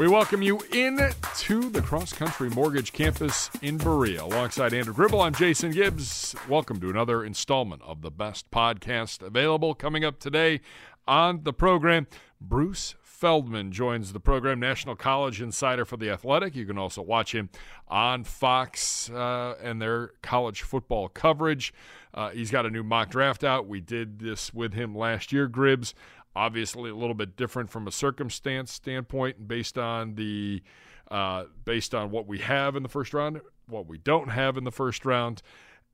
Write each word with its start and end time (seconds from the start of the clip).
We 0.00 0.08
welcome 0.08 0.40
you 0.40 0.62
in 0.72 0.98
to 1.40 1.68
the 1.68 1.82
Cross 1.82 2.14
Country 2.14 2.48
Mortgage 2.48 2.94
Campus 2.94 3.50
in 3.60 3.76
Berea. 3.76 4.24
Alongside 4.24 4.72
Andrew 4.72 4.94
Gribble, 4.94 5.20
I'm 5.20 5.34
Jason 5.34 5.72
Gibbs. 5.72 6.34
Welcome 6.48 6.80
to 6.80 6.88
another 6.88 7.22
installment 7.22 7.82
of 7.82 8.00
the 8.00 8.10
best 8.10 8.50
podcast 8.50 9.20
available. 9.20 9.74
Coming 9.74 10.02
up 10.02 10.18
today 10.18 10.62
on 11.06 11.42
the 11.42 11.52
program, 11.52 12.06
Bruce 12.40 12.94
Feldman 13.02 13.72
joins 13.72 14.14
the 14.14 14.20
program, 14.20 14.58
National 14.58 14.96
College 14.96 15.42
Insider 15.42 15.84
for 15.84 15.98
the 15.98 16.08
Athletic. 16.08 16.56
You 16.56 16.64
can 16.64 16.78
also 16.78 17.02
watch 17.02 17.34
him 17.34 17.50
on 17.86 18.24
Fox 18.24 19.10
uh, 19.10 19.56
and 19.62 19.82
their 19.82 20.12
college 20.22 20.62
football 20.62 21.10
coverage. 21.10 21.74
Uh, 22.14 22.30
he's 22.30 22.50
got 22.50 22.64
a 22.64 22.70
new 22.70 22.82
mock 22.82 23.10
draft 23.10 23.44
out. 23.44 23.68
We 23.68 23.82
did 23.82 24.18
this 24.18 24.54
with 24.54 24.72
him 24.72 24.96
last 24.96 25.30
year, 25.30 25.46
Gribs 25.46 25.92
obviously 26.34 26.90
a 26.90 26.94
little 26.94 27.14
bit 27.14 27.36
different 27.36 27.70
from 27.70 27.86
a 27.86 27.92
circumstance 27.92 28.72
standpoint 28.72 29.48
based 29.48 29.78
on 29.78 30.14
the 30.14 30.62
uh, 31.10 31.44
based 31.64 31.94
on 31.94 32.10
what 32.10 32.26
we 32.26 32.38
have 32.38 32.76
in 32.76 32.82
the 32.82 32.88
first 32.88 33.12
round, 33.12 33.40
what 33.66 33.86
we 33.86 33.98
don't 33.98 34.28
have 34.28 34.56
in 34.56 34.64
the 34.64 34.70
first 34.70 35.04
round, 35.04 35.42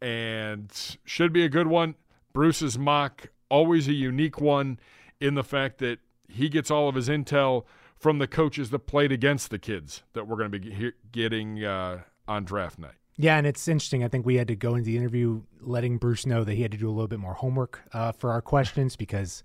and 0.02 0.98
should 1.04 1.32
be 1.32 1.44
a 1.44 1.48
good 1.48 1.66
one. 1.66 1.94
Bruce's 2.32 2.78
mock 2.78 3.28
always 3.50 3.88
a 3.88 3.94
unique 3.94 4.40
one 4.40 4.78
in 5.20 5.34
the 5.34 5.44
fact 5.44 5.78
that 5.78 5.98
he 6.28 6.48
gets 6.48 6.70
all 6.70 6.88
of 6.88 6.94
his 6.94 7.08
intel 7.08 7.64
from 7.98 8.18
the 8.18 8.26
coaches 8.26 8.70
that 8.70 8.80
played 8.80 9.10
against 9.10 9.50
the 9.50 9.58
kids 9.58 10.02
that 10.12 10.28
we're 10.28 10.36
going 10.36 10.50
to 10.50 10.58
be 10.58 10.92
getting 11.12 11.64
uh, 11.64 12.02
on 12.28 12.44
draft 12.44 12.78
night. 12.78 12.92
Yeah, 13.16 13.38
and 13.38 13.46
it's 13.46 13.66
interesting. 13.66 14.04
I 14.04 14.08
think 14.08 14.26
we 14.26 14.34
had 14.34 14.48
to 14.48 14.56
go 14.56 14.74
into 14.74 14.84
the 14.84 14.96
interview 14.98 15.40
letting 15.60 15.96
Bruce 15.96 16.26
know 16.26 16.44
that 16.44 16.52
he 16.52 16.62
had 16.62 16.72
to 16.72 16.76
do 16.76 16.88
a 16.88 16.92
little 16.92 17.08
bit 17.08 17.18
more 17.18 17.32
homework 17.32 17.80
uh, 17.94 18.12
for 18.12 18.30
our 18.30 18.42
questions 18.42 18.96
because 18.96 19.42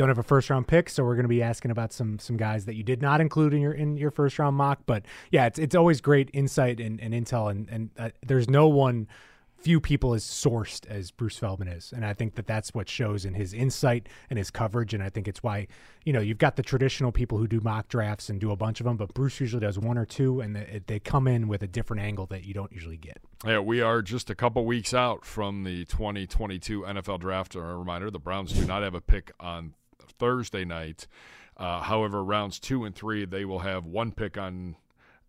don't 0.00 0.08
have 0.08 0.18
a 0.18 0.22
first 0.22 0.50
round 0.50 0.66
pick, 0.66 0.88
so 0.88 1.04
we're 1.04 1.14
going 1.14 1.24
to 1.24 1.28
be 1.28 1.42
asking 1.42 1.70
about 1.70 1.92
some 1.92 2.18
some 2.18 2.36
guys 2.36 2.64
that 2.64 2.74
you 2.74 2.82
did 2.82 3.02
not 3.02 3.20
include 3.20 3.54
in 3.54 3.60
your 3.60 3.72
in 3.72 3.96
your 3.96 4.10
first 4.10 4.38
round 4.38 4.56
mock. 4.56 4.80
But 4.86 5.04
yeah, 5.30 5.46
it's 5.46 5.58
it's 5.58 5.74
always 5.74 6.00
great 6.00 6.30
insight 6.32 6.80
and, 6.80 7.00
and 7.00 7.14
intel, 7.14 7.50
and 7.50 7.68
and 7.68 7.90
uh, 7.98 8.10
there's 8.26 8.48
no 8.48 8.68
one 8.68 9.06
few 9.60 9.80
people 9.80 10.14
as 10.14 10.24
sourced 10.24 10.86
as 10.86 11.10
Bruce 11.10 11.36
Feldman 11.36 11.68
is. 11.68 11.92
And 11.94 12.04
I 12.04 12.14
think 12.14 12.34
that 12.36 12.46
that's 12.46 12.72
what 12.72 12.88
shows 12.88 13.24
in 13.24 13.34
his 13.34 13.52
insight 13.52 14.08
and 14.30 14.38
his 14.38 14.50
coverage. 14.50 14.94
And 14.94 15.02
I 15.02 15.10
think 15.10 15.28
it's 15.28 15.42
why, 15.42 15.66
you 16.04 16.12
know, 16.12 16.20
you've 16.20 16.38
got 16.38 16.56
the 16.56 16.62
traditional 16.62 17.12
people 17.12 17.38
who 17.38 17.46
do 17.46 17.60
mock 17.60 17.88
drafts 17.88 18.30
and 18.30 18.40
do 18.40 18.50
a 18.50 18.56
bunch 18.56 18.80
of 18.80 18.84
them, 18.84 18.96
but 18.96 19.12
Bruce 19.12 19.38
usually 19.38 19.60
does 19.60 19.78
one 19.78 19.98
or 19.98 20.06
two 20.06 20.40
and 20.40 20.56
they, 20.56 20.80
they 20.86 20.98
come 20.98 21.28
in 21.28 21.46
with 21.46 21.62
a 21.62 21.66
different 21.66 22.02
angle 22.02 22.26
that 22.26 22.44
you 22.44 22.54
don't 22.54 22.72
usually 22.72 22.96
get. 22.96 23.18
Yeah, 23.44 23.60
we 23.60 23.80
are 23.80 24.02
just 24.02 24.30
a 24.30 24.34
couple 24.34 24.64
weeks 24.64 24.94
out 24.94 25.24
from 25.24 25.64
the 25.64 25.84
2022 25.84 26.82
NFL 26.82 27.20
draft. 27.20 27.54
A 27.54 27.60
reminder 27.60 28.10
the 28.10 28.18
Browns 28.18 28.52
do 28.52 28.64
not 28.64 28.82
have 28.82 28.94
a 28.94 29.00
pick 29.00 29.32
on 29.38 29.74
Thursday 30.20 30.64
night. 30.64 31.08
Uh, 31.56 31.80
however, 31.80 32.22
rounds 32.22 32.60
two 32.60 32.84
and 32.84 32.94
three, 32.94 33.24
they 33.24 33.44
will 33.44 33.58
have 33.60 33.84
one 33.84 34.12
pick 34.12 34.38
on 34.38 34.76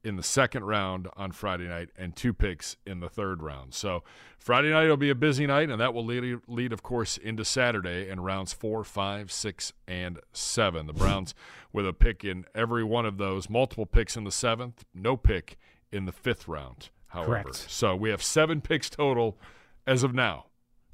in 0.04 0.16
the 0.16 0.24
second 0.24 0.64
round 0.64 1.08
on 1.16 1.32
Friday 1.32 1.68
night 1.68 1.90
and 1.96 2.16
two 2.16 2.34
picks 2.34 2.76
in 2.88 3.00
the 3.00 3.10
third 3.10 3.44
round. 3.44 3.74
So 3.74 4.04
Friday 4.40 4.72
night 4.72 4.88
will 4.88 4.98
be 4.98 5.12
a 5.12 5.16
busy 5.16 5.46
night, 5.46 5.70
and 5.70 5.80
that 5.80 5.94
will 5.94 6.06
lead, 6.06 6.40
lead 6.48 6.74
of 6.74 6.82
course, 6.82 7.18
into 7.18 7.46
Saturday 7.46 8.10
in 8.10 8.20
rounds 8.22 8.54
four, 8.54 8.84
five, 8.84 9.32
six, 9.32 9.74
and 9.88 10.20
seven. 10.34 10.88
The 10.88 10.94
Browns 10.94 11.36
with 11.72 11.88
a 11.88 11.94
pick 11.94 12.24
in 12.24 12.46
every 12.56 12.84
one 12.84 13.06
of 13.06 13.18
those, 13.18 13.50
multiple 13.50 13.86
picks 13.86 14.18
in 14.18 14.24
the 14.24 14.32
seventh, 14.32 14.84
no 14.94 15.16
pick 15.16 15.58
in 15.92 16.06
the 16.06 16.12
fifth 16.12 16.48
round. 16.48 16.90
However, 17.08 17.44
Correct. 17.44 17.70
so 17.70 17.96
we 17.96 18.10
have 18.10 18.24
seven 18.24 18.62
picks 18.62 18.90
total 18.90 19.38
as 19.86 20.02
of 20.02 20.14
now. 20.14 20.46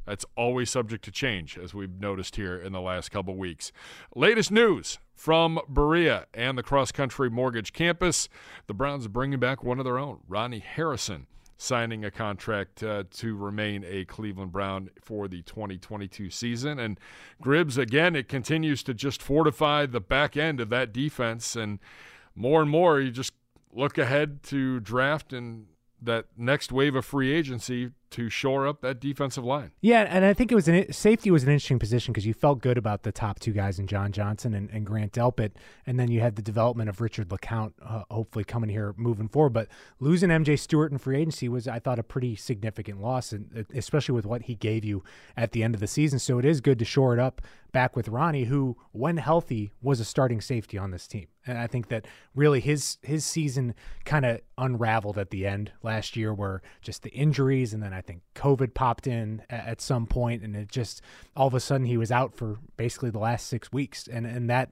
That's 0.08 0.26
always 0.38 0.70
subject 0.70 1.04
to 1.06 1.12
change, 1.12 1.58
as 1.58 1.74
we've 1.74 2.00
noticed 2.00 2.38
here 2.38 2.56
in 2.58 2.72
the 2.72 2.80
last 2.80 3.12
couple 3.12 3.36
weeks. 3.36 3.74
Latest 4.16 4.52
news 4.52 5.00
from 5.14 5.60
Berea 5.68 6.28
and 6.34 6.58
the 6.58 6.64
cross 6.64 6.94
country 6.94 7.30
mortgage 7.30 7.74
campus 7.74 8.30
the 8.68 8.74
Browns 8.74 9.06
are 9.06 9.10
bringing 9.10 9.40
back 9.40 9.64
one 9.64 9.80
of 9.80 9.86
their 9.86 9.98
own, 9.98 10.20
Ronnie 10.26 10.60
Harrison, 10.60 11.28
signing 11.58 12.06
a 12.06 12.12
contract 12.12 12.82
uh, 12.84 13.04
to 13.16 13.36
remain 13.36 13.84
a 13.86 14.06
Cleveland 14.06 14.54
Brown 14.54 14.92
for 15.02 15.28
the 15.28 15.42
2022 15.42 16.30
season. 16.30 16.80
And 16.80 16.98
Gribbs, 17.44 17.78
again, 17.78 18.16
it 18.16 18.30
continues 18.30 18.84
to 18.84 18.94
just 18.94 19.22
fortify 19.22 19.88
the 19.88 20.00
back 20.00 20.38
end 20.38 20.62
of 20.62 20.70
that 20.70 20.94
defense. 20.94 21.58
And 21.58 21.80
more 22.34 22.62
and 22.62 22.72
more, 22.72 23.02
you 23.02 23.12
just 23.12 23.34
look 23.74 23.98
ahead 23.98 24.42
to 24.44 24.80
draft 24.80 25.34
and 25.34 25.66
that 26.02 26.28
next 26.38 26.72
wave 26.72 26.96
of 26.96 27.06
free 27.06 27.34
agency 27.34 27.92
to 28.12 28.30
shore 28.30 28.68
up 28.68 28.82
that 28.82 29.00
defensive 29.00 29.44
line. 29.44 29.72
Yeah, 29.82 30.06
and 30.10 30.24
I 30.24 30.34
think 30.34 30.52
it 30.52 30.56
was 30.56 30.68
an 30.68 30.92
safety 30.92 31.32
was 31.32 31.44
an 31.44 31.50
interesting 31.50 31.80
position 31.80 32.14
because 32.14 32.26
you 32.26 32.34
felt 32.34 32.62
good 32.62 32.78
about 32.78 33.04
the 33.04 33.12
top 33.12 33.40
two 33.40 33.52
guys 33.52 33.80
in 33.80 33.88
John 33.88 34.12
Johnson 34.12 34.54
and, 34.54 34.70
and 34.70 34.86
Grant 34.86 35.14
Delpit, 35.14 35.52
and 35.86 36.00
then 36.00 36.10
you 36.10 36.22
had 36.22 36.36
the 36.36 36.42
development 36.42 36.90
of 36.90 37.02
Richard 37.02 37.30
LeCounte 37.30 37.74
uh, 37.84 38.04
hopefully 38.10 38.44
coming 38.44 38.70
here 38.70 38.94
moving 38.98 39.28
forward. 39.28 39.54
But 39.54 39.68
losing 40.00 40.30
MJ 40.30 40.58
Stewart 40.58 40.92
in 40.92 40.98
free 40.98 41.18
agency 41.18 41.50
was, 41.50 41.68
I 41.68 41.80
thought, 41.80 42.00
a 42.00 42.04
pretty 42.04 42.36
significant 42.36 43.02
loss, 43.02 43.32
and 43.32 43.50
uh, 43.58 43.64
especially 43.76 44.16
with 44.16 44.26
what 44.26 44.44
he 44.44 44.56
gave 44.56 44.86
you 44.86 45.04
at 45.36 45.52
the 45.52 45.64
end 45.64 45.76
of 45.76 45.82
the 45.82 45.88
season. 45.88 46.20
So 46.20 46.40
it 46.40 46.46
is 46.46 46.62
good 46.62 46.80
to 46.80 46.86
shore 46.86 47.14
it 47.14 47.20
up 47.20 47.42
back 47.72 47.96
with 47.96 48.08
Ronnie, 48.08 48.46
who, 48.46 48.78
when 48.92 49.18
healthy, 49.18 49.72
was 49.82 50.00
a 50.00 50.06
starting 50.06 50.42
safety 50.42 50.78
on 50.78 50.92
this 50.92 51.08
team. 51.08 51.28
And 51.46 51.58
I 51.58 51.68
think 51.68 51.88
that 51.90 52.06
really 52.36 52.60
his 52.60 52.98
his 53.04 53.24
season 53.24 53.74
kind 54.04 54.26
of 54.26 54.42
unraveled 54.58 55.18
at 55.18 55.30
the 55.30 55.46
end 55.46 55.72
last 55.84 56.16
year, 56.16 56.34
where 56.34 56.62
just 56.82 57.04
the 57.04 57.12
injuries 57.12 57.74
and 57.74 57.82
then 57.82 57.94
I 57.98 58.02
think 58.02 58.22
COVID 58.36 58.76
popped 58.76 59.08
in 59.08 59.42
at 59.50 59.82
some 59.82 60.06
point, 60.06 60.44
and 60.44 60.56
it 60.56 60.70
just 60.70 61.02
all 61.36 61.48
of 61.48 61.56
a 61.56 61.60
sudden 61.60 61.88
he 61.88 61.98
was 61.98 62.12
out 62.12 62.36
for 62.36 62.60
basically 62.78 63.10
the 63.10 63.20
last 63.20 63.48
six 63.48 63.74
weeks, 63.74 64.08
and 64.08 64.28
and 64.28 64.50
that 64.50 64.72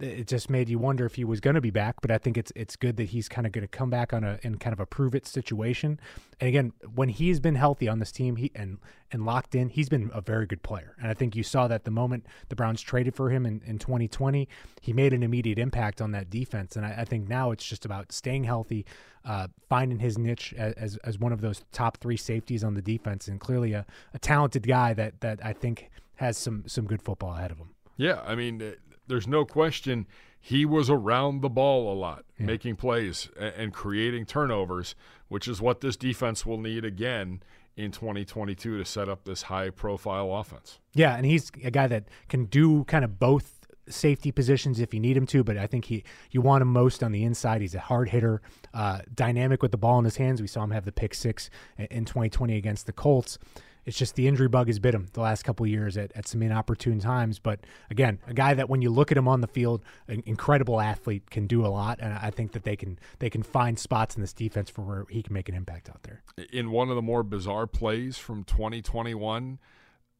it 0.00 0.26
just 0.26 0.50
made 0.50 0.68
you 0.68 0.78
wonder 0.78 1.06
if 1.06 1.14
he 1.14 1.24
was 1.24 1.40
going 1.40 1.54
to 1.54 1.60
be 1.60 1.70
back. 1.70 1.96
But 2.00 2.10
I 2.10 2.18
think 2.18 2.36
it's 2.36 2.52
it's 2.54 2.76
good 2.76 2.96
that 2.96 3.04
he's 3.04 3.28
kind 3.28 3.46
of 3.46 3.52
going 3.52 3.62
to 3.62 3.68
come 3.68 3.90
back 3.90 4.12
on 4.12 4.24
a 4.24 4.38
in 4.42 4.58
kind 4.58 4.72
of 4.72 4.80
a 4.80 4.86
prove 4.86 5.14
it 5.14 5.26
situation. 5.26 6.00
And 6.40 6.48
again, 6.48 6.72
when 6.94 7.08
he's 7.08 7.40
been 7.40 7.54
healthy 7.54 7.88
on 7.88 7.98
this 7.98 8.12
team, 8.12 8.36
he 8.36 8.50
and 8.54 8.78
and 9.10 9.24
locked 9.24 9.54
in, 9.54 9.68
he's 9.68 9.88
been 9.88 10.10
a 10.12 10.20
very 10.20 10.46
good 10.46 10.62
player. 10.62 10.96
And 10.98 11.08
I 11.08 11.14
think 11.14 11.36
you 11.36 11.42
saw 11.42 11.68
that 11.68 11.84
the 11.84 11.90
moment 11.90 12.26
the 12.48 12.56
Browns 12.56 12.80
traded 12.80 13.14
for 13.14 13.30
him 13.30 13.46
in, 13.46 13.62
in 13.64 13.78
2020, 13.78 14.48
he 14.80 14.92
made 14.92 15.12
an 15.12 15.22
immediate 15.22 15.58
impact 15.58 16.00
on 16.00 16.10
that 16.12 16.30
defense. 16.30 16.76
And 16.76 16.84
I, 16.84 16.94
I 16.98 17.04
think 17.04 17.28
now 17.28 17.50
it's 17.52 17.64
just 17.64 17.84
about 17.84 18.10
staying 18.10 18.44
healthy, 18.44 18.84
uh, 19.24 19.48
finding 19.68 20.00
his 20.00 20.18
niche 20.18 20.52
as, 20.56 20.96
as 20.98 21.18
one 21.18 21.32
of 21.32 21.40
those 21.40 21.62
top 21.72 21.98
three 21.98 22.16
safeties 22.16 22.64
on 22.64 22.74
the 22.74 22.82
defense, 22.82 23.28
and 23.28 23.38
clearly 23.38 23.72
a, 23.72 23.86
a 24.12 24.18
talented 24.18 24.66
guy 24.66 24.94
that 24.94 25.20
that 25.20 25.44
I 25.44 25.52
think 25.52 25.90
has 26.16 26.36
some 26.36 26.64
some 26.66 26.86
good 26.86 27.02
football 27.02 27.34
ahead 27.34 27.50
of 27.50 27.58
him. 27.58 27.68
Yeah, 27.96 28.20
I 28.26 28.34
mean, 28.34 28.74
there's 29.06 29.26
no 29.26 29.44
question 29.44 30.06
he 30.40 30.66
was 30.66 30.90
around 30.90 31.40
the 31.40 31.48
ball 31.48 31.90
a 31.90 31.96
lot, 31.96 32.24
yeah. 32.38 32.46
making 32.46 32.76
plays 32.76 33.30
and 33.38 33.72
creating 33.72 34.26
turnovers, 34.26 34.94
which 35.28 35.48
is 35.48 35.60
what 35.62 35.80
this 35.80 35.96
defense 35.96 36.44
will 36.44 36.60
need 36.60 36.84
again 36.84 37.42
in 37.76 37.90
2022 37.90 38.76
to 38.78 38.84
set 38.84 39.08
up 39.08 39.24
this 39.24 39.42
high 39.42 39.70
profile 39.70 40.34
offense. 40.34 40.80
Yeah, 40.92 41.16
and 41.16 41.24
he's 41.24 41.50
a 41.64 41.70
guy 41.70 41.86
that 41.86 42.08
can 42.28 42.44
do 42.44 42.84
kind 42.84 43.04
of 43.04 43.18
both 43.18 43.54
safety 43.88 44.32
positions 44.32 44.80
if 44.80 44.94
you 44.94 45.00
need 45.00 45.16
him 45.16 45.26
to, 45.26 45.42
but 45.44 45.56
I 45.56 45.66
think 45.66 45.86
he 45.86 46.04
you 46.30 46.40
want 46.40 46.62
him 46.62 46.68
most 46.68 47.02
on 47.02 47.12
the 47.12 47.24
inside. 47.24 47.60
He's 47.60 47.74
a 47.74 47.80
hard 47.80 48.10
hitter, 48.10 48.40
uh, 48.72 49.00
dynamic 49.14 49.62
with 49.62 49.72
the 49.72 49.78
ball 49.78 49.98
in 49.98 50.04
his 50.04 50.16
hands. 50.16 50.40
We 50.40 50.48
saw 50.48 50.64
him 50.64 50.70
have 50.70 50.84
the 50.84 50.92
pick 50.92 51.14
six 51.14 51.50
in 51.78 52.04
2020 52.04 52.56
against 52.56 52.86
the 52.86 52.92
Colts. 52.92 53.38
It's 53.86 53.96
just 53.96 54.14
the 54.14 54.26
injury 54.26 54.48
bug 54.48 54.68
has 54.68 54.78
bit 54.78 54.94
him 54.94 55.08
the 55.12 55.20
last 55.20 55.42
couple 55.42 55.66
years 55.66 55.96
at, 55.96 56.12
at 56.14 56.26
some 56.26 56.42
inopportune 56.42 56.98
times. 57.00 57.38
But 57.38 57.60
again, 57.90 58.18
a 58.26 58.34
guy 58.34 58.54
that 58.54 58.68
when 58.68 58.82
you 58.82 58.90
look 58.90 59.12
at 59.12 59.18
him 59.18 59.28
on 59.28 59.40
the 59.40 59.46
field, 59.46 59.82
an 60.08 60.22
incredible 60.26 60.80
athlete 60.80 61.30
can 61.30 61.46
do 61.46 61.64
a 61.64 61.68
lot, 61.68 61.98
and 62.00 62.14
I 62.14 62.30
think 62.30 62.52
that 62.52 62.64
they 62.64 62.76
can 62.76 62.98
they 63.18 63.30
can 63.30 63.42
find 63.42 63.78
spots 63.78 64.14
in 64.16 64.20
this 64.20 64.32
defense 64.32 64.70
for 64.70 64.82
where 64.82 65.04
he 65.10 65.22
can 65.22 65.32
make 65.32 65.48
an 65.48 65.54
impact 65.54 65.88
out 65.88 66.02
there. 66.02 66.22
In 66.52 66.70
one 66.70 66.88
of 66.88 66.96
the 66.96 67.02
more 67.02 67.22
bizarre 67.22 67.66
plays 67.66 68.18
from 68.18 68.44
2021, 68.44 69.58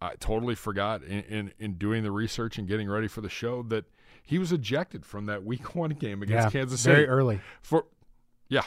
I 0.00 0.14
totally 0.20 0.54
forgot 0.54 1.02
in, 1.02 1.20
in, 1.22 1.52
in 1.58 1.74
doing 1.74 2.02
the 2.02 2.10
research 2.10 2.58
and 2.58 2.68
getting 2.68 2.88
ready 2.88 3.08
for 3.08 3.20
the 3.20 3.30
show 3.30 3.62
that 3.64 3.84
he 4.22 4.38
was 4.38 4.52
ejected 4.52 5.06
from 5.06 5.26
that 5.26 5.44
Week 5.44 5.74
One 5.74 5.90
game 5.90 6.22
against 6.22 6.46
yeah, 6.54 6.60
Kansas 6.60 6.80
City 6.80 6.94
very 6.94 7.08
early. 7.08 7.40
For 7.62 7.86
yeah, 8.48 8.64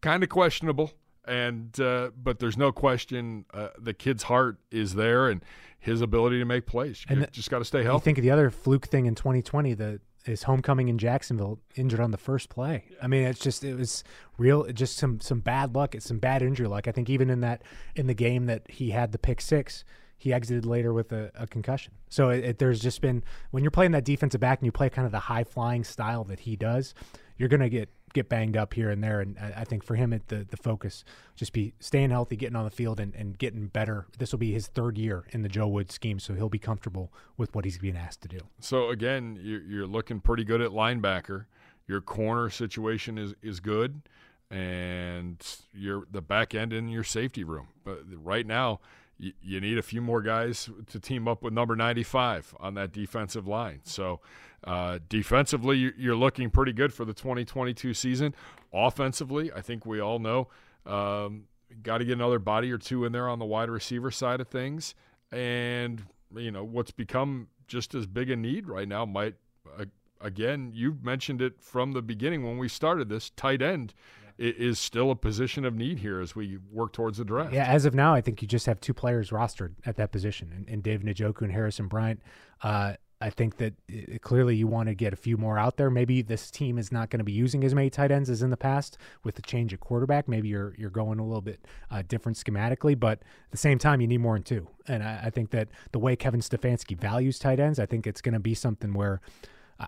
kind 0.00 0.22
of 0.22 0.28
questionable 0.28 0.92
and 1.28 1.78
uh, 1.80 2.10
but 2.20 2.38
there's 2.38 2.56
no 2.56 2.72
question 2.72 3.44
uh, 3.52 3.68
the 3.78 3.94
kid's 3.94 4.24
heart 4.24 4.58
is 4.70 4.94
there 4.94 5.28
and 5.28 5.42
his 5.78 6.00
ability 6.00 6.38
to 6.38 6.44
make 6.44 6.66
plays. 6.66 7.04
You 7.08 7.16
and 7.16 7.32
just 7.32 7.50
got 7.50 7.58
to 7.58 7.64
stay 7.64 7.84
healthy. 7.84 8.02
I 8.02 8.04
think 8.04 8.18
of 8.18 8.22
the 8.22 8.30
other 8.30 8.50
fluke 8.50 8.88
thing 8.88 9.06
in 9.06 9.14
2020, 9.14 9.74
the 9.74 10.00
his 10.24 10.42
homecoming 10.42 10.88
in 10.88 10.98
Jacksonville, 10.98 11.58
injured 11.74 12.00
on 12.00 12.10
the 12.10 12.18
first 12.18 12.50
play. 12.50 12.84
I 13.02 13.06
mean, 13.06 13.24
it's 13.24 13.40
just 13.40 13.64
it 13.64 13.74
was 13.74 14.04
real, 14.36 14.64
just 14.72 14.96
some 14.96 15.20
some 15.20 15.40
bad 15.40 15.74
luck, 15.74 15.94
it's 15.94 16.06
some 16.06 16.18
bad 16.18 16.42
injury 16.42 16.66
luck. 16.66 16.88
I 16.88 16.92
think 16.92 17.08
even 17.08 17.30
in 17.30 17.40
that 17.40 17.62
in 17.94 18.06
the 18.06 18.14
game 18.14 18.46
that 18.46 18.70
he 18.70 18.90
had 18.90 19.12
the 19.12 19.18
pick 19.18 19.40
six, 19.40 19.84
he 20.16 20.32
exited 20.32 20.66
later 20.66 20.92
with 20.92 21.12
a, 21.12 21.30
a 21.34 21.46
concussion. 21.46 21.92
So 22.08 22.30
it, 22.30 22.44
it, 22.44 22.58
there's 22.58 22.80
just 22.80 23.00
been 23.00 23.22
when 23.50 23.62
you're 23.62 23.70
playing 23.70 23.92
that 23.92 24.04
defensive 24.04 24.40
back 24.40 24.58
and 24.58 24.66
you 24.66 24.72
play 24.72 24.90
kind 24.90 25.06
of 25.06 25.12
the 25.12 25.20
high 25.20 25.44
flying 25.44 25.84
style 25.84 26.24
that 26.24 26.40
he 26.40 26.56
does, 26.56 26.92
you're 27.38 27.48
gonna 27.48 27.68
get 27.68 27.88
get 28.12 28.28
banged 28.28 28.56
up 28.56 28.74
here 28.74 28.90
and 28.90 29.02
there. 29.02 29.20
And 29.20 29.38
I, 29.38 29.60
I 29.60 29.64
think 29.64 29.82
for 29.84 29.94
him, 29.94 30.12
it, 30.12 30.28
the 30.28 30.46
the 30.48 30.56
focus 30.56 31.04
just 31.36 31.52
be 31.52 31.72
staying 31.78 32.10
healthy, 32.10 32.36
getting 32.36 32.56
on 32.56 32.64
the 32.64 32.70
field, 32.70 33.00
and, 33.00 33.14
and 33.14 33.38
getting 33.38 33.68
better. 33.68 34.06
This 34.18 34.32
will 34.32 34.38
be 34.38 34.52
his 34.52 34.66
third 34.66 34.98
year 34.98 35.24
in 35.30 35.42
the 35.42 35.48
Joe 35.48 35.68
Wood 35.68 35.90
scheme, 35.90 36.18
so 36.18 36.34
he'll 36.34 36.48
be 36.48 36.58
comfortable 36.58 37.12
with 37.36 37.54
what 37.54 37.64
he's 37.64 37.78
being 37.78 37.96
asked 37.96 38.20
to 38.22 38.28
do. 38.28 38.38
So 38.60 38.90
again, 38.90 39.38
you're, 39.40 39.62
you're 39.62 39.86
looking 39.86 40.20
pretty 40.20 40.44
good 40.44 40.60
at 40.60 40.70
linebacker. 40.70 41.46
your 41.86 42.00
corner 42.00 42.50
situation 42.50 43.18
is 43.18 43.34
is 43.42 43.60
good, 43.60 44.02
and 44.50 45.44
your 45.72 46.04
the 46.10 46.22
back 46.22 46.54
end 46.54 46.72
in 46.72 46.88
your 46.88 47.04
safety 47.04 47.44
room. 47.44 47.68
But 47.84 48.00
right 48.22 48.46
now, 48.46 48.80
you, 49.18 49.32
you 49.42 49.60
need 49.60 49.78
a 49.78 49.82
few 49.82 50.00
more 50.00 50.22
guys 50.22 50.70
to 50.88 51.00
team 51.00 51.28
up 51.28 51.42
with 51.42 51.52
number 51.52 51.76
95 51.76 52.54
on 52.60 52.74
that 52.74 52.92
defensive 52.92 53.46
line. 53.46 53.80
So 53.84 54.20
uh, 54.64 54.98
defensively, 55.08 55.92
you're 55.96 56.16
looking 56.16 56.50
pretty 56.50 56.72
good 56.72 56.92
for 56.92 57.04
the 57.04 57.14
2022 57.14 57.94
season. 57.94 58.34
Offensively, 58.72 59.52
I 59.52 59.60
think 59.60 59.86
we 59.86 60.00
all 60.00 60.18
know. 60.18 60.48
Um, 60.84 61.44
got 61.82 61.98
to 61.98 62.04
get 62.04 62.12
another 62.12 62.38
body 62.38 62.72
or 62.72 62.78
two 62.78 63.04
in 63.04 63.12
there 63.12 63.28
on 63.28 63.38
the 63.38 63.44
wide 63.44 63.70
receiver 63.70 64.10
side 64.10 64.40
of 64.40 64.48
things. 64.48 64.94
And, 65.30 66.02
you 66.34 66.50
know, 66.50 66.64
what's 66.64 66.90
become 66.90 67.48
just 67.66 67.94
as 67.94 68.06
big 68.06 68.30
a 68.30 68.36
need 68.36 68.66
right 68.66 68.88
now 68.88 69.04
might, 69.04 69.34
uh, 69.78 69.84
again, 70.20 70.72
you've 70.74 71.04
mentioned 71.04 71.40
it 71.40 71.60
from 71.60 71.92
the 71.92 72.02
beginning 72.02 72.44
when 72.44 72.58
we 72.58 72.68
started 72.68 73.08
this 73.08 73.30
tight 73.30 73.62
end. 73.62 73.94
Yeah. 73.94 74.52
Is 74.56 74.78
still 74.78 75.10
a 75.10 75.16
position 75.16 75.64
of 75.64 75.74
need 75.74 75.98
here 75.98 76.20
as 76.20 76.36
we 76.36 76.58
work 76.70 76.92
towards 76.92 77.18
the 77.18 77.24
draft. 77.24 77.52
Yeah, 77.52 77.64
as 77.64 77.84
of 77.84 77.92
now, 77.92 78.14
I 78.14 78.20
think 78.20 78.40
you 78.40 78.46
just 78.46 78.66
have 78.66 78.80
two 78.80 78.94
players 78.94 79.30
rostered 79.30 79.74
at 79.84 79.96
that 79.96 80.12
position, 80.12 80.52
and, 80.54 80.68
and 80.68 80.80
Dave 80.80 81.00
Njoku 81.00 81.42
and 81.42 81.50
Harrison 81.50 81.88
Bryant. 81.88 82.22
Uh, 82.62 82.92
I 83.20 83.30
think 83.30 83.56
that 83.56 83.74
it, 83.88 84.22
clearly 84.22 84.54
you 84.54 84.66
want 84.66 84.88
to 84.88 84.94
get 84.94 85.12
a 85.12 85.16
few 85.16 85.36
more 85.36 85.58
out 85.58 85.76
there. 85.76 85.90
Maybe 85.90 86.22
this 86.22 86.50
team 86.50 86.78
is 86.78 86.92
not 86.92 87.10
going 87.10 87.18
to 87.18 87.24
be 87.24 87.32
using 87.32 87.64
as 87.64 87.74
many 87.74 87.90
tight 87.90 88.10
ends 88.10 88.30
as 88.30 88.42
in 88.42 88.50
the 88.50 88.56
past 88.56 88.96
with 89.24 89.34
the 89.34 89.42
change 89.42 89.72
of 89.72 89.80
quarterback. 89.80 90.28
Maybe 90.28 90.48
you're 90.48 90.74
you're 90.78 90.90
going 90.90 91.18
a 91.18 91.24
little 91.24 91.40
bit 91.40 91.64
uh, 91.90 92.02
different 92.06 92.38
schematically, 92.38 92.98
but 92.98 93.18
at 93.18 93.50
the 93.50 93.58
same 93.58 93.78
time, 93.78 94.00
you 94.00 94.06
need 94.06 94.20
more 94.20 94.34
than 94.34 94.44
two. 94.44 94.68
And 94.86 95.02
I, 95.02 95.22
I 95.24 95.30
think 95.30 95.50
that 95.50 95.68
the 95.92 95.98
way 95.98 96.16
Kevin 96.16 96.40
Stefanski 96.40 96.96
values 96.96 97.38
tight 97.38 97.58
ends, 97.58 97.78
I 97.78 97.86
think 97.86 98.06
it's 98.06 98.20
going 98.20 98.34
to 98.34 98.40
be 98.40 98.54
something 98.54 98.94
where 98.94 99.20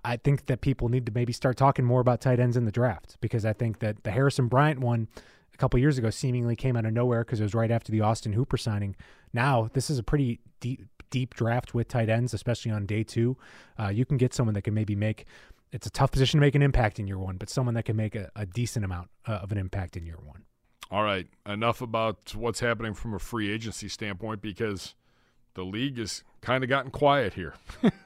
I 0.05 0.17
think 0.17 0.47
that 0.47 0.61
people 0.61 0.89
need 0.89 1.07
to 1.07 1.13
maybe 1.13 1.33
start 1.33 1.57
talking 1.57 1.85
more 1.85 2.01
about 2.01 2.21
tight 2.21 2.39
ends 2.39 2.57
in 2.57 2.65
the 2.65 2.73
draft 2.73 3.17
because 3.21 3.45
I 3.45 3.53
think 3.53 3.81
that 3.81 4.05
the 4.05 4.13
Harrison 4.13 4.47
Bryant 4.47 4.81
one 4.81 5.09
a 5.53 5.57
couple 5.57 5.81
years 5.81 5.99
ago 5.99 6.11
seemingly 6.11 6.55
came 6.55 6.77
out 6.77 6.85
of 6.85 6.93
nowhere 6.93 7.25
because 7.25 7.41
it 7.41 7.45
was 7.45 7.55
right 7.55 7.71
after 7.71 7.91
the 7.91 8.01
Austin 8.01 8.33
Hooper 8.33 8.57
signing. 8.57 8.95
Now 9.33 9.69
this 9.73 9.91
is 9.91 9.99
a 9.99 10.05
pretty 10.05 10.41
deep 10.61 11.00
deep 11.11 11.35
draft 11.35 11.75
with 11.75 11.89
tight 11.89 12.09
ends, 12.09 12.35
especially 12.35 12.71
on 12.73 12.87
day 12.87 13.03
two, 13.03 13.37
uh, 13.79 13.89
you 13.89 14.05
can 14.05 14.17
get 14.17 14.33
someone 14.35 14.55
that 14.55 14.63
can 14.63 14.75
maybe 14.75 14.95
make. 14.95 15.27
It's 15.73 15.87
a 15.87 15.91
tough 15.91 16.11
position 16.11 16.41
to 16.41 16.47
make 16.47 16.55
an 16.55 16.63
impact 16.63 16.99
in 16.99 17.07
year 17.07 17.19
one, 17.19 17.37
but 17.37 17.49
someone 17.49 17.75
that 17.75 17.85
can 17.85 17.97
make 17.97 18.17
a, 18.17 18.31
a 18.35 18.47
decent 18.47 18.85
amount 18.85 19.09
uh, 19.27 19.35
of 19.35 19.53
an 19.53 19.59
impact 19.59 19.97
in 19.97 20.05
year 20.05 20.19
one. 20.25 20.45
All 20.91 21.05
right, 21.05 21.29
enough 21.47 21.81
about 21.81 22.35
what's 22.35 22.59
happening 22.59 22.95
from 22.95 23.15
a 23.15 23.21
free 23.21 23.53
agency 23.53 23.89
standpoint 23.89 24.43
because 24.43 24.97
the 25.55 25.65
league 25.65 25.99
has 25.99 26.23
kind 26.41 26.65
of 26.65 26.71
gotten 26.71 26.91
quiet 26.91 27.35
here 27.35 27.55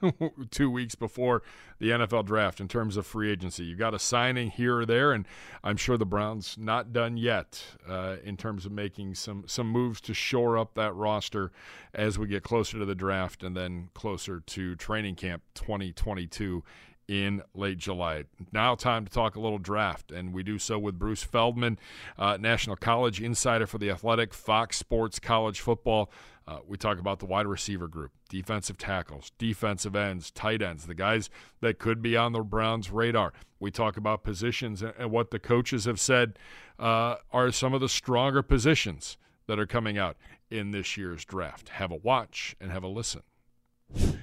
two 0.50 0.70
weeks 0.70 0.94
before 0.94 1.42
the 1.78 1.90
NFL 1.90 2.24
draft 2.24 2.60
in 2.60 2.68
terms 2.68 2.96
of 2.96 3.06
free 3.06 3.30
agency. 3.30 3.64
You 3.64 3.76
got 3.76 3.94
a 3.94 3.98
signing 3.98 4.50
here 4.50 4.78
or 4.78 4.86
there, 4.86 5.12
and 5.12 5.26
I'm 5.62 5.76
sure 5.76 5.96
the 5.96 6.06
Browns 6.06 6.56
not 6.58 6.92
done 6.92 7.16
yet 7.16 7.64
uh, 7.88 8.16
in 8.24 8.36
terms 8.36 8.66
of 8.66 8.72
making 8.72 9.14
some 9.14 9.44
some 9.46 9.68
moves 9.68 10.00
to 10.02 10.14
shore 10.14 10.58
up 10.58 10.74
that 10.74 10.94
roster 10.94 11.52
as 11.92 12.18
we 12.18 12.26
get 12.26 12.42
closer 12.42 12.78
to 12.78 12.84
the 12.84 12.94
draft 12.94 13.42
and 13.42 13.56
then 13.56 13.90
closer 13.94 14.40
to 14.40 14.76
training 14.76 15.16
camp 15.16 15.42
2022 15.54 16.62
in 17.08 17.42
late 17.54 17.78
July. 17.78 18.24
Now, 18.52 18.74
time 18.74 19.04
to 19.04 19.12
talk 19.12 19.36
a 19.36 19.40
little 19.40 19.58
draft, 19.58 20.10
and 20.10 20.32
we 20.32 20.42
do 20.42 20.58
so 20.58 20.78
with 20.78 20.98
Bruce 20.98 21.22
Feldman, 21.22 21.78
uh, 22.18 22.38
National 22.40 22.76
College 22.76 23.20
Insider 23.20 23.66
for 23.66 23.78
the 23.78 23.90
Athletic, 23.90 24.32
Fox 24.32 24.78
Sports 24.78 25.18
College 25.18 25.60
Football. 25.60 26.10
Uh, 26.46 26.58
we 26.66 26.76
talk 26.76 26.98
about 26.98 27.20
the 27.20 27.26
wide 27.26 27.46
receiver 27.46 27.88
group, 27.88 28.12
defensive 28.28 28.76
tackles, 28.76 29.32
defensive 29.38 29.96
ends, 29.96 30.30
tight 30.30 30.60
ends, 30.60 30.86
the 30.86 30.94
guys 30.94 31.30
that 31.60 31.78
could 31.78 32.02
be 32.02 32.16
on 32.16 32.32
the 32.32 32.40
Browns' 32.40 32.90
radar. 32.90 33.32
We 33.58 33.70
talk 33.70 33.96
about 33.96 34.24
positions 34.24 34.82
and, 34.82 35.10
what 35.10 35.30
the 35.30 35.38
coaches 35.38 35.86
have 35.86 35.98
said 35.98 36.38
uh, 36.78 37.16
are 37.32 37.50
some 37.50 37.72
of 37.72 37.80
the 37.80 37.88
stronger 37.88 38.42
positions 38.42 39.16
that 39.46 39.58
are 39.58 39.66
coming 39.66 39.96
out 39.96 40.16
in 40.50 40.70
this 40.70 40.96
year's 40.96 41.24
draft. 41.24 41.70
Have 41.70 41.90
a 41.90 41.96
watch 41.96 42.54
and 42.60 42.70
have 42.70 42.82
a 42.82 42.88
listen. 42.88 43.22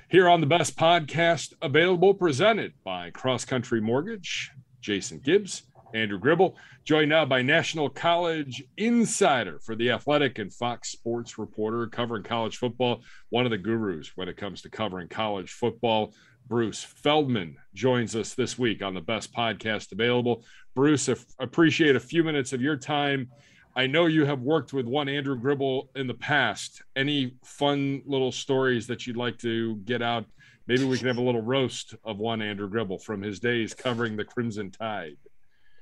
Here 0.09 0.27
on 0.29 0.41
the 0.41 0.47
best 0.47 0.75
podcast 0.75 1.53
available, 1.62 2.13
presented 2.13 2.73
by 2.83 3.09
Cross 3.09 3.45
Country 3.45 3.81
Mortgage, 3.81 4.51
Jason 4.79 5.19
Gibbs 5.19 5.63
Andrew 5.93 6.19
Gribble, 6.19 6.55
joined 6.83 7.09
now 7.09 7.25
by 7.25 7.41
National 7.41 7.89
College 7.89 8.63
Insider 8.77 9.59
for 9.59 9.75
the 9.75 9.91
Athletic 9.91 10.39
and 10.39 10.53
Fox 10.53 10.91
Sports 10.91 11.38
reporter 11.38 11.88
covering 11.88 12.23
college 12.23 12.57
football, 12.57 13.01
one 13.29 13.45
of 13.45 13.51
the 13.51 13.57
gurus 13.57 14.11
when 14.15 14.27
it 14.27 14.38
comes 14.38 14.61
to 14.61 14.69
covering 14.69 15.07
college 15.07 15.51
football. 15.51 16.13
Bruce 16.47 16.83
Feldman 16.83 17.55
joins 17.73 18.15
us 18.15 18.33
this 18.33 18.57
week 18.57 18.83
on 18.83 18.93
the 18.93 19.01
best 19.01 19.33
podcast 19.33 19.91
available. 19.91 20.43
Bruce, 20.75 21.09
appreciate 21.39 21.95
a 21.95 21.99
few 21.99 22.23
minutes 22.23 22.53
of 22.53 22.61
your 22.61 22.75
time. 22.75 23.29
I 23.75 23.87
know 23.87 24.07
you 24.07 24.25
have 24.25 24.41
worked 24.41 24.73
with 24.73 24.85
one 24.85 25.07
Andrew 25.07 25.37
Gribble 25.37 25.89
in 25.95 26.07
the 26.07 26.13
past. 26.13 26.81
Any 26.95 27.35
fun 27.45 28.01
little 28.05 28.31
stories 28.31 28.87
that 28.87 29.07
you'd 29.07 29.15
like 29.15 29.37
to 29.39 29.77
get 29.77 30.01
out? 30.01 30.25
Maybe 30.67 30.83
we 30.83 30.97
can 30.97 31.07
have 31.07 31.17
a 31.17 31.21
little 31.21 31.41
roast 31.41 31.95
of 32.03 32.17
one 32.17 32.41
Andrew 32.41 32.69
Gribble 32.69 32.99
from 32.99 33.21
his 33.21 33.39
days 33.39 33.73
covering 33.73 34.17
the 34.17 34.25
Crimson 34.25 34.71
Tide. 34.71 35.17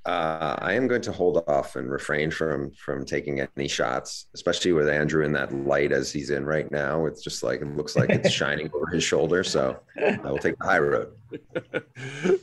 Uh, 0.09 0.55
I 0.59 0.73
am 0.73 0.87
going 0.87 1.03
to 1.03 1.11
hold 1.11 1.43
off 1.47 1.75
and 1.75 1.91
refrain 1.91 2.31
from 2.31 2.71
from 2.71 3.05
taking 3.05 3.41
any 3.41 3.67
shots, 3.67 4.25
especially 4.33 4.71
with 4.71 4.89
Andrew 4.89 5.23
in 5.23 5.31
that 5.33 5.53
light 5.53 5.91
as 5.91 6.11
he's 6.11 6.31
in 6.31 6.47
right 6.47 6.69
now. 6.71 7.05
It's 7.05 7.21
just 7.21 7.43
like 7.43 7.61
it 7.61 7.77
looks 7.77 7.95
like 7.95 8.09
it's 8.09 8.31
shining 8.41 8.71
over 8.73 8.87
his 8.87 9.03
shoulder. 9.03 9.43
So 9.43 9.79
I 10.03 10.17
will 10.23 10.39
take 10.39 10.57
the 10.57 10.65
high 10.65 10.79
road. 10.79 11.11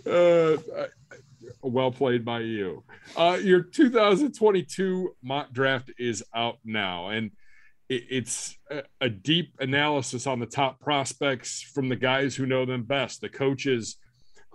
Uh, 0.07 0.57
well 1.63 1.91
played 1.91 2.25
by 2.25 2.41
you. 2.41 2.85
Uh, 3.17 3.39
your 3.43 3.63
2022 3.63 5.17
mock 5.23 5.53
draft 5.53 5.91
is 5.99 6.23
out 6.35 6.59
now, 6.65 7.09
and 7.09 7.33
it, 7.89 8.05
it's 8.09 8.57
a, 8.71 8.83
a 9.01 9.09
deep 9.09 9.55
analysis 9.59 10.27
on 10.29 10.39
the 10.39 10.47
top 10.47 10.79
prospects 10.79 11.63
from 11.63 11.89
the 11.89 11.97
guys 11.97 12.37
who 12.37 12.47
know 12.47 12.65
them 12.65 12.85
best, 12.85 13.21
the 13.21 13.29
coaches 13.29 13.97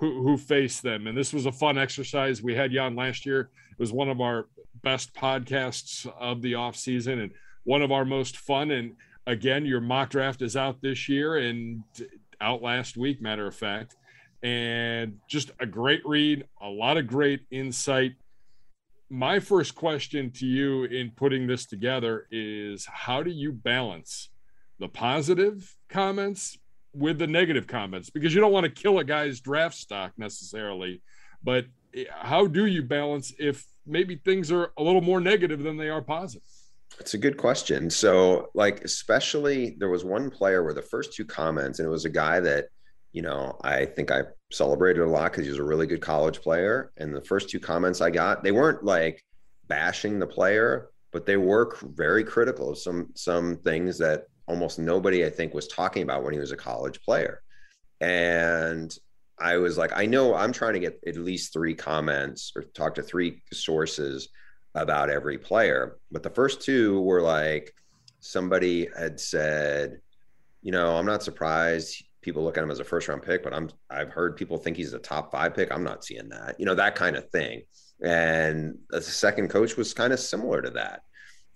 who 0.01 0.23
who 0.23 0.35
face 0.35 0.81
them. 0.81 1.07
And 1.07 1.15
this 1.15 1.31
was 1.31 1.45
a 1.45 1.51
fun 1.51 1.77
exercise. 1.77 2.41
We 2.41 2.55
had 2.55 2.73
you 2.73 2.81
on 2.81 2.95
last 2.95 3.25
year. 3.25 3.51
It 3.71 3.79
was 3.79 3.93
one 3.93 4.09
of 4.09 4.19
our 4.19 4.47
best 4.83 5.13
podcasts 5.13 6.11
of 6.19 6.41
the 6.41 6.55
off 6.55 6.75
season 6.75 7.19
and 7.19 7.31
one 7.63 7.83
of 7.83 7.91
our 7.91 8.03
most 8.03 8.37
fun. 8.37 8.71
And 8.71 8.95
again, 9.27 9.63
your 9.63 9.79
mock 9.79 10.09
draft 10.09 10.41
is 10.41 10.57
out 10.57 10.81
this 10.81 11.07
year 11.07 11.37
and 11.37 11.83
out 12.41 12.63
last 12.63 12.97
week, 12.97 13.21
matter 13.21 13.45
of 13.45 13.55
fact. 13.55 13.95
And 14.41 15.19
just 15.27 15.51
a 15.59 15.67
great 15.67 16.01
read, 16.03 16.45
a 16.59 16.67
lot 16.67 16.97
of 16.97 17.05
great 17.05 17.41
insight. 17.51 18.13
My 19.07 19.39
first 19.39 19.75
question 19.75 20.31
to 20.31 20.47
you 20.47 20.85
in 20.85 21.11
putting 21.11 21.45
this 21.45 21.67
together 21.67 22.27
is 22.31 22.87
how 22.91 23.21
do 23.21 23.29
you 23.29 23.51
balance 23.51 24.29
the 24.79 24.87
positive 24.87 25.75
comments 25.89 26.57
with 26.93 27.19
the 27.19 27.27
negative 27.27 27.67
comments 27.67 28.09
because 28.09 28.33
you 28.33 28.41
don't 28.41 28.51
want 28.51 28.65
to 28.65 28.69
kill 28.69 28.99
a 28.99 29.03
guy's 29.03 29.39
draft 29.39 29.75
stock 29.75 30.11
necessarily. 30.17 31.01
But 31.43 31.65
eh, 31.95 32.05
how 32.09 32.47
do 32.47 32.65
you 32.65 32.83
balance 32.83 33.33
if 33.39 33.65
maybe 33.85 34.15
things 34.15 34.51
are 34.51 34.71
a 34.77 34.83
little 34.83 35.01
more 35.01 35.19
negative 35.19 35.63
than 35.63 35.77
they 35.77 35.89
are 35.89 36.01
positive? 36.01 36.47
It's 36.99 37.13
a 37.13 37.17
good 37.17 37.37
question. 37.37 37.89
So, 37.89 38.49
like, 38.53 38.83
especially 38.83 39.75
there 39.79 39.89
was 39.89 40.03
one 40.03 40.29
player 40.29 40.63
where 40.63 40.73
the 40.73 40.81
first 40.81 41.13
two 41.13 41.25
comments, 41.25 41.79
and 41.79 41.87
it 41.87 41.91
was 41.91 42.05
a 42.05 42.09
guy 42.09 42.39
that, 42.41 42.67
you 43.13 43.21
know, 43.21 43.57
I 43.63 43.85
think 43.85 44.11
I 44.11 44.23
celebrated 44.51 45.01
a 45.01 45.09
lot 45.09 45.31
because 45.31 45.45
he 45.45 45.49
was 45.49 45.59
a 45.59 45.63
really 45.63 45.87
good 45.87 46.01
college 46.01 46.41
player. 46.41 46.91
And 46.97 47.15
the 47.15 47.23
first 47.23 47.49
two 47.49 47.59
comments 47.59 48.01
I 48.01 48.09
got, 48.09 48.43
they 48.43 48.51
weren't 48.51 48.83
like 48.83 49.23
bashing 49.67 50.19
the 50.19 50.27
player, 50.27 50.89
but 51.11 51.25
they 51.25 51.37
were 51.37 51.75
very 51.81 52.23
critical 52.23 52.69
of 52.71 52.77
some 52.77 53.09
some 53.15 53.57
things 53.57 53.97
that 53.99 54.25
almost 54.51 54.77
nobody 54.77 55.25
I 55.25 55.29
think 55.29 55.53
was 55.53 55.69
talking 55.69 56.03
about 56.03 56.23
when 56.23 56.33
he 56.33 56.39
was 56.39 56.51
a 56.51 56.57
college 56.57 57.01
player. 57.01 57.41
And 58.01 58.93
I 59.39 59.57
was 59.57 59.77
like, 59.77 59.93
I 59.95 60.05
know 60.05 60.35
I'm 60.35 60.51
trying 60.51 60.73
to 60.73 60.79
get 60.79 60.99
at 61.07 61.15
least 61.15 61.53
three 61.53 61.73
comments 61.73 62.51
or 62.55 62.63
talk 62.63 62.95
to 62.95 63.01
three 63.01 63.41
sources 63.53 64.27
about 64.75 65.09
every 65.09 65.37
player. 65.37 65.97
But 66.11 66.21
the 66.21 66.29
first 66.29 66.61
two 66.61 67.01
were 67.01 67.21
like 67.21 67.73
somebody 68.19 68.89
had 68.95 69.19
said, 69.19 69.99
you 70.61 70.73
know, 70.73 70.97
I'm 70.97 71.05
not 71.05 71.23
surprised 71.23 72.03
people 72.21 72.43
look 72.43 72.57
at 72.57 72.63
him 72.63 72.71
as 72.71 72.79
a 72.79 72.83
first 72.83 73.07
round 73.07 73.23
pick, 73.23 73.41
but 73.41 73.53
I'm 73.53 73.69
I've 73.89 74.11
heard 74.11 74.35
people 74.35 74.57
think 74.57 74.75
he's 74.75 74.93
a 74.93 74.99
top 74.99 75.31
five 75.31 75.55
pick. 75.55 75.71
I'm 75.71 75.83
not 75.83 76.03
seeing 76.03 76.29
that, 76.29 76.59
you 76.59 76.65
know, 76.65 76.75
that 76.75 76.95
kind 76.95 77.15
of 77.15 77.29
thing. 77.29 77.61
And 78.03 78.77
the 78.89 79.01
second 79.01 79.47
coach 79.47 79.77
was 79.77 79.93
kind 79.93 80.11
of 80.11 80.19
similar 80.19 80.61
to 80.61 80.71
that 80.71 81.03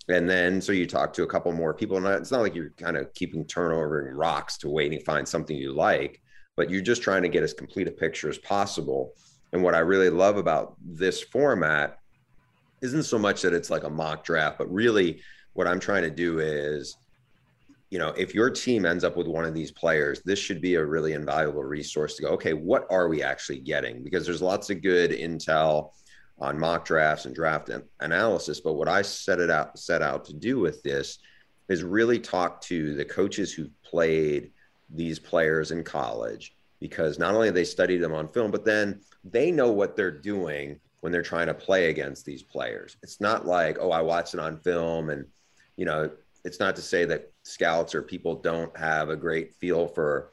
and 0.09 0.29
then 0.29 0.61
so 0.61 0.71
you 0.71 0.85
talk 0.85 1.13
to 1.13 1.23
a 1.23 1.27
couple 1.27 1.51
more 1.51 1.73
people 1.73 1.97
and 1.97 2.05
it's 2.07 2.31
not 2.31 2.41
like 2.41 2.55
you're 2.55 2.71
kind 2.77 2.97
of 2.97 3.13
keeping 3.13 3.45
turnover 3.45 4.07
and 4.07 4.17
rocks 4.17 4.57
to 4.57 4.69
waiting 4.69 4.99
to 4.99 5.05
find 5.05 5.27
something 5.27 5.57
you 5.57 5.73
like 5.73 6.21
but 6.55 6.69
you're 6.69 6.81
just 6.81 7.01
trying 7.01 7.23
to 7.23 7.29
get 7.29 7.43
as 7.43 7.53
complete 7.53 7.87
a 7.87 7.91
picture 7.91 8.29
as 8.29 8.37
possible 8.39 9.13
and 9.53 9.63
what 9.63 9.75
i 9.75 9.79
really 9.79 10.09
love 10.09 10.37
about 10.37 10.75
this 10.83 11.21
format 11.21 11.99
isn't 12.81 13.03
so 13.03 13.17
much 13.17 13.41
that 13.41 13.53
it's 13.53 13.69
like 13.69 13.83
a 13.83 13.89
mock 13.89 14.23
draft 14.23 14.57
but 14.57 14.71
really 14.71 15.21
what 15.53 15.67
i'm 15.67 15.79
trying 15.79 16.03
to 16.03 16.11
do 16.11 16.39
is 16.39 16.97
you 17.91 17.99
know, 17.99 18.09
if 18.17 18.33
your 18.33 18.49
team 18.49 18.85
ends 18.85 19.03
up 19.03 19.15
with 19.15 19.27
one 19.27 19.45
of 19.45 19.53
these 19.53 19.71
players, 19.71 20.21
this 20.25 20.39
should 20.39 20.59
be 20.59 20.75
a 20.75 20.83
really 20.83 21.13
invaluable 21.13 21.63
resource 21.63 22.15
to 22.15 22.23
go, 22.23 22.29
okay, 22.29 22.53
what 22.53 22.85
are 22.89 23.07
we 23.07 23.21
actually 23.21 23.59
getting? 23.59 24.03
Because 24.03 24.25
there's 24.25 24.41
lots 24.41 24.69
of 24.69 24.81
good 24.81 25.11
intel 25.11 25.91
on 26.39 26.59
mock 26.59 26.85
drafts 26.85 27.25
and 27.25 27.35
draft 27.35 27.69
analysis. 27.99 28.59
But 28.59 28.73
what 28.73 28.89
I 28.89 29.01
set 29.01 29.39
it 29.39 29.49
out 29.49 29.77
set 29.79 30.01
out 30.01 30.25
to 30.25 30.33
do 30.33 30.59
with 30.59 30.83
this 30.83 31.19
is 31.69 31.83
really 31.83 32.19
talk 32.19 32.61
to 32.61 32.93
the 32.95 33.05
coaches 33.05 33.53
who've 33.53 33.81
played 33.83 34.51
these 34.89 35.17
players 35.19 35.71
in 35.71 35.83
college 35.83 36.55
because 36.79 37.17
not 37.17 37.33
only 37.33 37.49
they 37.49 37.63
studied 37.63 37.97
them 37.97 38.13
on 38.13 38.27
film, 38.27 38.51
but 38.51 38.65
then 38.65 39.01
they 39.23 39.51
know 39.51 39.71
what 39.71 39.95
they're 39.95 40.11
doing 40.11 40.79
when 40.99 41.11
they're 41.11 41.21
trying 41.21 41.47
to 41.47 41.53
play 41.53 41.89
against 41.89 42.25
these 42.25 42.43
players. 42.43 42.97
It's 43.01 43.21
not 43.21 43.45
like, 43.45 43.77
oh, 43.79 43.91
I 43.91 44.01
watched 44.01 44.33
it 44.33 44.39
on 44.39 44.57
film 44.57 45.09
and, 45.09 45.25
you 45.77 45.85
know, 45.85 46.11
it's 46.43 46.59
not 46.59 46.75
to 46.75 46.81
say 46.81 47.05
that 47.05 47.31
scouts 47.43 47.95
or 47.95 48.01
people 48.01 48.35
don't 48.35 48.75
have 48.77 49.09
a 49.09 49.15
great 49.15 49.55
feel 49.55 49.87
for 49.87 50.31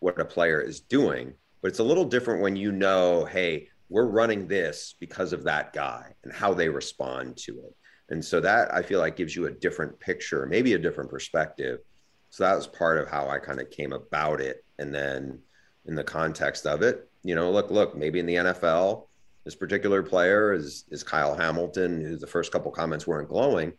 what 0.00 0.20
a 0.20 0.24
player 0.24 0.60
is 0.60 0.80
doing, 0.80 1.34
but 1.60 1.68
it's 1.68 1.78
a 1.78 1.84
little 1.84 2.04
different 2.04 2.42
when 2.42 2.56
you 2.56 2.72
know, 2.72 3.24
hey, 3.24 3.68
we're 3.92 4.06
running 4.06 4.48
this 4.48 4.94
because 4.98 5.34
of 5.34 5.44
that 5.44 5.72
guy 5.74 6.14
and 6.24 6.32
how 6.32 6.54
they 6.54 6.68
respond 6.68 7.36
to 7.36 7.52
it. 7.58 7.76
And 8.08 8.24
so 8.24 8.40
that 8.40 8.72
I 8.72 8.82
feel 8.82 9.00
like 9.00 9.16
gives 9.16 9.36
you 9.36 9.46
a 9.46 9.50
different 9.50 10.00
picture, 10.00 10.46
maybe 10.46 10.72
a 10.72 10.78
different 10.78 11.10
perspective. 11.10 11.80
So 12.30 12.44
that 12.44 12.56
was 12.56 12.66
part 12.66 12.96
of 12.98 13.08
how 13.08 13.28
I 13.28 13.38
kind 13.38 13.60
of 13.60 13.70
came 13.70 13.92
about 13.92 14.40
it. 14.40 14.64
And 14.78 14.94
then 14.94 15.40
in 15.84 15.94
the 15.94 16.02
context 16.02 16.66
of 16.66 16.80
it, 16.80 17.06
you 17.22 17.34
know, 17.34 17.50
look, 17.50 17.70
look, 17.70 17.94
maybe 17.94 18.18
in 18.18 18.26
the 18.26 18.36
NFL, 18.36 19.08
this 19.44 19.54
particular 19.54 20.02
player 20.02 20.54
is 20.54 20.84
is 20.90 21.02
Kyle 21.02 21.36
Hamilton, 21.36 22.00
who 22.00 22.16
the 22.16 22.26
first 22.26 22.50
couple 22.50 22.70
comments 22.70 23.06
weren't 23.06 23.28
glowing 23.28 23.72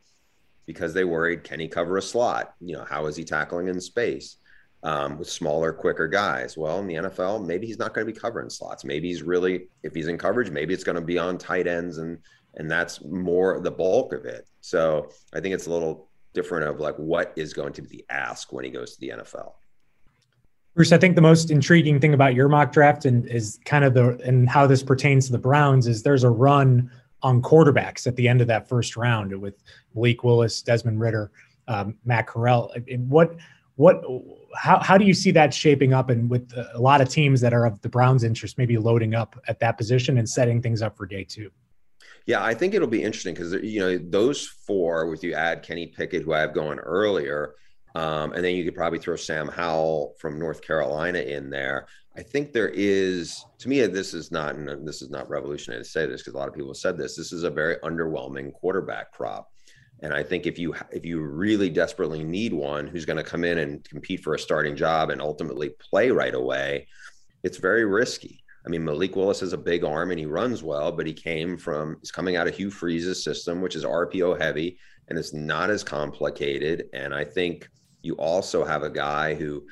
because 0.66 0.94
they 0.94 1.06
worried 1.06 1.44
can 1.44 1.60
he 1.60 1.68
cover 1.68 1.98
a 1.98 2.02
slot? 2.02 2.54
You 2.62 2.78
know, 2.78 2.86
how 2.88 3.08
is 3.08 3.16
he 3.16 3.24
tackling 3.24 3.68
in 3.68 3.82
space 3.82 4.38
um, 4.84 5.18
with 5.18 5.30
smaller, 5.30 5.74
quicker 5.74 6.08
guys? 6.08 6.58
Well, 6.58 6.80
in 6.80 6.88
the 6.88 6.96
NFL, 6.96 7.46
maybe 7.46 7.66
he's 7.66 7.80
not 7.80 7.94
going 7.94 8.06
to 8.06 8.14
be 8.14 8.20
covering 8.20 8.50
slots. 8.50 8.84
Maybe 8.84 9.08
he's 9.08 9.24
really, 9.24 9.68
if 9.84 9.94
he's 9.94 10.08
in 10.08 10.18
coverage, 10.18 10.52
maybe 10.52 10.74
it's 10.74 10.84
going 10.84 10.96
to 10.96 11.02
be 11.02 11.18
on 11.18 11.38
tight 11.38 11.68
ends, 11.68 11.98
and 11.98 12.20
and 12.56 12.70
that's 12.70 13.04
more 13.04 13.60
the 13.60 13.72
bulk 13.72 14.14
of 14.14 14.26
it. 14.26 14.48
So 14.62 15.10
I 15.34 15.40
think 15.40 15.56
it's 15.56 15.68
a 15.68 15.72
little 15.72 16.10
different 16.34 16.68
of 16.68 16.80
like 16.80 16.96
what 16.96 17.34
is 17.36 17.54
going 17.54 17.74
to 17.74 17.82
be 17.82 17.88
the 17.88 18.06
ask 18.10 18.52
when 18.54 18.66
he 18.66 18.72
goes 18.72 18.94
to 18.94 19.00
the 19.00 19.10
NFL. 19.10 19.54
Bruce, 20.76 20.92
I 20.92 20.98
think 20.98 21.16
the 21.16 21.22
most 21.22 21.52
intriguing 21.52 22.00
thing 22.00 22.16
about 22.16 22.34
your 22.34 22.50
mock 22.50 22.72
draft 22.72 23.06
and 23.06 23.28
is 23.28 23.60
kind 23.64 23.84
of 23.84 23.94
the 23.94 24.20
and 24.24 24.50
how 24.50 24.66
this 24.66 24.82
pertains 24.82 25.28
to 25.28 25.32
the 25.32 25.38
Browns 25.38 25.88
is 25.88 26.02
there's 26.02 26.24
a 26.24 26.30
run 26.30 26.90
on 27.22 27.42
quarterbacks 27.42 28.08
at 28.08 28.16
the 28.16 28.28
end 28.28 28.42
of 28.42 28.48
that 28.48 28.68
first 28.68 28.98
round 28.98 29.40
with 29.40 29.62
Malik 29.94 30.24
Willis, 30.24 30.62
Desmond 30.62 31.00
Ridder, 31.00 31.32
um, 31.68 31.96
Matt 32.06 32.28
Corral. 32.28 32.74
What 33.08 33.36
what 33.76 34.04
how 34.56 34.82
how 34.82 34.98
do 34.98 35.06
you 35.06 35.14
see 35.14 35.32
that 35.32 35.54
shaping 35.54 35.94
up 35.94 36.10
and 36.10 36.30
with 36.30 36.54
a 36.74 36.80
lot 36.80 37.02
of 37.02 37.10
teams 37.10 37.42
that 37.42 37.54
are 37.54 37.66
of 37.66 37.82
the 37.82 37.90
Browns' 37.90 38.24
interest 38.24 38.58
maybe 38.58 38.78
loading 38.78 39.16
up 39.16 39.40
at 39.48 39.60
that 39.60 39.78
position 39.78 40.18
and 40.18 40.30
setting 40.30 40.62
things 40.62 40.82
up 40.82 40.96
for 40.98 41.06
day 41.06 41.24
two? 41.24 41.50
Yeah, 42.26 42.44
I 42.44 42.54
think 42.54 42.74
it'll 42.74 42.88
be 42.88 43.04
interesting 43.04 43.34
because 43.34 43.54
you 43.54 43.80
know 43.80 43.98
those 43.98 44.48
four, 44.48 45.10
with 45.10 45.24
you 45.24 45.34
add 45.34 45.64
Kenny 45.64 45.88
Pickett, 45.88 46.24
who 46.24 46.34
I 46.34 46.40
have 46.40 46.54
going 46.54 46.80
earlier, 46.80 47.56
um, 47.96 48.34
and 48.34 48.44
then 48.44 48.56
you 48.56 48.64
could 48.64 48.76
probably 48.76 49.00
throw 49.00 49.16
Sam 49.16 49.48
Howell 49.48 50.16
from 50.20 50.40
North 50.40 50.62
Carolina 50.62 51.20
in 51.20 51.50
there. 51.50 51.88
I 52.16 52.24
think 52.24 52.54
there 52.54 52.70
is, 52.70 53.44
to 53.60 53.70
me, 53.70 53.82
this 53.88 54.14
is 54.14 54.32
not, 54.32 54.56
this 54.86 55.02
is 55.02 55.10
not 55.10 55.30
revolutionary 55.30 55.84
to 55.84 55.90
say 55.90 56.06
this 56.06 56.22
because 56.22 56.36
a 56.36 56.38
lot 56.38 56.48
of 56.48 56.54
people 56.54 56.74
said 56.74 56.98
this. 56.98 57.16
This 57.16 57.34
is 57.34 57.44
a 57.44 57.50
very 57.50 57.76
underwhelming 57.78 58.54
quarterback 58.54 59.12
crop, 59.12 59.52
and 60.04 60.14
I 60.14 60.22
think 60.22 60.46
if 60.46 60.60
you 60.60 60.76
if 60.92 61.06
you 61.06 61.22
really 61.22 61.70
desperately 61.70 62.24
need 62.26 62.54
one 62.54 62.88
who's 62.88 63.06
going 63.06 63.18
to 63.18 63.24
come 63.24 63.46
in 63.46 63.58
and 63.58 63.84
compete 63.86 64.22
for 64.22 64.36
a 64.36 64.40
starting 64.40 64.76
job 64.76 65.10
and 65.10 65.22
ultimately 65.22 65.70
play 65.70 66.12
right 66.12 66.36
away, 66.36 66.88
it's 67.44 67.58
very 67.58 67.86
risky. 67.86 68.44
I 68.66 68.70
mean, 68.70 68.84
Malik 68.84 69.16
Willis 69.16 69.40
has 69.40 69.54
a 69.54 69.58
big 69.58 69.86
arm 69.86 70.12
and 70.12 70.20
he 70.20 70.26
runs 70.26 70.62
well, 70.62 70.92
but 70.92 71.08
he 71.08 71.14
came 71.14 71.58
from 71.58 71.98
he's 72.02 72.12
coming 72.12 72.36
out 72.36 72.48
of 72.48 72.56
Hugh 72.56 72.70
Freeze's 72.70 73.24
system, 73.24 73.62
which 73.62 73.76
is 73.76 73.86
RPO 73.86 74.40
heavy 74.40 74.78
and 75.08 75.18
it's 75.18 75.34
not 75.34 75.70
as 75.70 75.84
complicated. 75.84 76.86
And 76.94 77.14
I 77.14 77.24
think 77.24 77.70
you 78.02 78.16
also 78.16 78.66
have 78.66 78.84
a 78.84 78.90
guy 78.90 79.36
who 79.36 79.66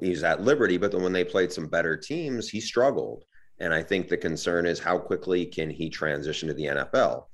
he's 0.00 0.22
at 0.22 0.40
Liberty, 0.40 0.78
but 0.78 0.92
then 0.92 1.02
when 1.02 1.12
they 1.12 1.24
played 1.24 1.52
some 1.52 1.66
better 1.66 1.96
teams, 1.96 2.48
he 2.48 2.60
struggled. 2.60 3.24
And 3.58 3.74
I 3.74 3.82
think 3.82 4.08
the 4.08 4.16
concern 4.16 4.66
is 4.66 4.78
how 4.78 4.98
quickly 4.98 5.46
can 5.46 5.68
he 5.68 5.90
transition 5.90 6.46
to 6.46 6.54
the 6.54 6.66
NFL? 6.66 7.24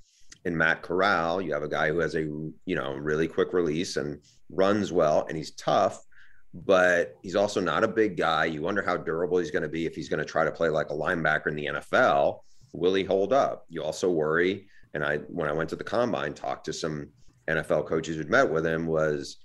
In 0.44 0.56
Matt 0.56 0.82
Corral, 0.82 1.40
you 1.40 1.52
have 1.54 1.62
a 1.62 1.68
guy 1.68 1.88
who 1.88 1.98
has 2.00 2.14
a 2.14 2.22
you 2.22 2.54
know 2.66 2.94
really 2.94 3.28
quick 3.28 3.52
release 3.52 3.96
and 3.96 4.20
runs 4.50 4.92
well, 4.92 5.26
and 5.28 5.36
he's 5.36 5.52
tough, 5.52 6.04
but 6.52 7.16
he's 7.22 7.36
also 7.36 7.60
not 7.60 7.84
a 7.84 7.88
big 7.88 8.16
guy. 8.16 8.44
You 8.44 8.62
wonder 8.62 8.82
how 8.82 8.96
durable 8.96 9.38
he's 9.38 9.50
going 9.50 9.62
to 9.62 9.68
be 9.68 9.86
if 9.86 9.94
he's 9.94 10.08
going 10.08 10.18
to 10.18 10.24
try 10.24 10.44
to 10.44 10.52
play 10.52 10.68
like 10.68 10.90
a 10.90 10.94
linebacker 10.94 11.48
in 11.48 11.56
the 11.56 11.66
NFL. 11.66 12.40
Will 12.72 12.94
he 12.94 13.04
hold 13.04 13.32
up? 13.32 13.64
You 13.68 13.82
also 13.82 14.10
worry. 14.10 14.66
And 14.94 15.04
I, 15.04 15.18
when 15.28 15.48
I 15.48 15.52
went 15.52 15.70
to 15.70 15.76
the 15.76 15.84
combine, 15.84 16.34
talked 16.34 16.66
to 16.66 16.72
some 16.72 17.08
NFL 17.48 17.86
coaches 17.86 18.16
who'd 18.16 18.30
met 18.30 18.50
with 18.50 18.66
him, 18.66 18.86
was 18.86 19.38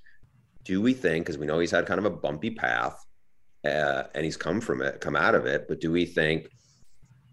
do 0.64 0.82
we 0.82 0.94
think 0.94 1.26
because 1.26 1.38
we 1.38 1.46
know 1.46 1.60
he's 1.60 1.72
had 1.72 1.86
kind 1.86 2.00
of 2.00 2.06
a 2.06 2.10
bumpy 2.10 2.52
path 2.52 3.04
uh, 3.66 4.04
and 4.14 4.24
he's 4.24 4.38
come 4.38 4.62
from 4.62 4.82
it 4.82 5.02
come 5.02 5.16
out 5.16 5.36
of 5.36 5.46
it 5.46 5.68
but 5.68 5.80
do 5.80 5.92
we 5.92 6.06
think 6.06 6.50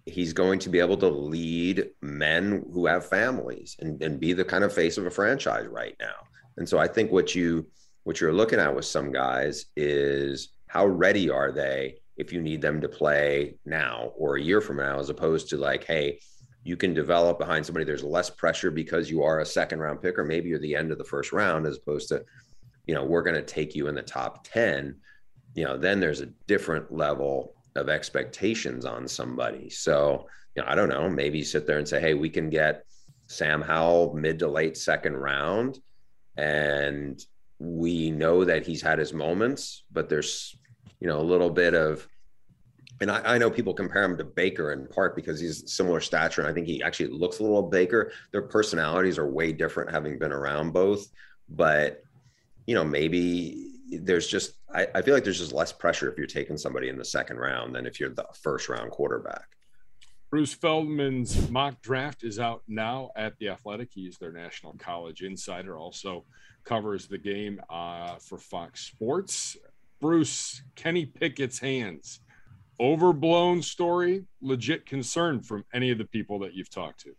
he's 0.07 0.33
going 0.33 0.59
to 0.61 0.69
be 0.69 0.81
able 0.81 0.97
to 0.97 1.09
lead 1.09 1.91
men 2.01 2.65
who 2.73 2.87
have 2.87 3.09
families 3.09 3.77
and, 3.81 4.01
and 4.03 4.21
be 4.21 4.33
the 4.33 4.45
kind 4.45 4.65
of 4.65 4.73
face 4.73 4.97
of 4.97 5.07
a 5.07 5.11
franchise 5.11 5.67
right 5.67 5.97
now. 6.01 6.15
And 6.57 6.69
so 6.69 6.79
i 6.79 6.87
think 6.87 7.13
what 7.13 7.35
you 7.35 7.67
what 8.05 8.21
you're 8.21 8.33
looking 8.33 8.61
at 8.61 8.75
with 8.75 8.85
some 8.85 9.13
guys 9.13 9.67
is 9.77 10.51
how 10.69 10.87
ready 10.87 11.29
are 11.29 11.53
they 11.53 11.97
if 12.17 12.33
you 12.33 12.41
need 12.41 12.63
them 12.63 12.81
to 12.81 12.89
play 12.89 13.59
now 13.67 14.13
or 14.17 14.37
a 14.37 14.43
year 14.43 14.61
from 14.61 14.79
now 14.79 14.99
as 14.99 15.11
opposed 15.11 15.51
to 15.51 15.57
like 15.59 15.85
hey 15.85 16.19
you 16.65 16.77
can 16.77 16.93
develop 16.93 17.39
behind 17.39 17.65
somebody. 17.65 17.85
There's 17.85 18.03
less 18.03 18.29
pressure 18.29 18.73
because 18.73 19.09
you 19.09 19.23
are 19.23 19.39
a 19.39 19.47
second 19.47 19.79
round 19.79 20.03
pick 20.03 20.19
or 20.19 20.25
maybe 20.25 20.49
you're 20.49 20.59
the 20.59 20.75
end 20.75 20.91
of 20.91 20.99
the 20.99 21.05
first 21.05 21.33
round 21.33 21.65
as 21.65 21.77
opposed 21.77 22.09
to 22.09 22.25
you 22.87 22.95
know, 22.95 23.05
we're 23.05 23.23
going 23.23 23.37
to 23.37 23.43
take 23.43 23.75
you 23.75 23.89
in 23.89 23.95
the 23.95 24.03
top 24.03 24.47
10, 24.47 24.97
you 25.55 25.65
know, 25.65 25.77
then 25.77 26.01
there's 26.01 26.21
a 26.21 26.33
different 26.47 26.93
level 26.93 27.55
of 27.77 27.89
expectations 27.89 28.85
on 28.85 29.09
somebody. 29.09 29.71
So, 29.71 30.27
you 30.55 30.63
know, 30.63 30.69
I 30.69 30.75
don't 30.75 30.89
know, 30.89 31.09
maybe 31.09 31.43
sit 31.43 31.67
there 31.67 31.79
and 31.79 31.89
say, 31.89 32.01
hey, 32.01 32.15
we 32.15 32.31
can 32.31 32.51
get 32.51 32.85
Sam 33.27 33.63
Howell 33.63 34.15
mid 34.15 34.39
to 34.41 34.49
late 34.49 34.77
second 34.77 35.17
round. 35.17 35.79
And 36.37 37.23
we 37.59 38.11
know 38.11 38.45
that 38.45 38.67
he's 38.67 38.83
had 38.83 38.99
his 38.99 39.13
moments, 39.13 39.85
but 39.91 40.09
there's, 40.09 40.57
you 41.01 41.09
know, 41.09 41.21
a 41.21 41.23
little 41.23 41.51
bit 41.51 41.75
of, 41.75 42.07
and 43.01 43.11
I, 43.11 43.35
I, 43.35 43.39
know 43.39 43.51
people 43.51 43.75
compare 43.75 44.05
him 44.05 44.17
to 44.17 44.25
Baker 44.25 44.73
in 44.73 44.87
part 44.87 45.15
because 45.15 45.39
he's 45.39 45.71
similar 45.71 46.01
stature. 46.01 46.41
And 46.41 46.51
I 46.51 46.55
think 46.55 46.67
he 46.67 46.83
actually 46.83 47.11
looks 47.11 47.41
a 47.41 47.43
little 47.43 47.63
Baker. 47.63 48.13
Their 48.33 48.43
personalities 48.43 49.19
are 49.19 49.31
way 49.31 49.53
different, 49.53 49.91
having 49.91 50.19
been 50.19 50.33
around 50.33 50.73
both. 50.73 51.07
But 51.49 52.03
you 52.67 52.75
know, 52.75 52.85
maybe 52.85 53.66
there's 53.89 54.27
just 54.27 54.55
I, 54.73 54.87
I 54.95 55.03
feel 55.03 55.15
like 55.15 55.25
there's 55.25 55.39
just 55.39 55.53
less 55.53 55.73
pressure 55.73 56.11
if 56.11 56.19
you're 56.19 56.27
taking 56.27 56.57
somebody 56.57 56.89
in 56.89 56.99
the 56.99 57.05
second 57.05 57.39
round 57.39 57.75
than 57.75 57.87
if 57.87 58.01
you're 58.01 58.11
the 58.11 58.27
first 58.43 58.69
round 58.69 58.91
quarterback. 58.91 59.49
Bruce 60.29 60.53
Feldman's 60.53 61.49
mock 61.51 61.81
draft 61.83 62.25
is 62.25 62.41
out 62.41 62.63
now 62.67 63.11
at 63.17 63.39
the 63.39 63.49
Athletic. 63.49 63.91
He's 63.93 64.19
their 64.19 64.33
national 64.33 64.75
college 64.75 65.23
insider. 65.23 65.79
Also 65.79 66.25
covers 66.65 67.07
the 67.07 67.19
game 67.19 67.61
uh, 67.71 68.17
for 68.17 68.37
Fox 68.37 68.81
Sports. 68.81 69.57
Bruce, 70.01 70.63
Kenny 70.75 71.07
Pickett's 71.07 71.61
hands, 71.61 72.21
overblown 72.81 73.63
story, 73.63 74.25
legit 74.43 74.85
concern 74.85 75.41
from 75.41 75.65
any 75.73 75.91
of 75.91 75.99
the 75.99 76.05
people 76.05 76.41
that 76.41 76.55
you've 76.55 76.71
talked 76.71 77.01
to. 77.01 77.15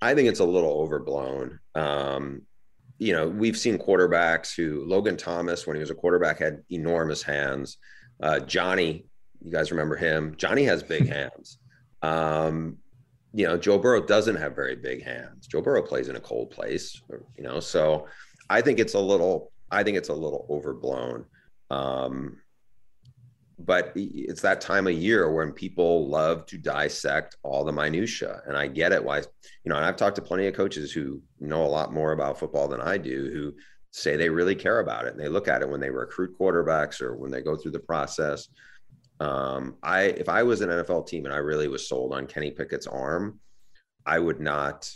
I 0.00 0.14
think 0.14 0.28
it's 0.28 0.40
a 0.40 0.44
little 0.44 0.72
overblown. 0.80 1.60
Um, 1.74 2.42
you 2.98 3.12
know, 3.12 3.28
we've 3.28 3.56
seen 3.56 3.78
quarterbacks 3.78 4.54
who 4.54 4.84
Logan 4.84 5.16
Thomas, 5.16 5.66
when 5.66 5.76
he 5.76 5.80
was 5.80 5.90
a 5.90 5.94
quarterback, 5.94 6.40
had 6.40 6.62
enormous 6.70 7.22
hands. 7.22 7.78
Uh, 8.20 8.40
Johnny, 8.40 9.06
you 9.40 9.52
guys 9.52 9.70
remember 9.70 9.96
him? 9.96 10.34
Johnny 10.36 10.64
has 10.64 10.82
big 10.82 11.06
hands. 11.12 11.58
Um, 12.02 12.78
you 13.32 13.46
know, 13.46 13.56
Joe 13.56 13.78
Burrow 13.78 14.04
doesn't 14.04 14.36
have 14.36 14.56
very 14.56 14.74
big 14.74 15.04
hands. 15.04 15.46
Joe 15.46 15.60
Burrow 15.60 15.82
plays 15.82 16.08
in 16.08 16.16
a 16.16 16.20
cold 16.20 16.50
place, 16.50 17.00
you 17.36 17.44
know, 17.44 17.60
so 17.60 18.08
I 18.50 18.62
think 18.62 18.78
it's 18.78 18.94
a 18.94 19.00
little, 19.00 19.52
I 19.70 19.82
think 19.82 19.96
it's 19.96 20.08
a 20.08 20.14
little 20.14 20.46
overblown. 20.50 21.26
Um, 21.70 22.38
but 23.58 23.92
it's 23.96 24.40
that 24.40 24.60
time 24.60 24.86
of 24.86 24.92
year 24.92 25.32
when 25.32 25.52
people 25.52 26.08
love 26.08 26.46
to 26.46 26.56
dissect 26.56 27.36
all 27.42 27.64
the 27.64 27.72
minutia 27.72 28.40
and 28.46 28.56
i 28.56 28.66
get 28.66 28.92
it 28.92 29.02
why 29.02 29.18
you 29.18 29.24
know 29.66 29.76
and 29.76 29.84
i've 29.84 29.96
talked 29.96 30.16
to 30.16 30.22
plenty 30.22 30.46
of 30.46 30.54
coaches 30.54 30.92
who 30.92 31.20
know 31.40 31.64
a 31.64 31.66
lot 31.66 31.92
more 31.92 32.12
about 32.12 32.38
football 32.38 32.68
than 32.68 32.80
i 32.80 32.96
do 32.96 33.30
who 33.32 33.52
say 33.90 34.16
they 34.16 34.28
really 34.28 34.54
care 34.54 34.80
about 34.80 35.06
it 35.06 35.12
and 35.12 35.20
they 35.20 35.28
look 35.28 35.48
at 35.48 35.62
it 35.62 35.68
when 35.68 35.80
they 35.80 35.90
recruit 35.90 36.38
quarterbacks 36.38 37.00
or 37.00 37.16
when 37.16 37.30
they 37.30 37.40
go 37.40 37.56
through 37.56 37.72
the 37.72 37.78
process 37.80 38.48
um, 39.20 39.76
i 39.82 40.02
if 40.02 40.28
i 40.28 40.42
was 40.42 40.60
an 40.60 40.68
nfl 40.68 41.06
team 41.06 41.24
and 41.24 41.34
i 41.34 41.38
really 41.38 41.68
was 41.68 41.88
sold 41.88 42.12
on 42.12 42.26
kenny 42.26 42.50
pickett's 42.50 42.86
arm 42.86 43.40
i 44.06 44.18
would 44.18 44.40
not 44.40 44.88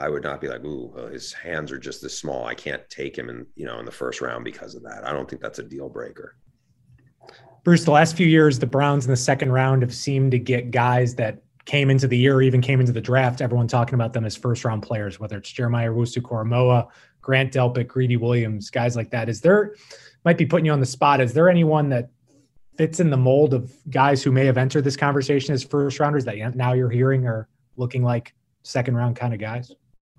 I 0.00 0.08
would 0.08 0.24
not 0.24 0.40
be 0.40 0.48
like, 0.48 0.64
ooh, 0.64 0.92
well, 0.94 1.06
his 1.06 1.32
hands 1.32 1.70
are 1.70 1.78
just 1.78 2.02
this 2.02 2.18
small. 2.18 2.44
I 2.44 2.54
can't 2.54 2.82
take 2.90 3.16
him 3.16 3.30
in, 3.30 3.46
you 3.54 3.64
know, 3.64 3.78
in 3.78 3.84
the 3.84 3.92
first 3.92 4.20
round 4.20 4.44
because 4.44 4.74
of 4.74 4.82
that. 4.82 5.06
I 5.06 5.12
don't 5.12 5.30
think 5.30 5.40
that's 5.40 5.60
a 5.60 5.62
deal 5.62 5.88
breaker. 5.88 6.36
Bruce, 7.64 7.84
the 7.84 7.90
last 7.90 8.14
few 8.14 8.26
years, 8.26 8.58
the 8.58 8.66
Browns 8.66 9.06
in 9.06 9.10
the 9.10 9.16
second 9.16 9.50
round 9.50 9.80
have 9.80 9.94
seemed 9.94 10.30
to 10.32 10.38
get 10.38 10.70
guys 10.70 11.14
that 11.14 11.42
came 11.64 11.88
into 11.88 12.06
the 12.06 12.16
year, 12.16 12.36
or 12.36 12.42
even 12.42 12.60
came 12.60 12.78
into 12.78 12.92
the 12.92 13.00
draft. 13.00 13.40
Everyone 13.40 13.66
talking 13.66 13.94
about 13.94 14.12
them 14.12 14.26
as 14.26 14.36
first 14.36 14.66
round 14.66 14.82
players, 14.82 15.18
whether 15.18 15.38
it's 15.38 15.50
Jeremiah 15.50 15.90
Owusu-Koramoah, 15.90 16.88
Grant 17.22 17.54
Delpit, 17.54 17.88
Greedy 17.88 18.18
Williams, 18.18 18.68
guys 18.68 18.96
like 18.96 19.10
that. 19.12 19.30
Is 19.30 19.40
there 19.40 19.74
might 20.26 20.36
be 20.36 20.44
putting 20.44 20.66
you 20.66 20.72
on 20.72 20.80
the 20.80 20.84
spot? 20.84 21.22
Is 21.22 21.32
there 21.32 21.48
anyone 21.48 21.88
that 21.88 22.10
fits 22.76 23.00
in 23.00 23.08
the 23.08 23.16
mold 23.16 23.54
of 23.54 23.72
guys 23.88 24.22
who 24.22 24.30
may 24.30 24.44
have 24.44 24.58
entered 24.58 24.84
this 24.84 24.96
conversation 24.96 25.54
as 25.54 25.62
first 25.64 25.98
rounders 25.98 26.26
that 26.26 26.54
now 26.54 26.74
you're 26.74 26.90
hearing 26.90 27.26
are 27.26 27.48
looking 27.76 28.02
like 28.02 28.34
second 28.62 28.94
round 28.94 29.16
kind 29.16 29.32
of 29.32 29.40
guys? 29.40 29.72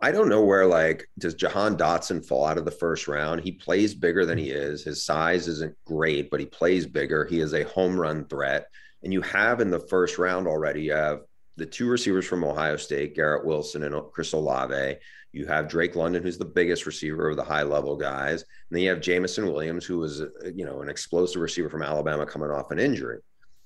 I 0.05 0.11
don't 0.11 0.29
know 0.29 0.43
where 0.43 0.67
like 0.67 1.09
does 1.17 1.33
Jahan 1.33 1.75
Dotson 1.75 2.23
fall 2.23 2.45
out 2.45 2.59
of 2.59 2.65
the 2.65 2.69
first 2.69 3.07
round? 3.07 3.41
He 3.41 3.51
plays 3.51 3.95
bigger 3.95 4.23
than 4.23 4.37
he 4.37 4.51
is. 4.51 4.83
His 4.83 5.03
size 5.03 5.47
isn't 5.47 5.75
great, 5.83 6.29
but 6.29 6.39
he 6.39 6.45
plays 6.45 6.85
bigger. 6.85 7.25
He 7.25 7.39
is 7.39 7.55
a 7.55 7.63
home 7.63 7.99
run 7.99 8.25
threat. 8.25 8.67
And 9.01 9.11
you 9.11 9.21
have 9.21 9.61
in 9.61 9.71
the 9.71 9.79
first 9.79 10.19
round 10.19 10.47
already, 10.47 10.83
you 10.83 10.91
have 10.91 11.21
the 11.57 11.65
two 11.65 11.89
receivers 11.89 12.27
from 12.27 12.43
Ohio 12.43 12.77
State, 12.77 13.15
Garrett 13.15 13.47
Wilson 13.47 13.81
and 13.81 13.99
Chris 14.11 14.33
Olave. 14.33 14.97
You 15.31 15.47
have 15.47 15.67
Drake 15.67 15.95
London, 15.95 16.21
who's 16.21 16.37
the 16.37 16.45
biggest 16.45 16.85
receiver 16.85 17.31
of 17.31 17.35
the 17.35 17.43
high 17.43 17.63
level 17.63 17.95
guys. 17.95 18.41
And 18.43 18.77
then 18.77 18.83
you 18.83 18.89
have 18.91 19.01
Jameson 19.01 19.51
Williams, 19.51 19.85
who 19.85 19.97
was, 19.97 20.21
you 20.53 20.65
know, 20.65 20.83
an 20.83 20.89
explosive 20.89 21.41
receiver 21.41 21.71
from 21.71 21.81
Alabama 21.81 22.27
coming 22.27 22.51
off 22.51 22.69
an 22.69 22.77
injury. 22.77 23.21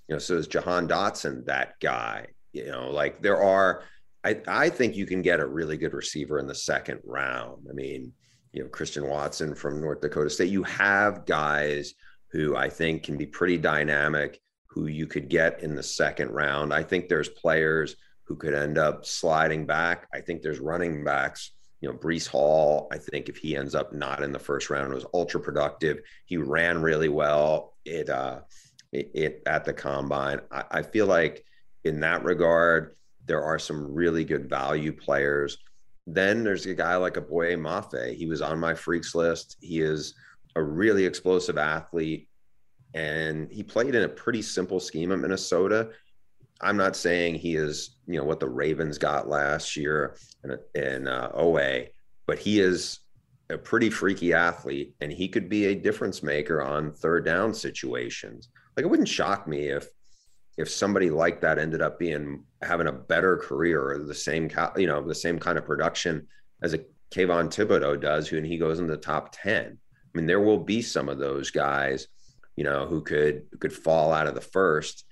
You 0.07 0.15
know, 0.15 0.19
so 0.19 0.37
is 0.37 0.47
Jahan 0.47 0.87
Dotson 0.87 1.47
that 1.47 1.73
guy? 1.81 2.27
You 2.53 2.67
know, 2.67 2.91
like 2.91 3.21
there 3.21 3.43
are– 3.43 3.83
I, 4.23 4.41
I 4.47 4.69
think 4.69 4.95
you 4.95 5.05
can 5.05 5.21
get 5.21 5.39
a 5.39 5.45
really 5.45 5.77
good 5.77 5.93
receiver 5.93 6.39
in 6.39 6.47
the 6.47 6.55
second 6.55 6.99
round. 7.05 7.67
I 7.69 7.73
mean, 7.73 8.11
you 8.51 8.63
know, 8.63 8.69
Christian 8.69 9.07
Watson 9.07 9.55
from 9.55 9.79
North 9.79 10.01
Dakota 10.01 10.29
State. 10.29 10.49
You 10.49 10.63
have 10.63 11.25
guys 11.25 11.93
who 12.31 12.55
I 12.55 12.69
think 12.69 13.03
can 13.03 13.17
be 13.17 13.25
pretty 13.25 13.57
dynamic, 13.57 14.39
who 14.67 14.87
you 14.87 15.07
could 15.07 15.29
get 15.29 15.63
in 15.63 15.75
the 15.75 15.83
second 15.83 16.31
round. 16.31 16.73
I 16.73 16.83
think 16.83 17.07
there's 17.07 17.29
players 17.29 17.95
who 18.25 18.35
could 18.35 18.53
end 18.53 18.77
up 18.77 19.05
sliding 19.05 19.65
back. 19.65 20.07
I 20.13 20.21
think 20.21 20.41
there's 20.41 20.59
running 20.59 21.03
backs. 21.03 21.51
You 21.81 21.89
know, 21.89 21.97
Breece 21.97 22.27
Hall, 22.27 22.87
I 22.91 22.97
think 22.97 23.29
if 23.29 23.37
he 23.37 23.55
ends 23.55 23.73
up 23.73 23.93
not 23.93 24.21
in 24.21 24.31
the 24.31 24.39
first 24.39 24.69
round, 24.69 24.93
was 24.93 25.05
ultra 25.13 25.39
productive. 25.39 26.01
He 26.25 26.37
ran 26.37 26.81
really 26.81 27.09
well. 27.09 27.75
It 27.85 28.09
uh 28.09 28.41
it, 28.91 29.11
it 29.13 29.43
at 29.45 29.65
the 29.65 29.73
combine. 29.73 30.41
I, 30.51 30.63
I 30.71 30.81
feel 30.81 31.05
like 31.05 31.45
in 31.83 32.01
that 32.01 32.23
regard, 32.23 32.95
there 33.29 33.43
are 33.43 33.59
some 33.59 33.93
really 33.93 34.25
good 34.25 34.49
value 34.49 34.91
players. 34.91 35.59
Then 36.07 36.43
there's 36.43 36.65
a 36.65 36.73
guy 36.73 36.95
like 36.95 37.15
a 37.15 37.21
Boye 37.21 37.55
Mafe. 37.55 38.15
He 38.15 38.25
was 38.25 38.41
on 38.41 38.59
my 38.59 38.73
freaks 38.73 39.13
list. 39.13 39.55
He 39.61 39.81
is 39.81 40.15
a 40.55 40.63
really 40.63 41.05
explosive 41.05 41.59
athlete, 41.59 42.27
and 42.95 43.47
he 43.51 43.61
played 43.61 43.93
in 43.93 44.01
a 44.01 44.09
pretty 44.09 44.41
simple 44.41 44.79
scheme 44.79 45.11
at 45.11 45.19
Minnesota. 45.19 45.91
I'm 46.59 46.75
not 46.75 46.95
saying 46.95 47.35
he 47.35 47.55
is, 47.55 47.97
you 48.07 48.17
know, 48.17 48.25
what 48.25 48.39
the 48.39 48.49
Ravens 48.49 48.97
got 48.97 49.29
last 49.29 49.77
year 49.77 50.17
in, 50.43 50.57
in 50.73 51.07
uh, 51.07 51.29
Oweh, 51.29 51.87
but 52.25 52.39
he 52.39 52.59
is 52.59 53.01
a 53.51 53.59
pretty 53.59 53.91
freaky 53.91 54.33
athlete, 54.33 54.95
and 55.01 55.11
he 55.11 55.27
could 55.27 55.47
be 55.49 55.67
a 55.67 55.75
difference 55.75 56.23
maker 56.23 56.63
on 56.63 56.93
third 56.93 57.25
down 57.25 57.53
situations. 57.53 58.49
Like 58.75 58.87
it 58.87 58.89
wouldn't 58.89 59.07
shock 59.07 59.47
me 59.47 59.67
if 59.67 59.87
if 60.57 60.67
somebody 60.69 61.11
like 61.11 61.39
that 61.41 61.59
ended 61.59 61.81
up 61.81 61.99
being 61.99 62.43
having 62.61 62.87
a 62.87 62.91
better 62.91 63.37
career 63.37 63.81
or 63.81 63.99
the 63.99 64.13
same 64.13 64.49
you 64.75 64.87
know 64.87 65.05
the 65.05 65.15
same 65.15 65.39
kind 65.39 65.57
of 65.57 65.65
production 65.65 66.27
as 66.61 66.73
a 66.73 66.79
Kayvon 67.11 67.47
Thibodeaux 67.47 67.99
does, 67.99 68.27
who 68.27 68.37
and 68.37 68.45
he 68.45 68.57
goes 68.57 68.79
in 68.79 68.87
the 68.87 68.97
top 68.97 69.29
ten. 69.31 69.77
I 69.77 70.17
mean, 70.17 70.27
there 70.27 70.39
will 70.39 70.59
be 70.59 70.81
some 70.81 71.09
of 71.09 71.17
those 71.17 71.51
guys, 71.51 72.07
you 72.55 72.63
know, 72.63 72.85
who 72.85 73.01
could 73.01 73.43
could 73.59 73.73
fall 73.73 74.13
out 74.13 74.27
of 74.27 74.35
the 74.35 74.41
first 74.41 75.05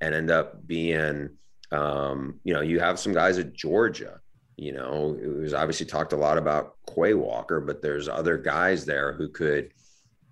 and 0.00 0.14
end 0.14 0.30
up 0.30 0.66
being, 0.66 1.30
um, 1.70 2.40
you 2.44 2.52
know, 2.52 2.60
you 2.60 2.80
have 2.80 2.98
some 2.98 3.12
guys 3.12 3.38
at 3.38 3.54
Georgia. 3.54 4.20
You 4.56 4.72
know, 4.72 5.18
it 5.20 5.26
was 5.26 5.54
obviously 5.54 5.86
talked 5.86 6.12
a 6.12 6.16
lot 6.16 6.38
about 6.38 6.76
Quay 6.92 7.14
Walker, 7.14 7.60
but 7.60 7.82
there's 7.82 8.08
other 8.08 8.38
guys 8.38 8.84
there 8.84 9.12
who 9.12 9.28
could 9.28 9.72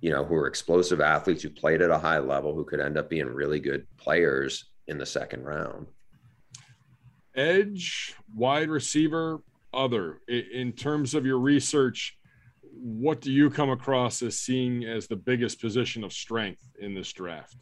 you 0.03 0.11
know, 0.11 0.25
who 0.25 0.35
are 0.35 0.49
explosive 0.49 1.01
athletes 1.01 1.45
who 1.45 1.49
played 1.49 1.81
at 1.81 1.91
a 1.91 1.99
high 1.99 2.19
level 2.19 2.55
who 2.55 2.65
could 2.65 2.81
end 2.81 2.99
up 2.99 3.09
being 3.09 3.27
really 3.27 3.61
good 3.61 3.87
players 3.97 4.69
in 4.89 4.99
the 4.99 5.07
second 5.07 5.45
round. 5.45 5.87
Edge, 7.35 8.15
wide 8.35 8.69
receiver, 8.69 9.43
other. 9.73 10.21
In 10.29 10.73
terms 10.73 11.15
of 11.15 11.25
your 11.25 11.39
research, 11.39 12.17
what 12.75 13.21
do 13.21 13.33
you 13.33 13.51
come 13.51 13.71
across 13.71 14.23
as 14.23 14.39
seeing 14.39 14.85
as 14.85 15.07
the 15.07 15.17
biggest 15.17 15.61
position 15.61 16.05
of 16.05 16.13
strength 16.13 16.63
in 16.81 16.95
this 16.95 17.13
draft? 17.13 17.57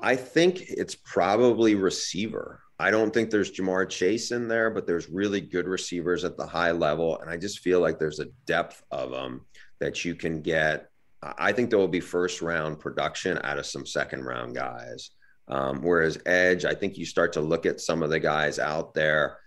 I 0.00 0.16
think 0.16 0.62
it's 0.62 0.94
probably 0.94 1.74
receiver. 1.74 2.62
I 2.78 2.90
don't 2.90 3.12
think 3.12 3.30
there's 3.30 3.52
Ja'Marr 3.52 3.88
Chase 3.88 4.30
in 4.30 4.48
there, 4.48 4.70
but 4.70 4.86
there's 4.86 5.10
really 5.10 5.42
good 5.42 5.66
receivers 5.66 6.24
at 6.24 6.38
the 6.38 6.46
high 6.46 6.70
level. 6.72 7.18
And 7.20 7.30
I 7.30 7.36
just 7.36 7.58
feel 7.58 7.80
like 7.80 7.98
there's 7.98 8.20
a 8.20 8.28
depth 8.46 8.82
of 8.90 9.10
them 9.10 9.42
that 9.80 10.04
you 10.04 10.14
can 10.14 10.40
get. 10.40 10.88
I 11.22 11.52
think 11.52 11.68
there 11.68 11.78
will 11.78 11.88
be 11.88 12.00
first 12.00 12.40
round 12.40 12.78
production 12.78 13.38
out 13.44 13.58
of 13.58 13.66
some 13.66 13.84
second 13.84 14.24
round 14.24 14.54
guys. 14.54 15.10
Um, 15.50 15.82
whereas 15.82 16.18
Edge, 16.26 16.64
I 16.64 16.74
think 16.74 16.96
you 16.96 17.04
start 17.04 17.32
to 17.34 17.40
look 17.40 17.66
at 17.66 17.80
some 17.80 18.02
of 18.02 18.10
the 18.10 18.20
guys 18.20 18.58
out 18.58 18.94
there. 18.94 19.38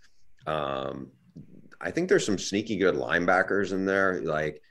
Um, 0.45 1.11
I 1.79 1.91
think 1.91 2.09
there's 2.09 2.25
some 2.25 2.37
sneaky 2.37 2.77
good 2.77 2.95
linebackers 2.95 3.71
in 3.71 3.85
there. 3.85 4.21
Like 4.21 4.61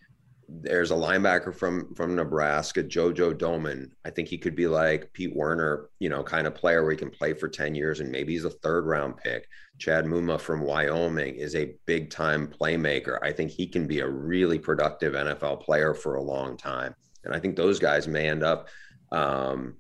there's 0.48 0.90
a 0.90 0.94
linebacker 0.94 1.54
from 1.54 1.94
from 1.94 2.14
Nebraska, 2.14 2.82
JoJo 2.82 3.34
Domann. 3.38 3.90
I 4.04 4.10
think 4.10 4.28
he 4.28 4.36
could 4.36 4.54
be 4.54 4.66
like 4.66 5.12
Pete 5.14 5.34
Werner, 5.34 5.88
you 5.98 6.10
know, 6.10 6.22
kind 6.22 6.46
of 6.46 6.54
player 6.54 6.82
where 6.82 6.90
he 6.90 6.96
can 6.96 7.10
play 7.10 7.32
for 7.32 7.48
10 7.48 7.74
years 7.74 8.00
and 8.00 8.10
maybe 8.10 8.34
he's 8.34 8.44
a 8.44 8.50
third 8.50 8.86
round 8.86 9.16
pick. 9.16 9.48
Chad 9.78 10.04
Muma 10.04 10.38
from 10.38 10.60
Wyoming 10.60 11.36
is 11.36 11.54
a 11.54 11.74
big 11.86 12.10
time 12.10 12.46
playmaker. 12.46 13.18
I 13.22 13.32
think 13.32 13.50
he 13.50 13.66
can 13.66 13.86
be 13.86 14.00
a 14.00 14.08
really 14.08 14.58
productive 14.58 15.14
NFL 15.14 15.62
player 15.62 15.94
for 15.94 16.16
a 16.16 16.22
long 16.22 16.58
time. 16.58 16.94
And 17.24 17.34
I 17.34 17.40
think 17.40 17.56
those 17.56 17.78
guys 17.78 18.06
may 18.06 18.28
end 18.28 18.42
up 18.42 18.68
um, 19.10 19.76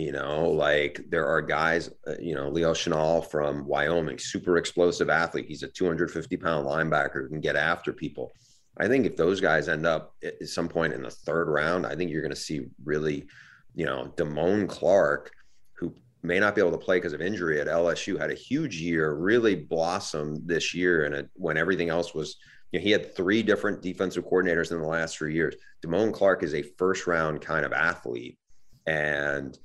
you 0.00 0.12
know, 0.12 0.48
like 0.48 1.00
there 1.08 1.26
are 1.26 1.42
guys, 1.42 1.90
uh, 2.06 2.14
you 2.20 2.34
know, 2.34 2.48
Leo 2.48 2.72
Chenal 2.72 3.28
from 3.30 3.66
Wyoming, 3.66 4.18
super 4.18 4.56
explosive 4.56 5.10
athlete. 5.10 5.46
He's 5.46 5.62
a 5.62 5.68
250 5.68 6.36
pound 6.36 6.66
linebacker 6.66 7.22
who 7.22 7.28
can 7.28 7.40
get 7.40 7.56
after 7.56 7.92
people 7.92 8.32
I 8.80 8.88
think 8.88 9.04
if 9.04 9.16
those 9.16 9.40
guys 9.40 9.68
end 9.68 9.86
up 9.86 10.14
at 10.22 10.48
some 10.48 10.68
point 10.68 10.94
in 10.94 11.02
the 11.02 11.10
third 11.10 11.48
round, 11.48 11.86
I 11.86 11.94
think 11.94 12.10
you're 12.10 12.22
going 12.22 12.34
to 12.34 12.36
see 12.36 12.66
really, 12.82 13.26
you 13.74 13.84
know, 13.84 14.12
Damone 14.16 14.68
Clark, 14.68 15.32
who 15.74 15.94
may 16.22 16.40
not 16.40 16.54
be 16.54 16.62
able 16.62 16.70
to 16.72 16.78
play 16.78 16.96
because 16.96 17.12
of 17.12 17.20
injury 17.20 17.60
at 17.60 17.66
LSU, 17.66 18.18
had 18.18 18.30
a 18.30 18.34
huge 18.34 18.80
year, 18.80 19.14
really 19.14 19.54
blossomed 19.54 20.46
this 20.46 20.72
year, 20.74 21.04
and 21.04 21.28
when 21.34 21.58
everything 21.58 21.90
else 21.90 22.14
was, 22.14 22.36
you 22.72 22.78
know, 22.78 22.82
he 22.82 22.90
had 22.90 23.14
three 23.14 23.42
different 23.42 23.82
defensive 23.82 24.24
coordinators 24.24 24.72
in 24.72 24.80
the 24.80 24.86
last 24.86 25.18
three 25.18 25.34
years. 25.34 25.56
Damone 25.84 26.12
Clark 26.12 26.42
is 26.42 26.54
a 26.54 26.62
first 26.62 27.06
round 27.06 27.42
kind 27.42 27.66
of 27.66 27.72
athlete, 27.74 28.38
and 28.86 29.58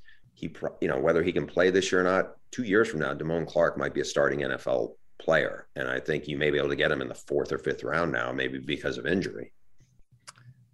he, 0.47 0.55
you 0.81 0.87
know, 0.87 0.99
whether 0.99 1.23
he 1.23 1.31
can 1.31 1.45
play 1.45 1.69
this 1.69 1.91
year 1.91 2.01
or 2.01 2.03
not, 2.03 2.35
two 2.51 2.63
years 2.63 2.87
from 2.87 2.99
now, 2.99 3.13
Damone 3.13 3.47
Clark 3.47 3.77
might 3.77 3.93
be 3.93 4.01
a 4.01 4.05
starting 4.05 4.39
NFL 4.39 4.95
player. 5.19 5.67
And 5.75 5.87
I 5.87 5.99
think 5.99 6.27
you 6.27 6.37
may 6.37 6.51
be 6.51 6.57
able 6.57 6.69
to 6.69 6.75
get 6.75 6.91
him 6.91 7.01
in 7.01 7.07
the 7.07 7.15
fourth 7.15 7.51
or 7.51 7.57
fifth 7.57 7.83
round 7.83 8.11
now, 8.11 8.31
maybe 8.31 8.59
because 8.59 8.97
of 8.97 9.05
injury. 9.05 9.51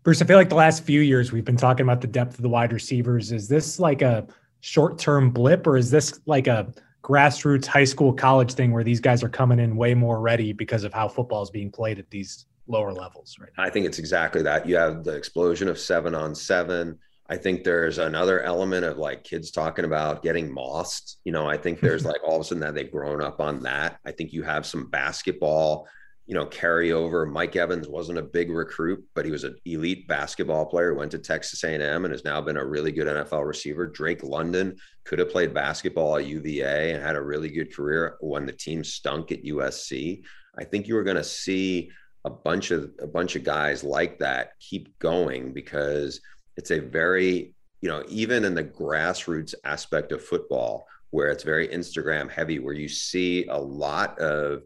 Bruce, 0.04 0.22
I 0.22 0.26
feel 0.26 0.38
like 0.38 0.50
the 0.50 0.56
last 0.56 0.84
few 0.84 1.02
years 1.02 1.32
we've 1.32 1.46
been 1.46 1.58
talking 1.58 1.84
about 1.84 2.02
the 2.02 2.08
depth 2.08 2.36
of 2.36 2.42
the 2.42 2.50
wide 2.50 2.74
receivers. 2.74 3.32
Is 3.32 3.48
this 3.48 3.80
like 3.80 4.02
a 4.02 4.28
short 4.62 4.98
term 4.98 5.32
blip 5.32 5.68
or 5.68 5.78
is 5.78 5.92
this 5.92 6.20
like 6.26 6.48
a 6.48 6.74
grassroots 7.04 7.66
high 7.66 7.84
school 7.84 8.14
college 8.14 8.54
thing 8.54 8.72
where 8.72 8.84
these 8.84 9.00
guys 9.00 9.24
are 9.24 9.30
coming 9.30 9.60
in 9.60 9.76
way 9.76 9.94
more 9.94 10.20
ready 10.20 10.54
because 10.54 10.84
of 10.84 10.94
how 10.94 11.08
football 11.08 11.42
is 11.44 11.50
being 11.50 11.72
played 11.72 12.00
at 12.00 12.10
these 12.10 12.46
lower 12.68 12.94
levels 12.94 13.38
right 13.40 13.50
now? 13.58 13.64
I 13.64 13.70
think 13.70 13.86
it's 13.86 14.00
exactly 14.00 14.42
that. 14.44 14.68
You 14.68 14.76
have 14.76 15.04
the 15.04 15.16
explosion 15.16 15.68
of 15.68 15.80
seven 15.80 16.16
on 16.16 16.34
seven. 16.34 16.98
I 17.32 17.38
think 17.38 17.64
there's 17.64 17.98
another 17.98 18.42
element 18.42 18.84
of 18.84 18.98
like 18.98 19.24
kids 19.24 19.52
talking 19.52 19.86
about 19.86 20.22
getting 20.22 20.54
mossed. 20.54 21.22
You 21.24 21.32
know, 21.32 21.48
I 21.48 21.56
think 21.56 21.80
there's 21.80 22.04
like 22.12 22.22
all 22.26 22.36
of 22.36 22.42
a 22.42 22.44
sudden 22.44 22.60
that 22.60 22.76
they've 22.76 22.92
grown 22.92 23.24
up 23.24 23.40
on 23.40 23.64
that. 23.64 24.00
I 24.06 24.12
think 24.12 24.34
you 24.34 24.44
have 24.44 24.66
some 24.66 24.90
basketball, 24.90 25.88
you 26.26 26.36
know, 26.36 26.46
carryover. 26.46 27.32
Mike 27.32 27.56
Evans 27.56 27.88
wasn't 27.88 28.18
a 28.18 28.22
big 28.22 28.52
recruit, 28.52 29.02
but 29.16 29.24
he 29.24 29.32
was 29.32 29.46
an 29.46 29.56
elite 29.64 30.10
basketball 30.10 30.66
player. 30.66 30.94
Went 30.94 31.12
to 31.12 31.20
Texas 31.20 31.64
A&M 31.64 32.04
and 32.04 32.12
has 32.12 32.26
now 32.26 32.42
been 32.42 32.58
a 32.58 32.66
really 32.66 32.92
good 32.92 33.08
NFL 33.08 33.48
receiver. 33.48 33.88
Drake 33.88 34.24
London 34.24 34.76
could 35.06 35.20
have 35.20 35.32
played 35.32 35.54
basketball 35.54 36.18
at 36.18 36.26
UVA 36.26 36.92
and 36.92 37.02
had 37.02 37.16
a 37.16 37.24
really 37.24 37.48
good 37.48 37.74
career 37.74 38.18
when 38.20 38.46
the 38.46 38.52
team 38.52 38.84
stunk 38.84 39.32
at 39.32 39.46
USC. 39.46 40.22
I 40.58 40.66
think 40.66 40.86
you 40.86 40.96
were 40.96 41.04
going 41.06 41.16
to 41.16 41.24
see 41.24 41.92
a 42.26 42.30
bunch 42.30 42.72
of 42.72 42.92
a 43.00 43.08
bunch 43.08 43.36
of 43.36 43.44
guys 43.44 43.86
like 43.86 44.20
that 44.20 44.52
keep 44.60 45.00
going 45.00 45.54
because 45.54 46.20
it's 46.58 46.72
a 46.72 46.80
very 46.80 47.54
you 47.82 47.90
know 47.90 48.04
even 48.08 48.46
in 48.46 48.54
the 48.54 48.64
grassroots 48.64 49.54
aspect 49.64 50.12
of 50.12 50.24
football 50.24 50.86
where 51.12 51.30
it's 51.30 51.44
very 51.44 51.68
instagram 51.68 52.30
heavy 52.30 52.60
where 52.60 52.74
you 52.74 52.88
see 52.88 53.46
a 53.48 53.58
lot 53.58 54.18
of 54.20 54.64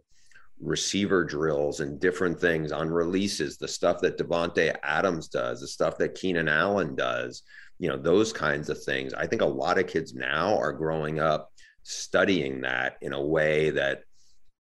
receiver 0.59 1.23
drills 1.23 1.79
and 1.79 1.99
different 1.99 2.39
things 2.39 2.71
on 2.71 2.89
releases, 2.89 3.57
the 3.57 3.67
stuff 3.67 3.99
that 4.01 4.17
Davante 4.17 4.75
Adams 4.83 5.27
does, 5.27 5.61
the 5.61 5.67
stuff 5.67 5.97
that 5.97 6.15
Keenan 6.15 6.47
Allen 6.47 6.95
does, 6.95 7.43
you 7.77 7.89
know, 7.89 7.97
those 7.97 8.31
kinds 8.31 8.69
of 8.69 8.81
things. 8.83 9.13
I 9.13 9.27
think 9.27 9.41
a 9.41 9.45
lot 9.45 9.77
of 9.77 9.87
kids 9.87 10.13
now 10.13 10.57
are 10.57 10.71
growing 10.71 11.19
up 11.19 11.51
studying 11.83 12.61
that 12.61 12.97
in 13.01 13.13
a 13.13 13.21
way 13.21 13.69
that, 13.71 14.03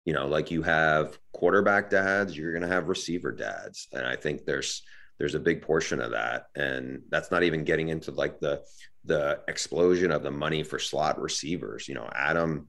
you 0.06 0.14
know, 0.14 0.28
like 0.28 0.50
you 0.50 0.64
have 0.64 1.20
quarterback 1.34 1.90
dads, 1.90 2.36
you're 2.36 2.54
going 2.54 2.68
to 2.68 2.74
have 2.74 2.88
receiver 2.88 3.32
dads. 3.32 3.88
And 3.92 4.06
I 4.06 4.16
think 4.16 4.46
there's, 4.46 4.84
there's 5.22 5.36
a 5.36 5.40
big 5.40 5.62
portion 5.62 6.02
of 6.02 6.10
that. 6.10 6.48
And 6.56 7.04
that's 7.12 7.30
not 7.30 7.44
even 7.44 7.64
getting 7.64 7.90
into 7.90 8.10
like 8.10 8.40
the, 8.40 8.64
the 9.06 9.40
explosion 9.48 10.12
of 10.12 10.24
the 10.24 10.32
money 10.32 10.64
for 10.64 10.80
slot 10.80 11.22
receivers. 11.22 11.88
You 11.88 11.94
know, 11.94 12.10
Adam, 12.16 12.68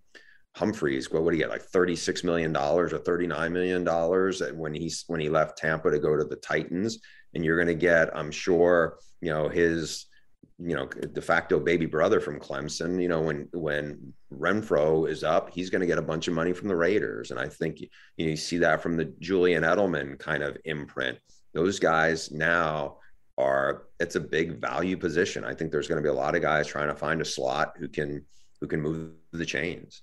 Humphries 0.55 1.11
what 1.11 1.23
would 1.23 1.33
he 1.33 1.41
get? 1.41 1.49
Like 1.49 1.63
thirty-six 1.63 2.23
million 2.23 2.53
dollars 2.53 2.93
or 2.93 2.99
thirty-nine 2.99 3.55
million 3.55 3.85
dollars 3.85 4.43
when 4.53 4.75
he's 4.75 5.03
when 5.07 5.19
he 5.19 5.31
left 5.31 5.57
Tampa 5.57 5.91
to 5.91 5.99
go 5.99 6.15
to 6.15 6.25
the 6.25 6.37
Titans, 6.37 6.99
and 7.33 7.43
you're 7.43 7.57
going 7.57 7.75
to 7.75 7.75
get, 7.75 8.15
I'm 8.15 8.31
sure, 8.31 8.99
you 9.23 9.31
know, 9.31 9.49
his, 9.49 10.05
you 10.59 10.75
know, 10.77 10.85
de 10.87 11.23
facto 11.23 11.59
baby 11.59 11.87
brother 11.87 12.21
from 12.21 12.39
Clemson. 12.39 13.01
You 13.01 13.09
know, 13.09 13.23
when 13.23 13.49
when 13.55 14.13
Renfrow 14.31 15.09
is 15.09 15.25
up, 15.25 15.55
he's 15.55 15.71
going 15.71 15.81
to 15.81 15.87
get 15.87 15.97
a 15.97 16.03
bunch 16.03 16.29
of 16.29 16.35
money 16.35 16.53
from 16.53 16.69
the 16.69 16.77
Raiders, 16.77 17.31
and 17.31 17.41
I 17.41 17.49
think 17.49 17.81
you, 17.81 17.89
know, 18.19 18.31
you 18.33 18.37
see 18.37 18.59
that 18.59 18.83
from 18.83 18.99
the 18.99 19.07
Julian 19.21 19.63
Edelman 19.63 20.19
kind 20.19 20.43
of 20.43 20.59
imprint. 20.67 21.17
Those 21.53 21.79
guys 21.79 22.31
now 22.31 22.99
are 23.39 23.85
it's 24.01 24.17
a 24.17 24.21
big 24.21 24.61
value 24.61 24.97
position. 24.97 25.45
I 25.45 25.55
think 25.55 25.71
there's 25.71 25.89
going 25.89 25.97
to 25.97 26.03
be 26.03 26.09
a 26.09 26.15
lot 26.15 26.35
of 26.35 26.43
guys 26.43 26.67
trying 26.67 26.89
to 26.89 26.95
find 26.95 27.21
a 27.21 27.25
slot 27.25 27.75
who 27.79 27.89
can 27.89 28.25
who 28.61 28.67
can 28.67 28.81
move 28.81 29.13
the 29.33 29.47
chains 29.47 30.03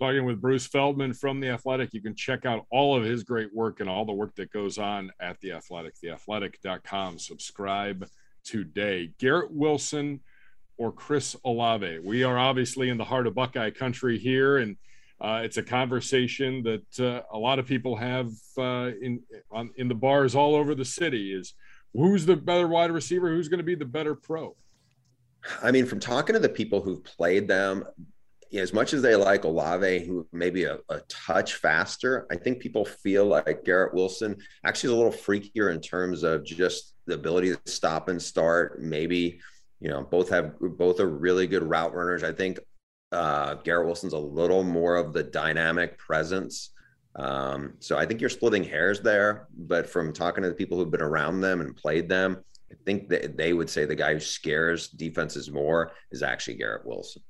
talking 0.00 0.24
with 0.24 0.40
Bruce 0.40 0.66
Feldman 0.66 1.12
from 1.12 1.40
The 1.40 1.50
Athletic. 1.50 1.92
You 1.92 2.00
can 2.00 2.14
check 2.14 2.46
out 2.46 2.64
all 2.70 2.96
of 2.96 3.04
his 3.04 3.22
great 3.22 3.54
work 3.54 3.80
and 3.80 3.90
all 3.90 4.06
the 4.06 4.12
work 4.12 4.34
that 4.36 4.50
goes 4.50 4.78
on 4.78 5.12
at 5.20 5.38
The 5.40 5.52
Athletic, 5.52 5.94
theathletic.com. 6.02 7.18
Subscribe 7.18 8.08
today. 8.42 9.12
Garrett 9.18 9.52
Wilson 9.52 10.20
or 10.78 10.90
Chris 10.90 11.36
Olave. 11.44 11.98
We 11.98 12.24
are 12.24 12.38
obviously 12.38 12.88
in 12.88 12.96
the 12.96 13.04
heart 13.04 13.26
of 13.26 13.34
Buckeye 13.34 13.70
country 13.70 14.18
here, 14.18 14.56
and 14.56 14.78
uh, 15.20 15.42
it's 15.44 15.58
a 15.58 15.62
conversation 15.62 16.62
that 16.62 17.00
uh, 17.00 17.22
a 17.32 17.38
lot 17.38 17.58
of 17.58 17.66
people 17.66 17.94
have 17.96 18.30
uh, 18.56 18.90
in 19.02 19.20
on, 19.50 19.70
in 19.76 19.86
the 19.88 19.94
bars 19.94 20.34
all 20.34 20.54
over 20.54 20.74
the 20.74 20.84
city. 20.84 21.34
Is 21.34 21.54
who's 21.92 22.24
the 22.24 22.36
better 22.36 22.66
wide 22.66 22.90
receiver? 22.90 23.28
Who's 23.28 23.48
going 23.48 23.58
to 23.58 23.64
be 23.64 23.74
the 23.74 23.84
better 23.84 24.14
pro? 24.14 24.56
I 25.62 25.70
mean, 25.70 25.86
from 25.86 26.00
talking 26.00 26.34
to 26.34 26.38
the 26.38 26.48
people 26.48 26.80
who've 26.80 27.04
played 27.04 27.48
them, 27.48 27.84
as 28.52 28.72
much 28.72 28.94
as 28.94 29.02
they 29.02 29.14
like 29.14 29.44
Olave, 29.44 30.06
who 30.06 30.26
maybe 30.32 30.64
a, 30.64 30.78
a, 30.88 31.00
touch 31.08 31.54
faster, 31.54 32.26
I 32.30 32.36
think 32.36 32.60
people 32.60 32.84
feel 32.84 33.24
like 33.26 33.64
Garrett 33.64 33.94
Wilson 33.94 34.36
actually 34.64 34.88
is 34.88 34.94
a 34.94 34.96
little 34.96 35.12
freakier 35.12 35.72
in 35.72 35.80
terms 35.80 36.24
of 36.24 36.44
just 36.44 36.94
the 37.06 37.14
ability 37.14 37.52
to 37.52 37.60
stop 37.66 38.08
and 38.08 38.20
start. 38.20 38.82
Maybe, 38.82 39.40
you 39.80 39.88
know, 39.88 40.02
both 40.02 40.30
have 40.30 40.58
both 40.58 40.98
are 40.98 41.08
really 41.08 41.46
good 41.46 41.62
route 41.62 41.94
runners. 41.94 42.24
I 42.24 42.32
think 42.32 42.58
uh, 43.12 43.54
Garrett 43.54 43.86
Wilson's 43.86 44.12
a 44.12 44.18
little 44.18 44.62
more 44.62 44.96
of 44.96 45.12
the 45.12 45.22
dynamic 45.22 45.98
presence. 45.98 46.70
Um, 47.16 47.74
so 47.80 47.98
I 47.98 48.06
think 48.06 48.20
you're 48.20 48.30
splitting 48.30 48.64
hairs 48.64 49.00
there. 49.00 49.48
But 49.56 49.88
from 49.88 50.12
talking 50.12 50.42
to 50.42 50.48
the 50.48 50.54
people 50.54 50.78
who've 50.78 50.90
been 50.90 51.02
around 51.02 51.40
them 51.40 51.60
and 51.60 51.76
played 51.76 52.08
them, 52.08 52.44
I 52.70 52.76
think 52.84 53.08
that 53.08 53.36
they 53.36 53.52
would 53.52 53.68
say 53.68 53.84
the 53.84 53.96
guy 53.96 54.14
who 54.14 54.20
scares 54.20 54.88
defenses 54.88 55.50
more 55.50 55.92
is 56.12 56.22
actually 56.22 56.54
Garrett 56.54 56.86
Wilson. 56.86 57.22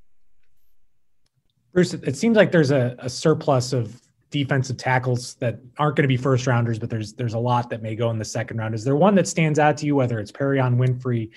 Bruce, 1.72 1.94
it 1.94 2.16
seems 2.16 2.36
like 2.36 2.52
there's 2.52 2.72
a, 2.72 2.96
a 2.98 3.08
surplus 3.08 3.72
of 3.72 4.00
defensive 4.30 4.76
tackles 4.76 5.34
that 5.36 5.60
aren't 5.78 5.96
going 5.96 6.04
to 6.04 6.08
be 6.08 6.16
first 6.16 6.46
rounders, 6.46 6.78
but 6.78 6.90
there's 6.90 7.14
there's 7.14 7.34
a 7.34 7.38
lot 7.38 7.70
that 7.70 7.80
may 7.80 7.94
go 7.94 8.10
in 8.10 8.18
the 8.18 8.24
second 8.24 8.58
round. 8.58 8.74
Is 8.74 8.84
there 8.84 8.96
one 8.96 9.14
that 9.14 9.26
stands 9.26 9.58
out 9.58 9.76
to 9.78 9.86
you, 9.86 9.96
whether 9.96 10.18
it's 10.18 10.32
Perrion 10.32 10.76
Winfrey, 10.76 11.30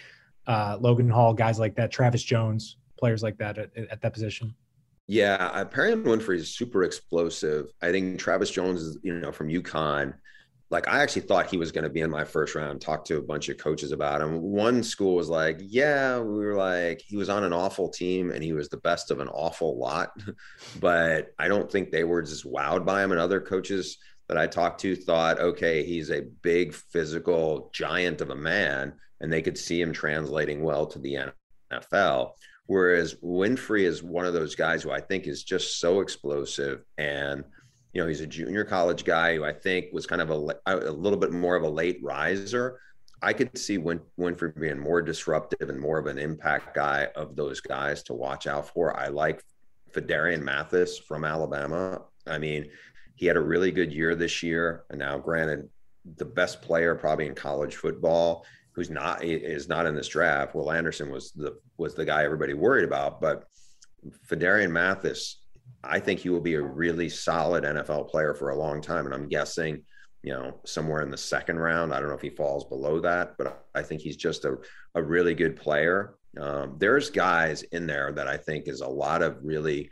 uh, 0.48 0.78
Logan 0.80 1.10
Hall, 1.10 1.34
guys 1.34 1.60
like 1.60 1.76
that, 1.76 1.92
Travis 1.92 2.24
Jones, 2.24 2.78
players 3.04 3.24
like 3.24 3.38
that 3.38 3.58
at, 3.58 3.70
at 3.76 4.02
that 4.02 4.14
position? 4.14 4.56
Yeah, 5.08 5.64
Perrion 5.66 6.04
Winfrey 6.04 6.38
is 6.38 6.56
super 6.56 6.84
explosive. 6.84 7.66
I 7.82 7.92
think 7.92 8.18
Travis 8.18 8.50
Jones 8.50 8.82
is, 8.82 8.98
you 9.04 9.14
know, 9.20 9.32
from 9.32 9.50
UConn 9.50 10.14
like 10.74 10.88
I 10.88 11.04
actually 11.04 11.22
thought 11.22 11.52
he 11.52 11.58
was 11.58 11.72
going 11.72 11.84
to 11.84 11.90
be 11.90 12.02
in 12.02 12.10
my 12.10 12.24
first 12.24 12.56
round. 12.56 12.82
Talked 12.82 13.06
to 13.08 13.18
a 13.18 13.22
bunch 13.22 13.48
of 13.48 13.60
coaches 13.60 13.92
about 13.92 14.22
him. 14.22 14.42
One 14.42 14.82
school 14.82 15.14
was 15.16 15.30
like, 15.30 15.60
"Yeah, 15.62 16.20
we 16.20 16.44
were 16.44 16.56
like 16.56 17.00
he 17.06 17.16
was 17.16 17.30
on 17.30 17.44
an 17.44 17.54
awful 17.54 17.90
team 17.90 18.32
and 18.32 18.44
he 18.44 18.54
was 18.54 18.70
the 18.70 18.78
best 18.78 19.12
of 19.12 19.20
an 19.20 19.28
awful 19.28 19.78
lot," 19.78 20.10
but 20.80 21.28
I 21.38 21.48
don't 21.48 21.72
think 21.72 21.92
they 21.92 22.04
were 22.04 22.24
just 22.24 22.52
wowed 22.52 22.86
by 22.86 23.04
him. 23.04 23.12
And 23.12 23.22
other 23.22 23.40
coaches 23.40 24.00
that 24.28 24.38
I 24.38 24.48
talked 24.48 24.82
to 24.82 24.96
thought, 24.96 25.40
"Okay, 25.40 25.84
he's 25.84 26.10
a 26.10 26.26
big 26.42 26.74
physical 26.74 27.70
giant 27.72 28.20
of 28.22 28.32
a 28.32 28.36
man," 28.36 28.94
and 29.22 29.32
they 29.32 29.44
could 29.44 29.60
see 29.60 29.80
him 29.80 29.94
translating 29.94 30.64
well 30.64 30.88
to 30.88 30.98
the 30.98 31.20
NFL. 31.72 32.32
Whereas 32.68 33.16
Winfrey 33.16 33.84
is 33.84 34.02
one 34.02 34.26
of 34.26 34.34
those 34.34 34.56
guys 34.56 34.84
who 34.84 34.92
I 34.92 35.02
think 35.02 35.28
is 35.28 35.44
just 35.44 35.80
so 35.80 36.00
explosive 36.00 36.84
and 36.98 37.44
you 37.94 38.02
know, 38.02 38.08
he's 38.08 38.22
a 38.22 38.28
junior 38.28 38.64
college 38.64 39.06
guy 39.06 39.36
who 39.36 39.44
I 39.44 39.54
think 39.54 39.94
was 39.94 40.08
kind 40.08 40.22
of 40.22 40.32
a, 40.32 40.56
a 40.66 40.92
little 40.92 41.20
bit 41.20 41.32
more 41.32 41.56
of 41.56 41.64
a 41.64 41.70
late 41.70 42.00
riser. 42.02 42.80
I 43.22 43.34
could 43.34 43.56
see 43.58 43.78
Win, 43.78 44.02
Winfrey 44.20 44.60
being 44.60 44.80
more 44.80 45.02
disruptive 45.02 45.70
and 45.70 45.80
more 45.80 46.00
of 46.00 46.08
an 46.08 46.18
impact 46.18 46.74
guy 46.74 47.10
of 47.16 47.36
those 47.36 47.62
guys 47.62 48.02
to 48.04 48.14
watch 48.14 48.48
out 48.48 48.68
for. 48.68 49.00
I 49.00 49.08
like 49.10 49.44
Phidarian 49.92 50.42
Mathis 50.42 50.98
from 50.98 51.24
Alabama. 51.24 52.02
I 52.26 52.40
mean, 52.40 52.70
he 53.16 53.28
had 53.28 53.38
a 53.38 53.42
really 53.42 53.72
good 53.72 53.94
year 53.94 54.16
this 54.16 54.42
year. 54.42 54.84
And 54.90 54.98
now, 54.98 55.20
granted, 55.20 55.70
the 56.18 56.26
best 56.26 56.64
player 56.64 56.96
probably 56.96 57.28
in 57.28 57.36
college 57.36 57.76
football 57.76 58.44
who's 58.74 58.90
not 58.90 59.24
is 59.24 59.70
not 59.70 59.86
in 59.86 59.96
this 59.96 60.08
draft. 60.08 60.56
Will 60.56 60.72
Anderson 60.72 61.10
was 61.10 61.32
the 61.32 61.58
was 61.78 61.96
the 61.96 62.06
guy 62.06 62.24
everybody 62.24 62.54
worried 62.54 62.86
about, 62.86 63.22
but 63.22 63.46
Phidarian 64.30 64.72
Mathis 64.72 65.44
I 65.84 66.00
think 66.00 66.20
he 66.20 66.30
will 66.30 66.42
be 66.42 66.56
a 66.56 66.62
really 66.62 67.10
solid 67.10 67.64
NFL 67.64 68.10
player 68.10 68.34
for 68.34 68.50
a 68.50 68.56
long 68.56 68.82
time. 68.82 69.06
And 69.06 69.14
I'm 69.14 69.28
guessing, 69.28 69.84
you 70.22 70.34
know, 70.34 70.60
somewhere 70.66 71.02
in 71.02 71.12
the 71.12 71.18
second 71.18 71.60
round. 71.60 71.94
I 71.94 72.00
don't 72.00 72.08
know 72.08 72.16
if 72.16 72.22
he 72.22 72.30
falls 72.30 72.66
below 72.66 73.00
that, 73.02 73.36
but 73.38 73.66
I 73.76 73.82
think 73.82 74.02
he's 74.02 74.16
just 74.16 74.46
a, 74.46 74.58
a 74.96 75.04
really 75.04 75.34
good 75.34 75.58
player. 75.58 76.16
Um, 76.40 76.76
there's 76.78 77.10
guys 77.10 77.64
in 77.64 77.86
there 77.86 78.14
that 78.14 78.28
I 78.28 78.38
think 78.38 78.68
is 78.68 78.82
a 78.82 78.88
lot 78.88 79.22
of 79.22 79.38
really, 79.44 79.92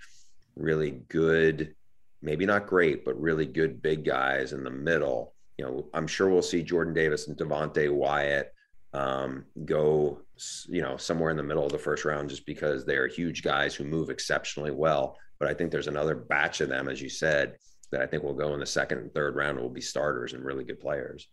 really 0.56 1.02
good, 1.10 1.76
maybe 2.22 2.46
not 2.46 2.68
great, 2.68 3.04
but 3.04 3.20
really 3.20 3.46
good 3.46 3.82
big 3.82 4.06
guys 4.06 4.54
in 4.54 4.64
the 4.64 4.72
middle. 4.72 5.34
You 5.58 5.66
know, 5.66 5.90
I'm 5.94 6.08
sure 6.08 6.30
we'll 6.30 6.42
see 6.42 6.64
Jordan 6.64 6.94
Davis 6.94 7.28
and 7.28 7.38
Devonte 7.38 7.94
Wyatt 7.94 8.54
um, 8.94 9.46
go, 9.66 10.20
you 10.68 10.82
know, 10.82 10.98
somewhere 10.98 11.32
in 11.32 11.38
the 11.38 11.44
middle 11.44 11.66
of 11.66 11.72
the 11.72 11.78
first 11.78 12.06
round 12.06 12.30
just 12.30 12.46
because 12.46 12.86
they 12.86 12.96
are 12.96 13.08
huge 13.08 13.42
guys 13.44 13.74
who 13.74 13.84
move 13.84 14.10
exceptionally 14.10 14.72
well 14.72 15.18
but 15.42 15.50
I 15.50 15.56
think 15.56 15.72
there's 15.72 15.88
another 15.88 16.14
batch 16.14 16.62
of 16.62 16.70
them, 16.70 16.88
as 16.88 17.02
you 17.02 17.10
said, 17.10 17.56
that 17.92 18.00
I 18.00 18.06
think 18.06 18.22
will 18.22 18.36
go 18.36 18.54
in 18.54 18.60
the 18.60 18.66
second 18.66 19.00
and 19.00 19.12
third 19.12 19.36
round 19.36 19.60
will 19.60 19.72
be 19.72 19.82
starters 19.82 20.34
and 20.34 20.46
really 20.46 20.64
good 20.64 20.80
players. 20.80 21.28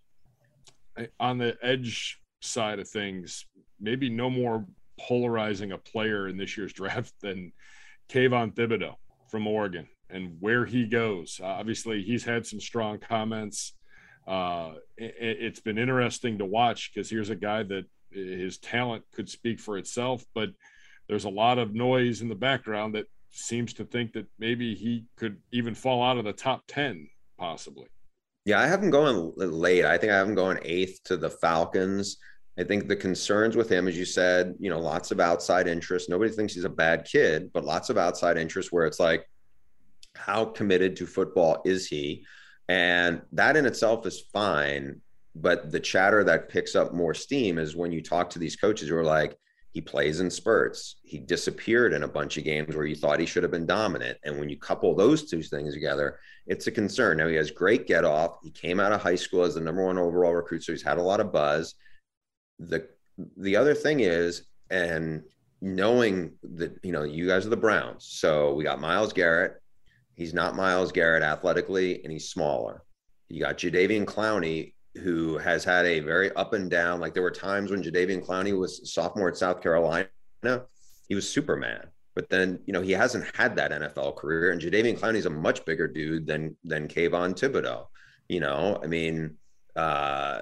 On 1.20 1.36
the 1.36 1.58
edge 1.62 2.18
side 2.40 2.78
of 2.78 2.88
things, 2.88 3.44
maybe 3.78 4.08
no 4.08 4.30
more 4.30 4.64
polarizing 4.98 5.72
a 5.72 5.78
player 5.78 6.26
in 6.26 6.38
this 6.38 6.56
year's 6.56 6.72
draft 6.80 7.12
than 7.20 7.52
Kayvon 8.08 8.54
Thibodeaux 8.54 8.94
from 9.30 9.46
Oregon 9.46 9.86
and 10.08 10.38
where 10.40 10.64
he 10.64 10.86
goes. 10.86 11.38
Uh, 11.42 11.46
obviously, 11.46 12.02
he's 12.02 12.24
had 12.24 12.46
some 12.46 12.60
strong 12.60 12.98
comments. 12.98 13.74
Uh, 14.28 14.74
it, 14.98 15.40
has 15.40 15.60
been 15.60 15.78
interesting 15.78 16.36
to 16.36 16.44
watch 16.44 16.90
because 16.92 17.08
here's 17.08 17.30
a 17.30 17.36
guy 17.36 17.62
that 17.62 17.86
his 18.10 18.58
talent 18.58 19.02
could 19.14 19.28
speak 19.28 19.58
for 19.58 19.78
itself, 19.78 20.22
but 20.34 20.50
there's 21.08 21.24
a 21.24 21.30
lot 21.30 21.58
of 21.58 21.74
noise 21.74 22.20
in 22.20 22.28
the 22.28 22.34
background 22.34 22.94
that 22.94 23.06
seems 23.30 23.72
to 23.72 23.84
think 23.84 24.12
that 24.12 24.26
maybe 24.38 24.74
he 24.74 25.06
could 25.16 25.38
even 25.52 25.74
fall 25.74 26.02
out 26.02 26.18
of 26.18 26.24
the 26.24 26.32
top 26.32 26.62
10 26.68 27.08
possibly. 27.38 27.86
Yeah, 28.44 28.60
I 28.60 28.66
have 28.66 28.82
him 28.82 28.90
going 28.90 29.32
late. 29.36 29.84
I 29.84 29.96
think 29.96 30.12
I 30.12 30.16
have 30.16 30.28
him 30.28 30.34
going 30.34 30.58
eighth 30.62 31.02
to 31.04 31.16
the 31.16 31.30
Falcons. 31.30 32.18
I 32.58 32.64
think 32.64 32.88
the 32.88 32.96
concerns 32.96 33.56
with 33.56 33.70
him, 33.70 33.86
as 33.86 33.96
you 33.96 34.04
said, 34.04 34.54
you 34.58 34.68
know, 34.68 34.80
lots 34.80 35.10
of 35.10 35.20
outside 35.20 35.68
interest. 35.68 36.08
Nobody 36.08 36.32
thinks 36.32 36.54
he's 36.54 36.64
a 36.64 36.70
bad 36.70 37.04
kid, 37.04 37.50
but 37.52 37.64
lots 37.64 37.88
of 37.88 37.96
outside 37.96 38.36
interest 38.36 38.72
where 38.72 38.84
it's 38.84 38.98
like, 38.98 39.24
how 40.16 40.44
committed 40.44 40.96
to 40.96 41.06
football 41.06 41.62
is 41.64 41.86
he? 41.86 42.24
And 42.68 43.22
that 43.32 43.56
in 43.56 43.66
itself 43.66 44.06
is 44.06 44.20
fine. 44.32 45.00
But 45.34 45.70
the 45.70 45.80
chatter 45.80 46.24
that 46.24 46.48
picks 46.48 46.74
up 46.74 46.92
more 46.92 47.14
steam 47.14 47.58
is 47.58 47.76
when 47.76 47.92
you 47.92 48.02
talk 48.02 48.30
to 48.30 48.38
these 48.38 48.56
coaches 48.56 48.88
who 48.88 48.96
are 48.96 49.04
like, 49.04 49.36
he 49.72 49.80
plays 49.80 50.20
in 50.20 50.30
spurts. 50.30 50.96
He 51.02 51.18
disappeared 51.18 51.92
in 51.92 52.02
a 52.02 52.08
bunch 52.08 52.36
of 52.36 52.44
games 52.44 52.74
where 52.74 52.86
you 52.86 52.96
thought 52.96 53.20
he 53.20 53.26
should 53.26 53.42
have 53.42 53.52
been 53.52 53.66
dominant. 53.66 54.18
And 54.24 54.38
when 54.38 54.48
you 54.48 54.58
couple 54.58 54.94
those 54.94 55.30
two 55.30 55.42
things 55.42 55.74
together, 55.74 56.18
it's 56.46 56.66
a 56.66 56.72
concern. 56.72 57.18
Now 57.18 57.28
he 57.28 57.36
has 57.36 57.50
great 57.50 57.86
get 57.86 58.04
off. 58.04 58.38
He 58.42 58.50
came 58.50 58.80
out 58.80 58.92
of 58.92 59.02
high 59.02 59.14
school 59.14 59.44
as 59.44 59.54
the 59.54 59.60
number 59.60 59.84
one 59.84 59.98
overall 59.98 60.34
recruit, 60.34 60.64
so 60.64 60.72
he's 60.72 60.82
had 60.82 60.98
a 60.98 61.02
lot 61.02 61.20
of 61.20 61.32
buzz. 61.32 61.74
The 62.58 62.88
the 63.36 63.56
other 63.56 63.74
thing 63.74 64.00
is, 64.00 64.46
and 64.70 65.22
knowing 65.60 66.32
that 66.42 66.78
you 66.82 66.92
know 66.92 67.04
you 67.04 67.26
guys 67.26 67.46
are 67.46 67.50
the 67.50 67.56
Browns, 67.56 68.06
so 68.06 68.54
we 68.54 68.64
got 68.64 68.80
Myles 68.80 69.12
Garrett. 69.12 69.60
He's 70.18 70.34
not 70.34 70.56
Myles 70.56 70.90
Garrett 70.90 71.22
athletically, 71.22 72.02
and 72.02 72.12
he's 72.12 72.28
smaller. 72.28 72.82
You 73.28 73.40
got 73.40 73.56
Jadeveon 73.56 74.04
Clowney, 74.04 74.74
who 74.96 75.38
has 75.38 75.62
had 75.62 75.86
a 75.86 76.00
very 76.00 76.32
up 76.32 76.54
and 76.54 76.68
down. 76.68 76.98
Like 76.98 77.14
there 77.14 77.22
were 77.22 77.30
times 77.30 77.70
when 77.70 77.84
Jadeveon 77.84 78.26
Clowney 78.26 78.58
was 78.58 78.92
sophomore 78.92 79.28
at 79.28 79.36
South 79.36 79.62
Carolina, 79.62 80.08
he 81.08 81.14
was 81.14 81.28
Superman. 81.28 81.86
But 82.16 82.28
then, 82.30 82.58
you 82.66 82.72
know, 82.72 82.82
he 82.82 82.90
hasn't 82.90 83.26
had 83.36 83.54
that 83.56 83.70
NFL 83.70 84.16
career. 84.16 84.50
And 84.50 84.60
Jadeveon 84.60 84.98
Clowney's 84.98 85.26
a 85.26 85.30
much 85.30 85.64
bigger 85.64 85.86
dude 85.86 86.26
than 86.26 86.56
than 86.64 86.88
Kayvon 86.88 87.38
Thibodeaux. 87.38 87.86
You 88.28 88.40
know, 88.40 88.80
I 88.82 88.88
mean, 88.88 89.36
uh, 89.76 90.40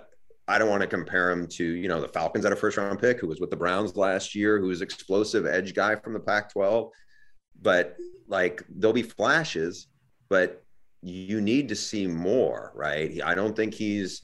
I 0.49 0.59
don't 0.59 0.71
want 0.71 0.81
to 0.81 0.89
compare 0.89 1.31
him 1.31 1.47
to, 1.49 1.65
you 1.65 1.89
know, 1.89 2.01
the 2.01 2.09
Falcons 2.09 2.45
had 2.45 2.53
a 2.55 2.57
first 2.57 2.79
round 2.79 2.99
pick 2.99 3.21
who 3.21 3.27
was 3.27 3.41
with 3.41 3.51
the 3.51 3.57
Browns 3.57 3.95
last 3.95 4.35
year, 4.35 4.59
who 4.59 4.69
was 4.69 4.81
explosive 4.81 5.45
edge 5.45 5.75
guy 5.75 5.97
from 5.97 6.15
the 6.15 6.21
Pac 6.21 6.51
12. 6.51 6.91
But 7.61 7.97
like 8.29 8.63
there'll 8.69 8.93
be 8.93 9.03
flashes, 9.03 9.89
but 10.29 10.63
you 11.03 11.41
need 11.41 11.69
to 11.69 11.77
see 11.77 12.07
more, 12.07 12.73
right? 12.75 13.21
I 13.25 13.35
don't 13.35 13.55
think 13.55 13.75
he's 13.75 14.23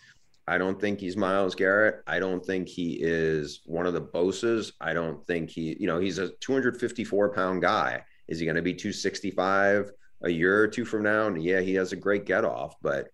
I 0.48 0.58
don't 0.58 0.80
think 0.80 0.98
he's 0.98 1.16
Myles 1.16 1.54
Garrett. 1.54 2.02
I 2.06 2.18
don't 2.18 2.44
think 2.44 2.68
he 2.68 2.98
is 3.00 3.60
one 3.64 3.86
of 3.86 3.94
the 3.94 4.02
Bosa's. 4.02 4.72
I 4.80 4.92
don't 4.92 5.24
think 5.24 5.50
he, 5.50 5.76
you 5.78 5.86
know, 5.86 6.00
he's 6.00 6.18
a 6.18 6.30
254 6.40 7.32
pound 7.32 7.62
guy. 7.62 8.02
Is 8.26 8.40
he 8.40 8.44
going 8.44 8.56
to 8.56 8.62
be 8.62 8.74
265 8.74 9.92
a 10.24 10.30
year 10.30 10.60
or 10.60 10.66
two 10.66 10.84
from 10.84 11.04
now? 11.04 11.28
And 11.28 11.40
yeah, 11.42 11.60
he 11.60 11.74
has 11.74 11.92
a 11.92 11.96
great 11.96 12.26
get 12.26 12.44
off, 12.44 12.74
but 12.82 13.08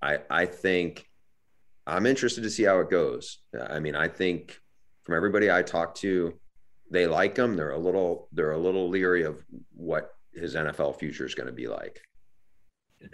I 0.00 0.20
I 0.30 0.46
think 0.46 1.06
I'm 1.86 2.06
interested 2.06 2.42
to 2.44 2.50
see 2.50 2.62
how 2.62 2.80
it 2.80 2.90
goes. 2.90 3.38
I 3.68 3.80
mean, 3.80 3.94
I 3.94 4.08
think 4.08 4.58
from 5.02 5.16
everybody 5.16 5.50
I 5.50 5.62
talk 5.62 5.94
to, 5.96 6.38
they 6.90 7.06
like 7.06 7.36
him. 7.36 7.56
They're 7.56 7.70
a 7.70 7.78
little 7.78 8.28
they're 8.32 8.52
a 8.52 8.58
little 8.58 8.88
leery 8.88 9.22
of 9.22 9.44
what 9.74 10.14
his 10.34 10.54
NFL 10.54 10.98
future 10.98 11.24
is 11.24 11.34
going 11.34 11.46
to 11.46 11.52
be 11.52 11.68
like. 11.68 12.00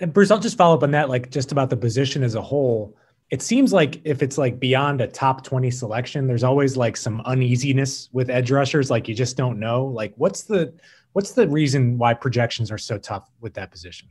And 0.01 0.13
Bruce, 0.13 0.31
I'll 0.31 0.41
just 0.41 0.57
follow 0.57 0.75
up 0.75 0.83
on 0.83 0.91
that, 0.93 1.09
like 1.09 1.31
just 1.31 1.53
about 1.53 1.71
the 1.71 1.77
position 1.77 2.23
as 2.23 2.35
a 2.35 2.43
whole. 2.43 2.97
It 3.31 3.43
seems 3.43 3.73
like 3.73 4.01
if 4.05 4.23
it's 4.23 4.39
like 4.39 4.59
beyond 4.61 5.01
a 5.01 5.07
top 5.07 5.45
20 5.45 5.71
selection, 5.71 6.27
there's 6.27 6.45
always 6.45 6.77
like 6.77 6.97
some 6.97 7.21
uneasiness 7.23 8.09
with 8.13 8.31
edge 8.31 8.51
rushers. 8.51 8.91
Like 8.91 9.09
you 9.09 9.15
just 9.15 9.37
don't 9.37 9.59
know. 9.59 9.87
Like 9.87 10.15
what's 10.17 10.43
the 10.43 10.75
what's 11.13 11.33
the 11.33 11.49
reason 11.49 11.99
why 11.99 12.15
projections 12.15 12.71
are 12.71 12.79
so 12.79 12.99
tough 12.99 13.31
with 13.41 13.55
that 13.55 13.71
position 13.71 14.09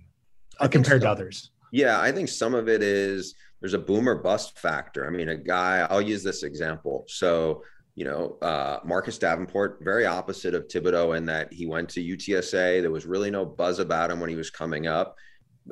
uh, 0.59 0.67
compared 0.67 1.01
to 1.01 1.09
others? 1.09 1.51
Yeah, 1.71 1.99
I 1.99 2.11
think 2.11 2.29
some 2.29 2.53
of 2.53 2.69
it 2.69 2.81
is 2.81 3.35
there's 3.59 3.73
a 3.73 3.79
boomer 3.79 4.15
bust 4.15 4.59
factor. 4.59 5.07
I 5.07 5.09
mean, 5.09 5.29
a 5.29 5.35
guy, 5.35 5.87
I'll 5.89 6.01
use 6.01 6.23
this 6.23 6.43
example. 6.43 7.05
So 7.07 7.63
you 7.95 8.03
know, 8.03 8.37
uh, 8.41 8.79
Marcus 8.83 9.17
Davenport, 9.17 9.79
very 9.81 10.05
opposite 10.05 10.53
of 10.53 10.67
Thibodeaux 10.67 11.17
in 11.17 11.25
that 11.27 11.51
he 11.51 11.65
went 11.65 11.89
to 11.89 12.03
UTSA. 12.03 12.81
There 12.81 12.91
was 12.91 13.05
really 13.05 13.31
no 13.31 13.45
buzz 13.45 13.79
about 13.79 14.11
him 14.11 14.19
when 14.19 14.29
he 14.29 14.35
was 14.35 14.49
coming 14.49 14.85
up. 14.85 15.15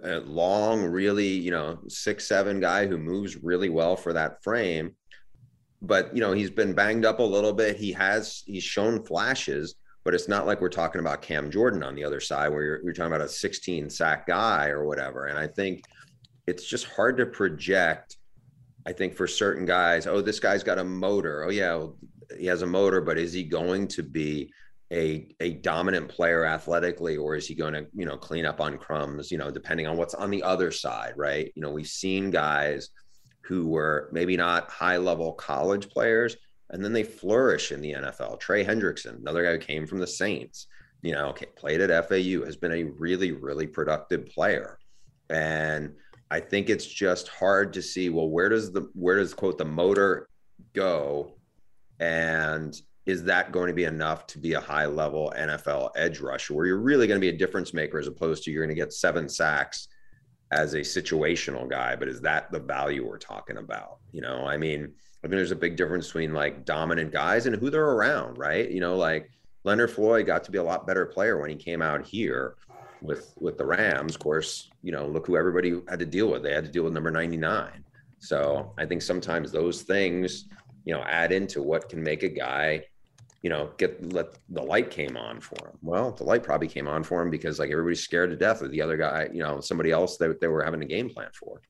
A 0.04 0.22
long, 0.22 0.86
really, 0.86 1.28
you 1.28 1.52
know, 1.52 1.80
six, 1.90 2.26
seven 2.26 2.62
guy 2.62 2.88
who 2.88 2.98
moves 2.98 3.44
really 3.44 3.70
well 3.70 3.98
for 3.98 4.14
that 4.14 4.42
frame. 4.42 4.96
But, 5.82 6.16
you 6.16 6.22
know, 6.22 6.32
he's 6.32 6.50
been 6.50 6.74
banged 6.74 7.06
up 7.06 7.20
a 7.20 7.24
little 7.24 7.52
bit. 7.52 7.76
He 7.76 7.92
has, 7.92 8.42
he's 8.46 8.64
shown 8.64 9.04
flashes, 9.04 9.76
but 10.06 10.14
it's 10.14 10.30
not 10.30 10.48
like 10.48 10.62
we're 10.62 10.70
talking 10.70 11.02
about 11.02 11.22
Cam 11.22 11.52
Jordan 11.52 11.84
on 11.84 11.94
the 11.94 12.06
other 12.06 12.22
side 12.22 12.50
where 12.50 12.64
you're, 12.64 12.84
you're 12.86 12.94
talking 12.94 13.14
about 13.14 13.26
a 13.26 13.30
16 13.30 13.90
sack 13.90 14.28
guy 14.28 14.70
or 14.70 14.86
whatever. 14.86 15.26
And 15.26 15.38
I 15.38 15.48
think 15.48 15.84
it's 16.48 16.64
just 16.64 16.86
hard 16.86 17.18
to 17.18 17.26
project 17.26 18.18
I 18.86 18.92
think 18.92 19.16
for 19.16 19.28
certain 19.28 19.66
guys, 19.66 20.08
oh, 20.08 20.22
this 20.22 20.40
guy's 20.40 20.64
got 20.64 20.78
a 20.78 20.84
motor. 20.84 21.46
Oh, 21.46 21.50
yeah, 21.50 21.86
he 22.38 22.46
has 22.48 22.62
a 22.62 22.68
motor, 22.68 23.02
but 23.02 23.18
is 23.18 23.34
he 23.34 23.44
going 23.44 23.88
to 23.90 24.04
be 24.04 24.52
a 24.92 25.28
a 25.40 25.54
dominant 25.54 26.10
player 26.10 26.46
athletically, 26.46 27.18
or 27.18 27.36
is 27.36 27.48
he 27.48 27.56
going 27.56 27.74
to 27.74 27.88
you 27.94 28.06
know 28.06 28.18
clean 28.18 28.46
up 28.46 28.62
on 28.62 28.78
crumbs? 28.78 29.32
You 29.32 29.38
know, 29.38 29.52
depending 29.52 29.88
on 29.88 29.98
what's 29.98 30.14
on 30.14 30.30
the 30.30 30.44
other 30.44 30.72
side, 30.72 31.14
right? 31.16 31.52
You 31.56 31.62
know, 31.62 31.72
we've 31.72 31.88
seen 31.88 32.32
guys 32.32 32.90
who 33.42 33.68
were 33.68 34.10
maybe 34.14 34.38
not 34.38 34.70
high 34.70 34.98
level 34.98 35.34
college 35.34 35.90
players, 35.90 36.38
and 36.70 36.84
then 36.84 36.94
they 36.94 37.04
flourish 37.04 37.72
in 37.72 37.82
the 37.82 37.94
NFL. 37.94 38.40
Trey 38.40 38.64
Hendrickson, 38.64 39.20
another 39.20 39.44
guy 39.44 39.54
who 39.54 39.58
came 39.58 39.86
from 39.86 40.00
the 40.00 40.08
Saints, 40.08 40.68
you 41.02 41.12
know, 41.12 41.34
played 41.56 41.82
at 41.82 42.08
FAU, 42.08 42.46
has 42.46 42.56
been 42.56 42.72
a 42.72 42.84
really 42.84 43.32
really 43.32 43.68
productive 43.68 44.28
player, 44.28 44.78
and 45.30 45.94
I 46.30 46.40
think 46.40 46.70
it's 46.70 46.86
just 46.86 47.28
hard 47.28 47.74
to 47.74 47.82
see. 47.82 48.10
Well, 48.10 48.30
where 48.30 48.50
does 48.50 48.72
the 48.72 48.90
where 48.94 49.18
does 49.18 49.34
quote 49.34 49.58
the 49.58 49.66
motor 49.66 50.30
go 50.74 51.36
and 52.04 52.82
is 53.06 53.24
that 53.24 53.54
going 53.54 53.68
to 53.68 53.74
be 53.74 53.86
enough 53.86 54.28
to 54.28 54.38
be 54.38 54.54
a 54.54 54.60
high 54.60 54.86
level 54.86 55.34
NFL 55.38 55.92
edge 55.96 56.20
rusher 56.20 56.54
where 56.54 56.66
you're 56.66 56.82
really 56.82 57.08
going 57.08 57.20
to 57.20 57.26
be 57.26 57.34
a 57.34 57.38
difference 57.38 57.74
maker 57.74 57.98
as 57.98 58.08
opposed 58.08 58.44
to 58.44 58.52
you're 58.52 58.66
going 58.66 58.76
to 58.76 58.82
get 58.82 58.92
seven 58.92 59.30
sacks 59.30 59.88
as 60.52 60.74
a 60.74 60.82
situational 60.82 61.70
guy? 61.70 61.96
But 61.96 62.10
is 62.10 62.20
that 62.22 62.52
the 62.52 62.60
value 62.60 63.08
we're 63.08 63.18
talking 63.18 63.56
about? 63.56 64.00
You 64.12 64.20
know, 64.20 64.46
I 64.46 64.58
mean, 64.58 64.92
I 65.24 65.28
mean, 65.28 65.38
there's 65.38 65.52
a 65.52 65.56
big 65.56 65.78
difference 65.78 66.08
between 66.08 66.34
like 66.34 66.66
dominant 66.66 67.14
guys 67.14 67.46
and 67.46 67.56
who 67.56 67.70
they're 67.70 67.92
around, 67.92 68.38
right? 68.38 68.70
You 68.70 68.82
know, 68.82 68.98
like 68.98 69.32
Leonard 69.64 69.92
Floyd 69.92 70.26
got 70.26 70.44
to 70.44 70.52
be 70.52 70.58
a 70.58 70.64
lot 70.64 70.86
better 70.86 71.06
player 71.06 71.40
when 71.40 71.50
he 71.50 71.56
came 71.56 71.82
out 71.82 72.06
here 72.06 72.56
with 73.02 73.34
with 73.40 73.58
the 73.58 73.66
Rams. 73.66 74.16
Of 74.16 74.20
course, 74.20 74.70
you 74.82 74.92
know, 74.92 75.08
look 75.08 75.28
who 75.28 75.38
everybody 75.38 75.80
had 75.88 76.00
to 76.00 76.06
deal 76.06 76.28
with. 76.28 76.44
They 76.44 76.54
had 76.54 76.66
to 76.66 76.72
deal 76.72 76.84
with 76.84 76.94
number 76.94 77.12
99. 77.12 77.86
So 78.20 78.74
I 78.78 78.86
think 78.86 79.02
sometimes 79.02 79.52
those 79.52 79.84
things 79.84 80.50
you 80.86 80.94
know 80.94 81.04
add 81.04 81.32
into 81.32 81.62
what 81.62 81.90
can 81.90 82.02
make 82.02 82.24
a 82.24 82.30
guy 82.30 82.84
you 83.42 83.50
know 83.50 83.72
get 83.78 84.14
let 84.14 84.38
the 84.50 84.62
light 84.62 84.90
came 84.90 85.18
on 85.18 85.40
for 85.40 85.68
him. 85.68 85.78
Well 85.82 86.12
the 86.12 86.24
light 86.24 86.44
probably 86.44 86.68
came 86.68 86.88
on 86.88 87.04
for 87.04 87.22
him 87.22 87.30
because 87.30 87.60
like 87.60 87.70
everybody's 87.70 88.02
scared 88.02 88.30
to 88.32 88.36
death 88.36 88.62
of 88.62 88.72
the 88.72 88.82
other 88.82 88.98
guy 88.98 89.30
you 89.32 89.44
know 89.44 89.60
somebody 89.60 89.92
else 89.92 90.18
that 90.18 90.40
they 90.42 90.48
were 90.48 90.64
having 90.64 90.82
a 90.82 90.88
game 90.88 91.10
plan 91.10 91.30
for. 91.34 91.62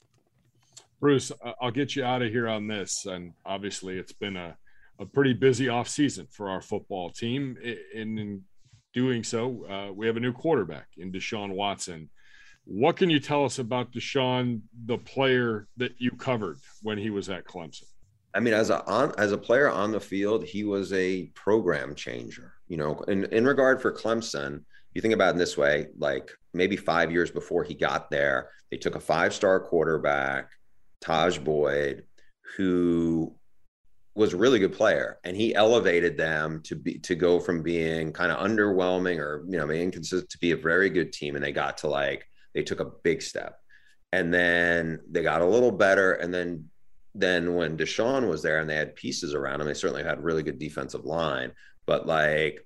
Bruce 1.00 1.32
i'll 1.62 1.72
get 1.72 1.96
you 1.96 2.04
out 2.04 2.22
of 2.22 2.32
here 2.32 2.48
on 2.48 2.68
this. 2.68 3.06
And 3.06 3.34
obviously 3.46 3.98
it's 3.98 4.14
been 4.14 4.38
a, 4.38 4.56
a 5.00 5.06
pretty 5.06 5.34
busy 5.34 5.68
off 5.68 5.90
season 5.90 6.28
for 6.32 6.50
our 6.50 6.62
football 6.62 7.10
team. 7.10 7.58
In 7.94 8.44
doing 8.94 9.24
so 9.24 9.66
uh, 9.66 9.92
we 9.92 10.06
have 10.06 10.18
a 10.18 10.22
new 10.22 10.34
quarterback 10.34 10.88
in 10.98 11.12
deshaun 11.12 11.52
watson. 11.52 12.10
What 12.66 12.96
can 12.96 13.10
you 13.10 13.20
tell 13.20 13.44
us 13.44 13.60
about 13.60 13.92
deshaun 13.92 14.62
the 14.86 14.98
player 14.98 15.68
that 15.78 16.00
you 16.00 16.12
covered 16.12 16.60
when 16.82 16.98
he 16.98 17.10
was 17.10 17.30
at 17.30 17.46
clemson 17.46 17.86
I 18.34 18.40
mean, 18.40 18.54
as 18.54 18.70
a 18.70 18.84
on 18.86 19.14
as 19.18 19.32
a 19.32 19.38
player 19.38 19.70
on 19.70 19.92
the 19.92 20.00
field, 20.00 20.44
he 20.44 20.64
was 20.64 20.92
a 20.94 21.26
program 21.36 21.96
changer. 21.96 22.54
You 22.68 22.78
know, 22.78 23.00
in 23.08 23.26
in 23.26 23.46
regard 23.46 23.82
for 23.82 23.92
Clemson, 23.92 24.64
you 24.94 25.02
think 25.02 25.14
about 25.14 25.30
it 25.30 25.32
in 25.32 25.38
this 25.38 25.58
way: 25.58 25.88
like 25.98 26.32
maybe 26.54 26.76
five 26.76 27.12
years 27.12 27.30
before 27.30 27.64
he 27.64 27.76
got 27.76 28.10
there, 28.10 28.50
they 28.72 28.78
took 28.78 28.96
a 28.96 29.00
five 29.00 29.34
star 29.34 29.60
quarterback, 29.60 30.50
Tajh 31.04 31.44
Boyd, 31.44 32.04
who 32.58 33.36
was 34.16 34.34
a 34.34 34.38
really 34.38 34.60
good 34.60 34.74
player, 34.74 35.20
and 35.24 35.36
he 35.36 35.56
elevated 35.56 36.18
them 36.18 36.62
to 36.64 36.76
be 36.76 37.00
to 37.00 37.16
go 37.16 37.40
from 37.40 37.62
being 37.62 38.12
kind 38.12 38.32
of 38.32 38.40
underwhelming 38.40 39.18
or 39.20 39.44
you 39.48 39.58
know 39.58 39.70
inconsistent 39.70 40.30
to 40.30 40.40
be 40.40 40.52
a 40.52 40.58
very 40.58 40.90
good 40.90 41.14
team, 41.14 41.36
and 41.36 41.44
they 41.44 41.52
got 41.52 41.78
to 41.80 41.88
like 41.88 42.26
they 42.56 42.64
took 42.64 42.80
a 42.80 42.92
big 43.04 43.22
step, 43.22 43.60
and 44.12 44.34
then 44.34 45.00
they 45.10 45.22
got 45.22 45.42
a 45.42 45.48
little 45.48 45.72
better, 45.72 46.14
and 46.14 46.34
then 46.34 46.70
then 47.16 47.56
when 47.56 47.78
Deshaun 47.78 48.28
was 48.28 48.42
there 48.42 48.60
and 48.60 48.70
they 48.70 48.76
had 48.76 48.96
pieces 48.96 49.34
around 49.34 49.62
him, 49.62 49.68
they 49.68 49.74
certainly 49.74 50.04
had 50.04 50.24
really 50.24 50.44
good 50.44 50.60
defensive 50.60 51.06
line. 51.06 51.52
But 51.86 52.08
like, 52.08 52.66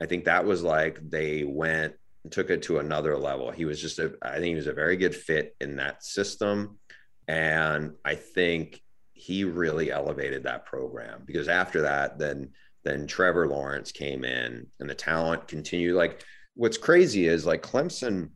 I 0.00 0.06
think 0.06 0.24
that 0.24 0.44
was 0.44 0.62
like 0.62 0.98
they 1.10 1.44
went 1.44 1.94
took 2.30 2.50
it 2.50 2.62
to 2.62 2.78
another 2.78 3.16
level. 3.16 3.50
He 3.50 3.64
was 3.64 3.80
just 3.80 3.98
a, 3.98 4.14
I 4.22 4.34
think 4.34 4.46
he 4.46 4.54
was 4.54 4.68
a 4.68 4.72
very 4.72 4.96
good 4.96 5.14
fit 5.14 5.56
in 5.60 5.76
that 5.76 6.04
system. 6.04 6.78
And 7.26 7.92
I 8.04 8.14
think 8.14 8.80
he 9.12 9.44
really 9.44 9.90
elevated 9.90 10.44
that 10.44 10.64
program 10.64 11.22
because 11.26 11.48
after 11.48 11.82
that, 11.82 12.18
then 12.18 12.50
then 12.84 13.06
Trevor 13.06 13.46
Lawrence 13.46 13.92
came 13.92 14.24
in 14.24 14.66
and 14.80 14.90
the 14.90 14.94
talent 14.94 15.46
continued. 15.46 15.94
Like 15.94 16.24
what's 16.54 16.78
crazy 16.78 17.26
is 17.26 17.46
like 17.46 17.62
Clemson 17.62 18.30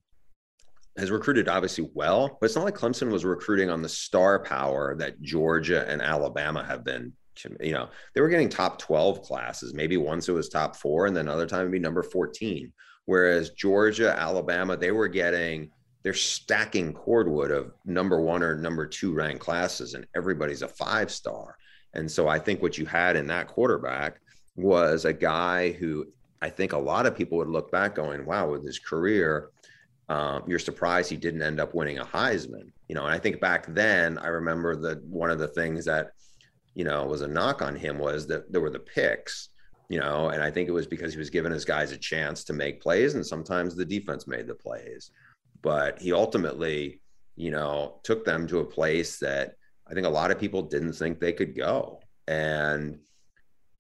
has 0.99 1.11
recruited 1.11 1.49
obviously 1.49 1.89
well, 1.95 2.39
but 2.41 2.47
it's 2.47 2.57
not 2.57 2.65
like 2.65 2.77
Clemson 2.77 3.11
was 3.11 3.25
recruiting 3.25 3.71
on 3.71 3.83
the 3.83 3.89
star 3.89 4.39
power 4.39 4.97
that 4.99 5.21
Georgia 5.21 5.89
and 5.89 6.01
Alabama 6.01 6.65
have 6.65 6.85
been. 6.85 7.13
You 7.61 7.73
know, 7.73 7.91
they 8.15 8.23
were 8.23 8.31
getting 8.31 8.49
top 8.49 8.79
12 8.79 9.21
classes. 9.21 9.75
Maybe 9.75 9.99
once 9.99 10.29
it 10.29 10.33
was 10.33 10.49
top 10.49 10.75
four, 10.75 11.07
and 11.07 11.15
then 11.15 11.29
another 11.29 11.47
time 11.47 11.61
it'd 11.61 11.73
be 11.73 11.79
number 11.79 12.03
14. 12.03 12.73
Whereas 13.05 13.51
Georgia, 13.51 14.19
Alabama, 14.19 14.77
they 14.77 14.91
were 14.91 15.07
getting, 15.07 15.71
they're 16.03 16.15
stacking 16.15 16.95
cordwood 16.95 17.51
of 17.51 17.73
number 17.85 18.21
one 18.21 18.43
or 18.43 18.57
number 18.57 18.87
two 18.87 19.13
ranked 19.13 19.41
classes, 19.41 19.93
and 19.93 20.07
everybody's 20.17 20.63
a 20.63 20.69
five 20.69 21.11
star. 21.11 21.57
And 21.93 22.11
so 22.11 22.27
I 22.27 22.39
think 22.39 22.63
what 22.63 22.79
you 22.79 22.87
had 22.87 23.17
in 23.17 23.27
that 23.27 23.49
quarterback 23.49 24.21
was 24.57 25.05
a 25.05 25.13
guy 25.13 25.73
who 25.73 26.07
I 26.41 26.49
think 26.51 26.73
a 26.73 26.79
lot 26.79 27.07
of 27.07 27.17
people 27.17 27.39
would 27.39 27.49
look 27.49 27.71
back 27.71 27.95
going, 27.95 28.25
wow, 28.25 28.51
with 28.51 28.65
his 28.65 28.79
career, 28.79 29.51
um, 30.09 30.45
you're 30.47 30.59
surprised 30.59 31.11
he 31.11 31.16
didn't 31.16 31.42
end 31.42 31.61
up 31.61 31.75
winning 31.75 31.99
a 31.99 32.05
Heisman. 32.05 32.71
You 32.88 32.95
know, 32.95 33.05
and 33.05 33.12
I 33.12 33.19
think 33.19 33.40
back 33.40 33.66
then, 33.66 34.19
I 34.19 34.29
remember 34.29 34.77
that 34.77 35.03
one 35.05 35.31
of 35.31 35.38
the 35.38 35.49
things 35.49 35.85
that, 35.87 36.12
you 36.75 36.85
know, 36.85 37.05
was 37.05 37.23
a 37.23 37.29
knock 37.29 37.62
on 37.62 37.75
him 37.75 37.99
was 37.99 38.27
that 38.29 38.53
there 38.53 38.61
were 38.61 38.71
the 38.71 38.79
picks, 38.79 39.49
you 39.88 39.99
know, 39.99 40.29
and 40.29 40.42
I 40.42 40.51
think 40.51 40.69
it 40.69 40.73
was 40.73 40.87
because 40.87 41.12
he 41.12 41.19
was 41.19 41.31
giving 41.31 41.53
his 41.53 41.64
guys 41.64 41.92
a 41.92 41.97
chance 41.97 42.45
to 42.45 42.53
make 42.53 42.81
plays, 42.81 43.14
and 43.14 43.27
sometimes 43.27 43.75
the 43.75 43.85
defense 43.85 44.27
made 44.27 44.47
the 44.47 44.55
plays. 44.55 45.11
but 45.62 46.01
he 46.01 46.12
ultimately, 46.12 47.01
you 47.35 47.51
know, 47.51 47.99
took 48.05 48.25
them 48.25 48.47
to 48.47 48.61
a 48.61 48.64
place 48.64 49.19
that 49.19 49.57
I 49.88 49.95
think 49.95 50.07
a 50.07 50.11
lot 50.11 50.31
of 50.31 50.38
people 50.38 50.62
didn't 50.62 50.92
think 50.92 51.19
they 51.19 51.33
could 51.33 51.57
go. 51.57 52.01
And 52.29 53.01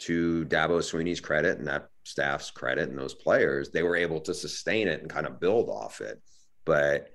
to 0.00 0.44
Dabo 0.46 0.82
Swinney's 0.82 1.20
credit 1.20 1.58
and 1.58 1.66
that 1.68 1.88
staff's 2.06 2.50
credit 2.50 2.88
and 2.88 2.98
those 2.98 3.14
players, 3.14 3.70
they 3.70 3.82
were 3.82 3.96
able 3.96 4.20
to 4.20 4.32
sustain 4.32 4.86
it 4.86 5.00
and 5.00 5.10
kind 5.10 5.26
of 5.26 5.40
build 5.40 5.68
off 5.68 6.00
it. 6.00 6.22
But 6.64 7.10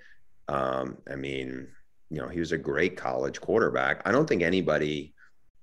um, 0.48 0.98
I 1.10 1.16
mean, 1.16 1.68
you 2.10 2.18
know, 2.18 2.28
he 2.28 2.40
was 2.40 2.52
a 2.52 2.58
great 2.58 2.98
college 2.98 3.40
quarterback. 3.40 4.02
I 4.06 4.12
don't 4.12 4.28
think 4.28 4.42
anybody 4.42 5.14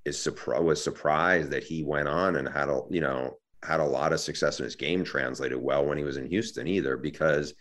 is 0.06 0.20
surprised 0.20 0.64
was 0.64 0.82
surprised 0.82 1.50
that 1.50 1.62
he 1.62 1.84
went 1.84 2.08
on 2.08 2.36
and 2.36 2.48
had 2.48 2.68
a 2.68 2.80
you 2.88 3.02
know 3.02 3.36
had 3.62 3.80
a 3.80 3.84
lot 3.84 4.12
of 4.12 4.20
success 4.20 4.58
in 4.58 4.64
his 4.64 4.76
game 4.76 5.04
translated 5.04 5.58
well 5.58 5.84
when 5.84 5.98
he 5.98 6.04
was 6.04 6.16
in 6.16 6.26
Houston 6.26 6.66
either 6.66 6.96
because 6.96 7.52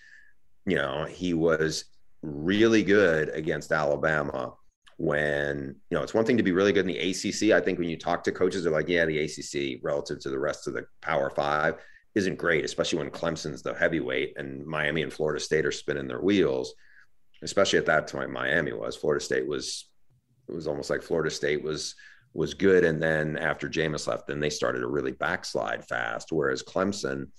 you 0.65 0.77
know 0.77 1.05
he 1.05 1.33
was 1.33 1.85
really 2.21 2.83
good 2.83 3.29
against 3.29 3.71
Alabama 3.71 4.53
when 4.97 5.75
you 5.89 5.97
know 5.97 6.03
it's 6.03 6.13
one 6.13 6.25
thing 6.25 6.37
to 6.37 6.43
be 6.43 6.51
really 6.51 6.73
good 6.73 6.87
in 6.87 6.93
the 6.93 7.11
ACC 7.11 7.51
I 7.55 7.63
think 7.63 7.77
when 7.77 7.89
you 7.89 7.97
talk 7.97 8.23
to 8.23 8.31
coaches 8.31 8.63
they're 8.63 8.73
like 8.73 8.89
yeah 8.89 9.05
the 9.05 9.19
ACC 9.19 9.79
relative 9.83 10.19
to 10.21 10.29
the 10.29 10.39
rest 10.39 10.67
of 10.67 10.73
the 10.73 10.85
Power 11.01 11.29
5 11.29 11.75
isn't 12.15 12.37
great 12.37 12.65
especially 12.65 12.99
when 12.99 13.11
Clemson's 13.11 13.61
the 13.61 13.75
heavyweight 13.75 14.33
and 14.37 14.65
Miami 14.65 15.03
and 15.03 15.13
Florida 15.13 15.39
State 15.39 15.65
are 15.65 15.71
spinning 15.71 16.07
their 16.07 16.21
wheels 16.21 16.73
especially 17.43 17.77
at 17.77 17.85
that 17.85 18.07
time 18.07 18.33
Miami 18.33 18.73
was 18.73 18.95
Florida 18.95 19.23
State 19.23 19.47
was 19.47 19.87
it 20.49 20.55
was 20.55 20.67
almost 20.67 20.89
like 20.89 21.03
Florida 21.03 21.29
State 21.29 21.63
was 21.63 21.95
was 22.37 22.53
good. 22.53 22.83
And 22.83 23.01
then 23.01 23.35
after 23.37 23.67
Jameis 23.67 24.07
left, 24.07 24.27
then 24.27 24.39
they 24.39 24.51
started 24.51 24.79
to 24.79 24.87
really 24.87 25.11
backslide 25.11 25.85
fast. 25.85 26.31
Whereas 26.31 26.61
Clemson, 26.61 27.29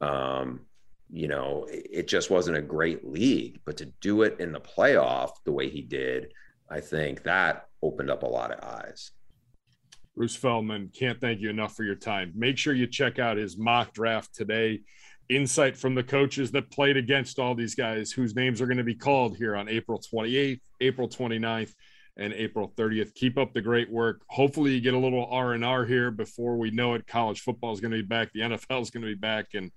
um, 0.00 0.66
you 1.08 1.28
know, 1.28 1.66
it 1.70 2.08
just 2.08 2.30
wasn't 2.30 2.56
a 2.56 2.62
great 2.62 3.06
league. 3.06 3.60
But 3.64 3.76
to 3.78 3.86
do 4.00 4.22
it 4.22 4.40
in 4.40 4.52
the 4.52 4.60
playoff 4.60 5.30
the 5.44 5.52
way 5.52 5.70
he 5.70 5.82
did, 5.82 6.32
I 6.70 6.80
think 6.80 7.24
that 7.24 7.66
opened 7.82 8.10
up 8.10 8.22
a 8.22 8.26
lot 8.26 8.52
of 8.52 8.62
eyes. 8.62 9.10
Bruce 10.16 10.36
Feldman, 10.36 10.90
can't 10.94 11.20
thank 11.20 11.40
you 11.40 11.50
enough 11.50 11.74
for 11.74 11.84
your 11.84 11.94
time. 11.94 12.32
Make 12.34 12.58
sure 12.58 12.74
you 12.74 12.86
check 12.86 13.18
out 13.18 13.36
his 13.36 13.56
mock 13.56 13.92
draft 13.92 14.34
today. 14.34 14.80
Insight 15.28 15.76
from 15.76 15.94
the 15.94 16.02
coaches 16.02 16.50
that 16.52 16.70
played 16.70 16.96
against 16.96 17.38
all 17.38 17.54
these 17.54 17.74
guys 17.74 18.10
whose 18.10 18.34
names 18.34 18.60
are 18.60 18.66
going 18.66 18.78
to 18.78 18.84
be 18.84 18.94
called 18.94 19.36
here 19.36 19.56
on 19.56 19.68
April 19.68 20.00
28th, 20.12 20.60
April 20.80 21.08
29th 21.08 21.72
and 22.16 22.32
April 22.34 22.72
30th. 22.76 23.14
Keep 23.14 23.38
up 23.38 23.54
the 23.54 23.62
great 23.62 23.90
work. 23.90 24.22
Hopefully, 24.28 24.72
you 24.72 24.80
get 24.80 24.94
a 24.94 24.98
little 24.98 25.26
R 25.26 25.54
and 25.54 25.64
R 25.64 25.84
here 25.84 26.10
before 26.10 26.56
we 26.56 26.70
know 26.70 26.94
it. 26.94 27.06
College 27.06 27.40
football 27.40 27.72
is 27.72 27.80
going 27.80 27.92
to 27.92 27.98
be 27.98 28.06
back. 28.06 28.32
The 28.32 28.40
NFL 28.40 28.82
is 28.82 28.90
going 28.90 29.02
to 29.02 29.08
be 29.08 29.14
back, 29.14 29.54
and 29.54 29.70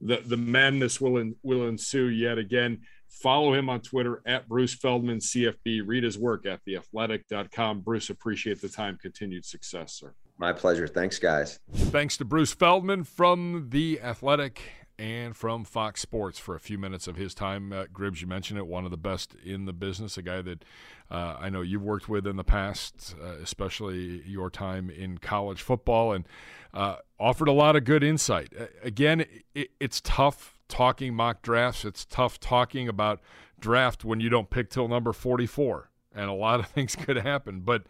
the 0.00 0.22
the 0.24 0.36
madness 0.36 1.00
will 1.00 1.18
in, 1.18 1.36
will 1.42 1.68
ensue 1.68 2.06
yet 2.06 2.38
again. 2.38 2.80
Follow 3.20 3.54
him 3.54 3.70
on 3.70 3.80
Twitter 3.80 4.20
at 4.26 4.48
Bruce 4.48 4.74
Feldman 4.74 5.18
CFB. 5.18 5.82
Read 5.86 6.04
his 6.04 6.18
work 6.18 6.46
at 6.46 6.60
theathletic.com. 6.64 7.80
Bruce, 7.80 8.10
appreciate 8.10 8.60
the 8.60 8.68
time. 8.68 8.98
Continued 9.00 9.44
success, 9.44 9.94
sir. 9.94 10.12
My 10.36 10.52
pleasure. 10.52 10.88
Thanks, 10.88 11.18
guys. 11.18 11.60
Thanks 11.72 12.16
to 12.16 12.24
Bruce 12.24 12.52
Feldman 12.52 13.04
from 13.04 13.68
The 13.70 14.00
Athletic 14.00 14.60
and 14.98 15.36
from 15.36 15.64
Fox 15.64 16.00
Sports 16.00 16.38
for 16.38 16.54
a 16.54 16.60
few 16.60 16.76
minutes 16.76 17.06
of 17.06 17.16
his 17.16 17.34
time. 17.34 17.72
Uh, 17.72 17.84
Gribbs, 17.92 18.20
you 18.20 18.26
mentioned 18.26 18.58
it, 18.58 18.66
one 18.66 18.84
of 18.84 18.90
the 18.90 18.96
best 18.96 19.34
in 19.44 19.64
the 19.64 19.72
business, 19.72 20.16
a 20.18 20.22
guy 20.22 20.42
that 20.42 20.64
uh, 21.10 21.36
I 21.38 21.50
know 21.50 21.62
you've 21.62 21.82
worked 21.82 22.08
with 22.08 22.26
in 22.26 22.36
the 22.36 22.44
past, 22.44 23.14
uh, 23.22 23.34
especially 23.42 24.22
your 24.26 24.50
time 24.50 24.90
in 24.90 25.18
college 25.18 25.62
football, 25.62 26.12
and 26.12 26.26
uh, 26.72 26.96
offered 27.18 27.48
a 27.48 27.52
lot 27.52 27.76
of 27.76 27.84
good 27.84 28.02
insight. 28.02 28.52
again, 28.82 29.24
it, 29.54 29.70
it's 29.80 30.00
tough 30.00 30.53
talking 30.68 31.14
mock 31.14 31.42
drafts. 31.42 31.84
It's 31.84 32.04
tough 32.04 32.40
talking 32.40 32.88
about 32.88 33.20
draft 33.58 34.04
when 34.04 34.20
you 34.20 34.28
don't 34.28 34.50
pick 34.50 34.70
till 34.70 34.88
number 34.88 35.12
44, 35.12 35.90
and 36.14 36.28
a 36.28 36.32
lot 36.34 36.60
of 36.60 36.66
things 36.74 36.96
could 36.96 37.16
happen. 37.16 37.60
But 37.60 37.84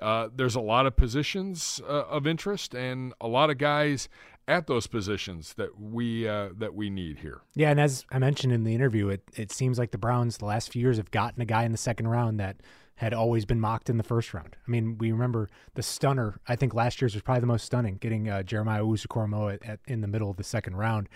uh, 0.00 0.28
there's 0.34 0.54
a 0.54 0.60
lot 0.60 0.86
of 0.86 0.96
positions 0.96 1.80
uh, 1.88 2.04
of 2.04 2.26
interest 2.26 2.74
and 2.74 3.12
a 3.20 3.28
lot 3.28 3.50
of 3.50 3.58
guys 3.58 4.08
at 4.46 4.66
those 4.66 4.86
positions 4.86 5.54
that 5.54 5.78
we 5.78 6.26
uh, 6.26 6.48
that 6.56 6.74
we 6.74 6.88
need 6.88 7.18
here. 7.18 7.42
Yeah, 7.54 7.70
and 7.70 7.78
as 7.80 8.06
I 8.10 8.18
mentioned 8.18 8.52
in 8.52 8.64
the 8.64 8.74
interview, 8.74 9.08
it 9.08 9.22
it 9.36 9.52
seems 9.52 9.78
like 9.78 9.90
the 9.90 9.98
Browns 9.98 10.38
the 10.38 10.46
last 10.46 10.72
few 10.72 10.80
years 10.80 10.96
have 10.96 11.10
gotten 11.10 11.42
a 11.42 11.44
guy 11.44 11.64
in 11.64 11.72
the 11.72 11.78
second 11.78 12.08
round 12.08 12.40
that 12.40 12.56
had 12.98 13.14
always 13.14 13.44
been 13.44 13.60
mocked 13.60 13.88
in 13.88 13.96
the 13.96 14.02
first 14.02 14.34
round. 14.34 14.56
I 14.66 14.70
mean, 14.70 14.98
we 14.98 15.12
remember 15.12 15.48
the 15.74 15.84
stunner. 15.84 16.40
I 16.48 16.56
think 16.56 16.74
last 16.74 17.00
year's 17.00 17.14
was 17.14 17.22
probably 17.22 17.42
the 17.42 17.46
most 17.46 17.64
stunning, 17.64 17.96
getting 17.96 18.28
uh, 18.28 18.42
Jeremiah 18.42 18.84
at, 18.84 19.78
in 19.86 20.00
the 20.00 20.08
middle 20.08 20.30
of 20.30 20.36
the 20.36 20.42
second 20.42 20.74
round. 20.74 21.08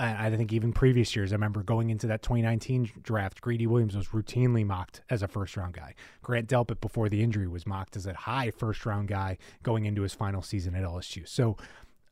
I 0.00 0.30
think 0.30 0.52
even 0.52 0.72
previous 0.72 1.16
years, 1.16 1.32
I 1.32 1.34
remember 1.34 1.64
going 1.64 1.90
into 1.90 2.06
that 2.06 2.22
2019 2.22 2.90
draft, 3.02 3.40
Greedy 3.40 3.66
Williams 3.66 3.96
was 3.96 4.08
routinely 4.08 4.64
mocked 4.64 5.00
as 5.10 5.22
a 5.22 5.28
first 5.28 5.56
round 5.56 5.74
guy. 5.74 5.94
Grant 6.22 6.48
Delpit, 6.48 6.80
before 6.80 7.08
the 7.08 7.20
injury, 7.20 7.48
was 7.48 7.66
mocked 7.66 7.96
as 7.96 8.06
a 8.06 8.14
high 8.14 8.52
first 8.52 8.86
round 8.86 9.08
guy 9.08 9.38
going 9.64 9.86
into 9.86 10.02
his 10.02 10.14
final 10.14 10.40
season 10.40 10.76
at 10.76 10.84
LSU. 10.84 11.26
So 11.26 11.56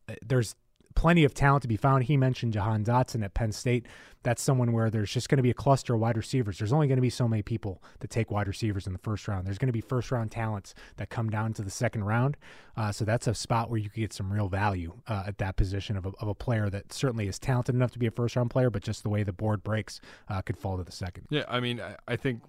uh, 0.08 0.14
there's 0.26 0.56
plenty 0.96 1.22
of 1.22 1.32
talent 1.34 1.62
to 1.62 1.68
be 1.68 1.76
found. 1.76 2.04
He 2.04 2.16
mentioned 2.16 2.54
Jahan 2.54 2.82
Dotson 2.84 3.22
at 3.22 3.34
Penn 3.34 3.52
State. 3.52 3.86
That's 4.24 4.42
someone 4.42 4.72
where 4.72 4.90
there's 4.90 5.12
just 5.12 5.28
going 5.28 5.36
to 5.36 5.42
be 5.42 5.50
a 5.50 5.54
cluster 5.54 5.94
of 5.94 6.00
wide 6.00 6.16
receivers. 6.16 6.58
There's 6.58 6.72
only 6.72 6.88
going 6.88 6.96
to 6.96 7.02
be 7.02 7.10
so 7.10 7.28
many 7.28 7.42
people 7.42 7.80
that 8.00 8.10
take 8.10 8.32
wide 8.32 8.48
receivers 8.48 8.88
in 8.88 8.92
the 8.92 8.98
first 8.98 9.28
round. 9.28 9.46
There's 9.46 9.58
going 9.58 9.68
to 9.68 9.72
be 9.72 9.80
first 9.80 10.10
round 10.10 10.32
talents 10.32 10.74
that 10.96 11.08
come 11.08 11.30
down 11.30 11.52
to 11.52 11.62
the 11.62 11.70
second 11.70 12.02
round. 12.02 12.36
Uh, 12.76 12.90
so 12.90 13.04
that's 13.04 13.28
a 13.28 13.34
spot 13.34 13.70
where 13.70 13.78
you 13.78 13.88
could 13.88 14.00
get 14.00 14.12
some 14.12 14.32
real 14.32 14.48
value 14.48 14.94
uh, 15.06 15.24
at 15.28 15.38
that 15.38 15.56
position 15.56 15.96
of 15.96 16.06
a, 16.06 16.12
of 16.18 16.26
a 16.26 16.34
player 16.34 16.68
that 16.70 16.92
certainly 16.92 17.28
is 17.28 17.38
talented 17.38 17.76
enough 17.76 17.92
to 17.92 18.00
be 18.00 18.06
a 18.06 18.10
first 18.10 18.34
round 18.34 18.50
player, 18.50 18.68
but 18.68 18.82
just 18.82 19.04
the 19.04 19.08
way 19.08 19.22
the 19.22 19.32
board 19.32 19.62
breaks 19.62 20.00
uh, 20.28 20.42
could 20.42 20.56
fall 20.56 20.76
to 20.76 20.82
the 20.82 20.90
second. 20.90 21.26
Yeah, 21.30 21.44
I 21.48 21.60
mean, 21.60 21.80
I 22.08 22.16
think 22.16 22.42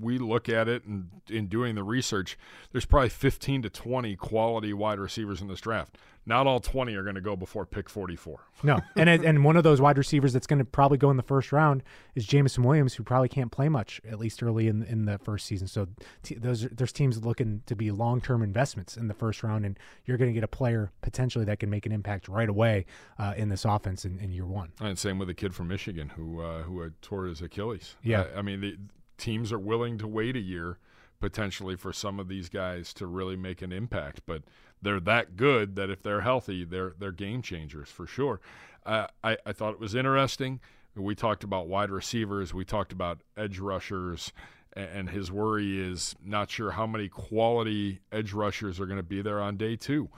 we 0.00 0.18
look 0.18 0.48
at 0.48 0.68
it 0.68 0.84
and 0.84 1.08
in 1.28 1.46
doing 1.46 1.74
the 1.74 1.82
research, 1.82 2.38
there's 2.72 2.86
probably 2.86 3.08
15 3.08 3.62
to 3.62 3.70
20 3.70 4.16
quality 4.16 4.72
wide 4.72 4.98
receivers 4.98 5.40
in 5.40 5.48
this 5.48 5.60
draft. 5.60 5.96
Not 6.28 6.46
all 6.46 6.60
20 6.60 6.94
are 6.94 7.02
going 7.02 7.14
to 7.14 7.22
go 7.22 7.36
before 7.36 7.64
pick 7.64 7.88
44. 7.88 8.40
No, 8.62 8.80
and 8.96 9.08
and 9.08 9.44
one 9.44 9.56
of 9.56 9.64
those 9.64 9.80
wide 9.80 9.96
receivers 9.96 10.34
that's 10.34 10.46
going 10.46 10.58
to 10.58 10.64
probably 10.64 10.98
go 10.98 11.10
in 11.10 11.16
the 11.16 11.22
first 11.22 11.52
round 11.52 11.82
is 12.14 12.26
Jameson 12.26 12.64
Williams, 12.64 12.92
who 12.92 13.02
probably 13.02 13.30
can't 13.30 13.50
play 13.50 13.70
much 13.70 13.98
at 14.06 14.18
least 14.18 14.42
early 14.42 14.68
in 14.68 14.82
in 14.82 15.06
the 15.06 15.16
first 15.16 15.46
season. 15.46 15.66
So 15.66 15.88
t- 16.22 16.34
those 16.34 16.68
there's 16.68 16.92
teams 16.92 17.24
looking 17.24 17.62
to 17.64 17.74
be 17.74 17.90
long 17.90 18.20
term 18.20 18.42
investments 18.42 18.98
in 18.98 19.08
the 19.08 19.14
first 19.14 19.42
round, 19.42 19.64
and 19.64 19.78
you're 20.04 20.18
going 20.18 20.28
to 20.28 20.34
get 20.34 20.44
a 20.44 20.48
player 20.48 20.92
potentially 21.00 21.46
that 21.46 21.60
can 21.60 21.70
make 21.70 21.86
an 21.86 21.92
impact 21.92 22.28
right 22.28 22.48
away 22.48 22.84
uh, 23.18 23.32
in 23.34 23.48
this 23.48 23.64
offense 23.64 24.04
in, 24.04 24.18
in, 24.18 24.30
year 24.30 24.44
one. 24.44 24.70
And 24.80 24.98
same 24.98 25.18
with 25.18 25.28
the 25.28 25.34
kid 25.34 25.54
from 25.54 25.68
Michigan 25.68 26.10
who 26.10 26.42
uh, 26.42 26.62
who 26.62 26.90
tore 27.00 27.24
his 27.24 27.40
Achilles. 27.40 27.96
Yeah, 28.02 28.20
uh, 28.20 28.38
I 28.40 28.42
mean 28.42 28.60
the 28.60 28.76
teams 29.18 29.52
are 29.52 29.58
willing 29.58 29.98
to 29.98 30.08
wait 30.08 30.36
a 30.36 30.40
year 30.40 30.78
potentially 31.20 31.76
for 31.76 31.92
some 31.92 32.20
of 32.20 32.28
these 32.28 32.48
guys 32.48 32.94
to 32.94 33.06
really 33.06 33.36
make 33.36 33.60
an 33.60 33.72
impact, 33.72 34.20
but 34.26 34.42
they're 34.80 35.00
that 35.00 35.36
good 35.36 35.76
that 35.76 35.90
if 35.90 36.02
they're 36.02 36.20
healthy, 36.20 36.64
they're 36.64 36.94
they're 36.98 37.12
game 37.12 37.42
changers 37.42 37.88
for 37.88 38.06
sure. 38.06 38.40
Uh, 38.86 39.08
I 39.22 39.36
I 39.44 39.52
thought 39.52 39.74
it 39.74 39.80
was 39.80 39.94
interesting. 39.94 40.60
We 40.94 41.14
talked 41.14 41.44
about 41.44 41.68
wide 41.68 41.90
receivers, 41.90 42.52
we 42.52 42.64
talked 42.64 42.92
about 42.92 43.20
edge 43.36 43.58
rushers, 43.58 44.32
and 44.72 45.10
his 45.10 45.30
worry 45.30 45.80
is 45.80 46.16
not 46.24 46.50
sure 46.50 46.72
how 46.72 46.86
many 46.86 47.08
quality 47.08 48.00
edge 48.10 48.32
rushers 48.32 48.80
are 48.80 48.86
going 48.86 48.98
to 48.98 49.04
be 49.04 49.22
there 49.22 49.40
on 49.40 49.56
day 49.56 49.76
two. 49.76 50.08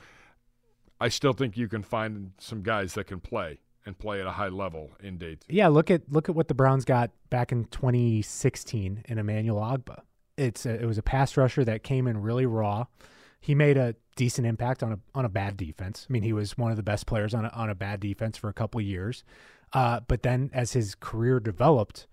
I 0.99 1.09
still 1.09 1.33
think 1.33 1.57
you 1.57 1.69
can 1.69 1.83
find 1.83 2.33
some 2.39 2.63
guys 2.63 2.95
that 2.95 3.07
can 3.07 3.21
play 3.21 3.59
and 3.91 3.99
play 3.99 4.21
at 4.21 4.27
a 4.27 4.31
high 4.31 4.49
level 4.49 4.93
in 5.01 5.19
day 5.19 5.35
two. 5.35 5.55
Yeah, 5.55 5.69
look 5.69 5.91
at 5.91 6.03
look 6.11 6.29
at 6.29 6.35
what 6.35 6.49
the 6.49 6.55
Browns 6.55 6.85
got 6.85 7.11
back 7.29 7.51
in 7.53 7.65
2016 7.65 9.03
in 9.05 9.19
Emmanuel 9.19 9.61
Ogbah. 9.61 10.03
It's 10.37 10.65
a, 10.65 10.81
it 10.81 10.87
was 10.87 10.97
a 10.97 11.03
pass 11.03 11.37
rusher 11.37 11.65
that 11.65 11.83
came 11.83 12.07
in 12.07 12.23
really 12.23 12.47
raw. 12.47 12.87
He 13.41 13.55
made 13.55 13.77
a 13.77 13.97
decent 14.17 14.47
impact 14.47 14.83
on 14.83 14.93
a 14.93 14.99
on 15.15 15.25
a 15.25 15.29
bad 15.29 15.57
defense. 15.57 16.07
I 16.09 16.13
mean, 16.13 16.23
he 16.23 16.33
was 16.33 16.57
one 16.57 16.71
of 16.71 16.77
the 16.77 16.83
best 16.83 17.07
players 17.07 17.35
on 17.35 17.45
a, 17.45 17.49
on 17.49 17.69
a 17.69 17.75
bad 17.75 18.01
defense 18.01 18.37
for 18.39 18.49
a 18.49 18.55
couple 18.55 18.81
years. 18.81 19.25
Uh, 19.73 20.01
but 20.07 20.23
then 20.23 20.51
as 20.53 20.73
his 20.73 20.95
career 20.95 21.41
developed, 21.41 22.07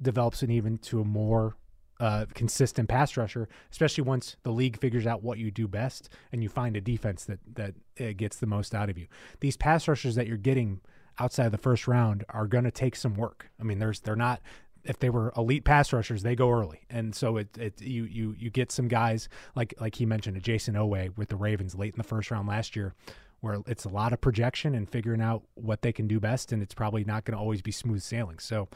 develops 0.00 0.42
an 0.42 0.50
even 0.50 0.78
to 0.78 1.00
a 1.00 1.04
more 1.04 1.56
uh, 2.00 2.26
consistent 2.34 2.88
pass 2.88 3.16
rusher, 3.16 3.48
especially 3.70 4.02
once 4.02 4.36
the 4.42 4.50
league 4.50 4.78
figures 4.80 5.06
out 5.06 5.22
what 5.22 5.38
you 5.38 5.50
do 5.50 5.68
best 5.68 6.08
and 6.32 6.42
you 6.42 6.48
find 6.48 6.76
a 6.76 6.80
defense 6.80 7.24
that 7.24 7.38
that 7.54 7.74
uh, 8.00 8.12
gets 8.16 8.36
the 8.38 8.46
most 8.46 8.74
out 8.74 8.88
of 8.88 8.98
you. 8.98 9.06
These 9.40 9.56
pass 9.56 9.88
rushers 9.88 10.14
that 10.14 10.26
you're 10.26 10.36
getting 10.36 10.80
outside 11.18 11.46
of 11.46 11.52
the 11.52 11.58
first 11.58 11.86
round 11.86 12.24
are 12.28 12.46
going 12.46 12.64
to 12.64 12.70
take 12.70 12.96
some 12.96 13.14
work. 13.14 13.50
I 13.60 13.64
mean, 13.64 13.78
there's 13.78 14.00
they're 14.00 14.16
not 14.16 14.40
if 14.84 14.98
they 14.98 15.10
were 15.10 15.32
elite 15.36 15.64
pass 15.64 15.92
rushers, 15.92 16.22
they 16.22 16.36
go 16.36 16.50
early, 16.50 16.80
and 16.90 17.14
so 17.14 17.38
it, 17.38 17.56
it 17.58 17.80
you 17.80 18.04
you 18.04 18.34
you 18.38 18.50
get 18.50 18.70
some 18.70 18.88
guys 18.88 19.28
like 19.54 19.74
like 19.80 19.94
he 19.94 20.06
mentioned, 20.06 20.36
a 20.36 20.40
Jayson 20.40 20.74
Oweh 20.74 21.16
with 21.16 21.28
the 21.28 21.36
Ravens 21.36 21.74
late 21.74 21.94
in 21.94 21.98
the 21.98 22.04
first 22.04 22.30
round 22.30 22.48
last 22.48 22.76
year, 22.76 22.94
where 23.40 23.58
it's 23.66 23.84
a 23.84 23.88
lot 23.88 24.12
of 24.12 24.20
projection 24.20 24.74
and 24.74 24.88
figuring 24.88 25.22
out 25.22 25.42
what 25.54 25.82
they 25.82 25.92
can 25.92 26.06
do 26.06 26.20
best, 26.20 26.52
and 26.52 26.62
it's 26.62 26.74
probably 26.74 27.04
not 27.04 27.24
going 27.24 27.36
to 27.36 27.40
always 27.40 27.62
be 27.62 27.72
smooth 27.72 28.02
sailing. 28.02 28.38
So 28.38 28.68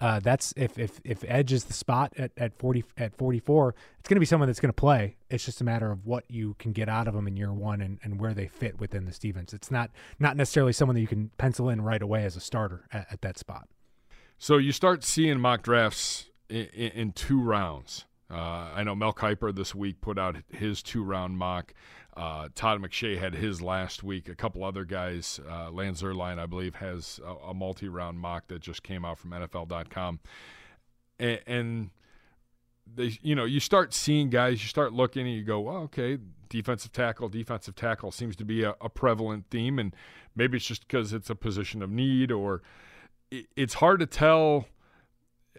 uh, 0.00 0.20
that's 0.20 0.52
if 0.56 0.78
if 0.78 1.00
if 1.04 1.24
edge 1.26 1.52
is 1.52 1.64
the 1.64 1.72
spot 1.72 2.12
at, 2.18 2.32
at 2.36 2.54
forty 2.58 2.84
at 2.96 3.16
forty 3.16 3.40
four, 3.40 3.74
it's 3.98 4.08
going 4.08 4.16
to 4.16 4.20
be 4.20 4.26
someone 4.26 4.48
that's 4.48 4.60
going 4.60 4.68
to 4.68 4.74
play. 4.74 5.16
It's 5.30 5.44
just 5.44 5.60
a 5.60 5.64
matter 5.64 5.90
of 5.90 6.04
what 6.04 6.24
you 6.28 6.54
can 6.58 6.72
get 6.72 6.88
out 6.88 7.08
of 7.08 7.14
them 7.14 7.26
in 7.26 7.36
year 7.36 7.52
one 7.52 7.80
and, 7.80 7.98
and 8.02 8.20
where 8.20 8.34
they 8.34 8.46
fit 8.46 8.78
within 8.78 9.06
the 9.06 9.12
Stevens. 9.12 9.54
It's 9.54 9.70
not 9.70 9.90
not 10.18 10.36
necessarily 10.36 10.72
someone 10.72 10.94
that 10.96 11.00
you 11.00 11.06
can 11.06 11.30
pencil 11.38 11.68
in 11.70 11.80
right 11.80 12.02
away 12.02 12.24
as 12.24 12.36
a 12.36 12.40
starter 12.40 12.86
at, 12.92 13.06
at 13.10 13.22
that 13.22 13.38
spot. 13.38 13.68
So 14.38 14.58
you 14.58 14.72
start 14.72 15.02
seeing 15.02 15.40
mock 15.40 15.62
drafts 15.62 16.26
in, 16.50 16.66
in, 16.74 16.90
in 16.90 17.12
two 17.12 17.40
rounds. 17.40 18.04
Uh, 18.30 18.70
I 18.74 18.82
know 18.82 18.94
Mel 18.94 19.12
Kiper 19.12 19.54
this 19.54 19.74
week 19.74 20.00
put 20.00 20.18
out 20.18 20.36
his 20.48 20.82
two 20.82 21.02
round 21.02 21.38
mock. 21.38 21.72
Uh, 22.16 22.48
Todd 22.54 22.80
McShay 22.80 23.18
had 23.18 23.34
his 23.34 23.60
last 23.60 24.02
week. 24.02 24.28
A 24.28 24.34
couple 24.34 24.64
other 24.64 24.84
guys, 24.84 25.38
uh, 25.48 25.70
Lance 25.70 26.02
Zierlein, 26.02 26.38
I 26.38 26.46
believe, 26.46 26.76
has 26.76 27.20
a, 27.24 27.50
a 27.50 27.54
multi 27.54 27.88
round 27.88 28.18
mock 28.18 28.48
that 28.48 28.62
just 28.62 28.82
came 28.82 29.04
out 29.04 29.18
from 29.18 29.30
NFL.com. 29.30 30.20
And, 31.18 31.40
and 31.46 31.90
they, 32.94 33.18
you 33.22 33.34
know, 33.34 33.44
you 33.44 33.60
start 33.60 33.92
seeing 33.92 34.30
guys, 34.30 34.62
you 34.62 34.68
start 34.68 34.92
looking, 34.92 35.26
and 35.26 35.36
you 35.36 35.44
go, 35.44 35.60
well, 35.60 35.76
okay, 35.82 36.18
defensive 36.48 36.92
tackle, 36.92 37.28
defensive 37.28 37.74
tackle 37.74 38.10
seems 38.10 38.34
to 38.36 38.44
be 38.44 38.62
a, 38.62 38.74
a 38.80 38.88
prevalent 38.88 39.44
theme, 39.50 39.78
and 39.78 39.94
maybe 40.34 40.56
it's 40.56 40.66
just 40.66 40.86
because 40.86 41.12
it's 41.12 41.28
a 41.30 41.34
position 41.34 41.82
of 41.82 41.90
need, 41.90 42.32
or 42.32 42.62
it, 43.30 43.46
it's 43.56 43.74
hard 43.74 44.00
to 44.00 44.06
tell 44.06 44.66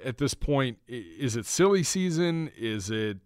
at 0.04 0.18
this 0.18 0.34
point 0.34 0.78
is 0.88 1.36
it 1.36 1.45
silly 1.45 1.84
season? 1.84 2.52
Is 2.58 2.89
it 2.89 3.18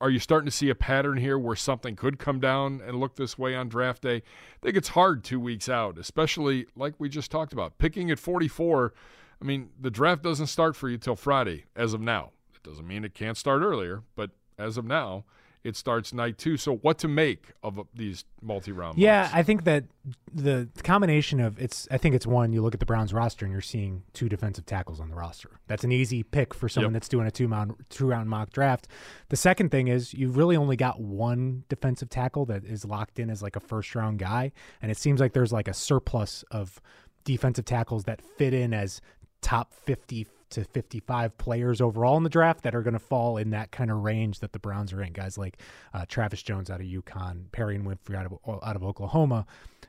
are 0.00 0.10
you 0.10 0.18
starting 0.18 0.44
to 0.44 0.50
see 0.50 0.68
a 0.68 0.74
pattern 0.74 1.16
here 1.16 1.38
where 1.38 1.56
something 1.56 1.96
could 1.96 2.18
come 2.18 2.38
down 2.38 2.82
and 2.86 3.00
look 3.00 3.16
this 3.16 3.38
way 3.38 3.54
on 3.54 3.68
draft 3.68 4.02
day? 4.02 4.16
I 4.16 4.22
think 4.62 4.76
it's 4.76 4.88
hard 4.88 5.24
two 5.24 5.40
weeks 5.40 5.68
out 5.68 5.98
especially 5.98 6.66
like 6.76 6.94
we 6.98 7.08
just 7.08 7.30
talked 7.30 7.52
about. 7.52 7.78
Picking 7.78 8.10
at 8.10 8.18
44 8.18 8.92
i 9.40 9.44
mean 9.44 9.70
the 9.80 9.90
draft 9.90 10.22
doesn't 10.22 10.48
start 10.48 10.76
for 10.76 10.88
you 10.88 10.98
till 10.98 11.16
friday 11.16 11.64
as 11.74 11.94
of 11.94 12.00
now. 12.00 12.32
It 12.54 12.62
doesn't 12.62 12.86
mean 12.86 13.04
it 13.04 13.14
can't 13.14 13.36
start 13.36 13.62
earlier 13.62 14.02
but 14.14 14.30
as 14.58 14.76
of 14.76 14.84
now 14.84 15.24
it 15.62 15.76
starts 15.76 16.12
night 16.12 16.38
two. 16.38 16.56
So, 16.56 16.76
what 16.76 16.98
to 16.98 17.08
make 17.08 17.52
of 17.62 17.80
these 17.94 18.24
multi-round? 18.40 18.98
Yeah, 18.98 19.22
months? 19.22 19.34
I 19.34 19.42
think 19.42 19.64
that 19.64 19.84
the 20.32 20.68
combination 20.82 21.40
of 21.40 21.60
it's. 21.60 21.86
I 21.90 21.98
think 21.98 22.14
it's 22.14 22.26
one. 22.26 22.52
You 22.52 22.62
look 22.62 22.74
at 22.74 22.80
the 22.80 22.86
Browns 22.86 23.12
roster 23.12 23.44
and 23.44 23.52
you're 23.52 23.60
seeing 23.60 24.02
two 24.12 24.28
defensive 24.28 24.66
tackles 24.66 25.00
on 25.00 25.10
the 25.10 25.16
roster. 25.16 25.50
That's 25.66 25.84
an 25.84 25.92
easy 25.92 26.22
pick 26.22 26.54
for 26.54 26.68
someone 26.68 26.92
yep. 26.92 27.02
that's 27.02 27.08
doing 27.08 27.26
a 27.26 27.30
two 27.30 27.48
round 27.48 27.74
two 27.90 28.06
round 28.06 28.28
mock 28.28 28.50
draft. 28.50 28.88
The 29.28 29.36
second 29.36 29.70
thing 29.70 29.88
is 29.88 30.14
you've 30.14 30.36
really 30.36 30.56
only 30.56 30.76
got 30.76 31.00
one 31.00 31.64
defensive 31.68 32.08
tackle 32.08 32.46
that 32.46 32.64
is 32.64 32.84
locked 32.84 33.18
in 33.18 33.30
as 33.30 33.42
like 33.42 33.56
a 33.56 33.60
first 33.60 33.94
round 33.94 34.18
guy, 34.18 34.52
and 34.80 34.90
it 34.90 34.96
seems 34.96 35.20
like 35.20 35.32
there's 35.32 35.52
like 35.52 35.68
a 35.68 35.74
surplus 35.74 36.42
of 36.50 36.80
defensive 37.24 37.66
tackles 37.66 38.04
that 38.04 38.22
fit 38.22 38.54
in 38.54 38.72
as 38.72 39.00
top 39.42 39.72
50 39.72 40.26
to 40.50 40.64
55 40.64 41.36
players 41.38 41.80
overall 41.80 42.16
in 42.16 42.22
the 42.22 42.30
draft 42.30 42.62
that 42.62 42.74
are 42.74 42.82
going 42.82 42.94
to 42.94 42.98
fall 42.98 43.36
in 43.36 43.50
that 43.50 43.70
kind 43.70 43.90
of 43.90 43.98
range 43.98 44.40
that 44.40 44.52
the 44.52 44.58
Browns 44.58 44.92
are 44.92 45.02
in. 45.02 45.12
Guys 45.12 45.38
like 45.38 45.58
uh, 45.94 46.04
Travis 46.08 46.42
Jones 46.42 46.70
out 46.70 46.80
of 46.80 46.86
UConn, 46.86 47.50
Perrion 47.52 47.84
Winfrey 47.84 48.16
out 48.16 48.26
of 48.26 48.62
out 48.62 48.76
of 48.76 48.84
Oklahoma. 48.84 49.46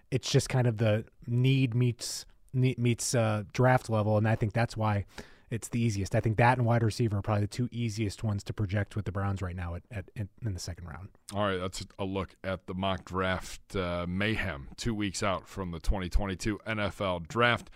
It's 0.10 0.30
just 0.30 0.50
kind 0.50 0.68
of 0.68 0.78
the 0.78 1.06
need 1.28 1.74
meets 1.74 2.26
meets 2.54 3.16
uh, 3.16 3.44
draft 3.54 3.90
level, 3.90 4.18
and 4.18 4.28
I 4.28 4.36
think 4.36 4.54
that's 4.54 4.76
why 4.76 5.06
it's 5.52 5.68
the 5.68 5.80
easiest. 5.80 6.16
I 6.16 6.22
think 6.22 6.38
that 6.38 6.58
and 6.58 6.66
wide 6.66 6.82
receiver 6.82 7.18
are 7.18 7.22
probably 7.22 7.42
the 7.42 7.48
two 7.48 7.68
easiest 7.72 8.24
ones 8.24 8.44
to 8.46 8.54
project 8.54 8.96
with 8.96 9.06
the 9.06 9.12
Browns 9.12 9.42
right 9.42 9.56
now 9.56 9.76
at, 9.76 9.84
at 9.92 10.06
in, 10.16 10.30
in, 10.46 10.54
the 10.54 10.60
second 10.60 10.88
round. 10.88 11.10
All 11.36 11.46
right, 11.46 11.58
that's 11.58 11.86
a 12.00 12.06
look 12.06 12.36
at 12.44 12.68
the 12.68 12.74
mock 12.74 13.04
draft 13.06 13.76
uh, 13.76 14.06
mayhem 14.08 14.70
two 14.78 14.96
weeks 14.96 15.22
out 15.22 15.48
from 15.48 15.72
the 15.72 15.80
2022 15.80 16.60
NFL 16.66 17.28
draft. 17.28 17.70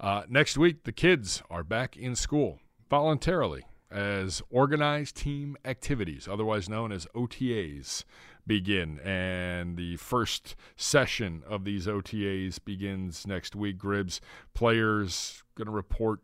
Uh, 0.00 0.22
next 0.30 0.56
week, 0.56 0.84
the 0.84 0.92
kids 0.92 1.42
are 1.50 1.62
back 1.62 1.94
in 1.94 2.16
school 2.16 2.58
voluntarily 2.88 3.64
as 3.90 4.40
organized 4.50 5.14
team 5.14 5.58
activities, 5.64 6.26
otherwise 6.26 6.70
known 6.70 6.90
as 6.90 7.06
OTAs, 7.14 8.04
begin. 8.46 8.98
And 9.00 9.76
the 9.76 9.96
first 9.96 10.56
session 10.74 11.42
of 11.46 11.64
these 11.64 11.86
OTAs 11.86 12.64
begins 12.64 13.26
next 13.26 13.54
week. 13.54 13.76
Gribbs 13.76 14.20
players 14.54 15.42
going 15.54 15.66
to 15.66 15.72
report 15.72 16.20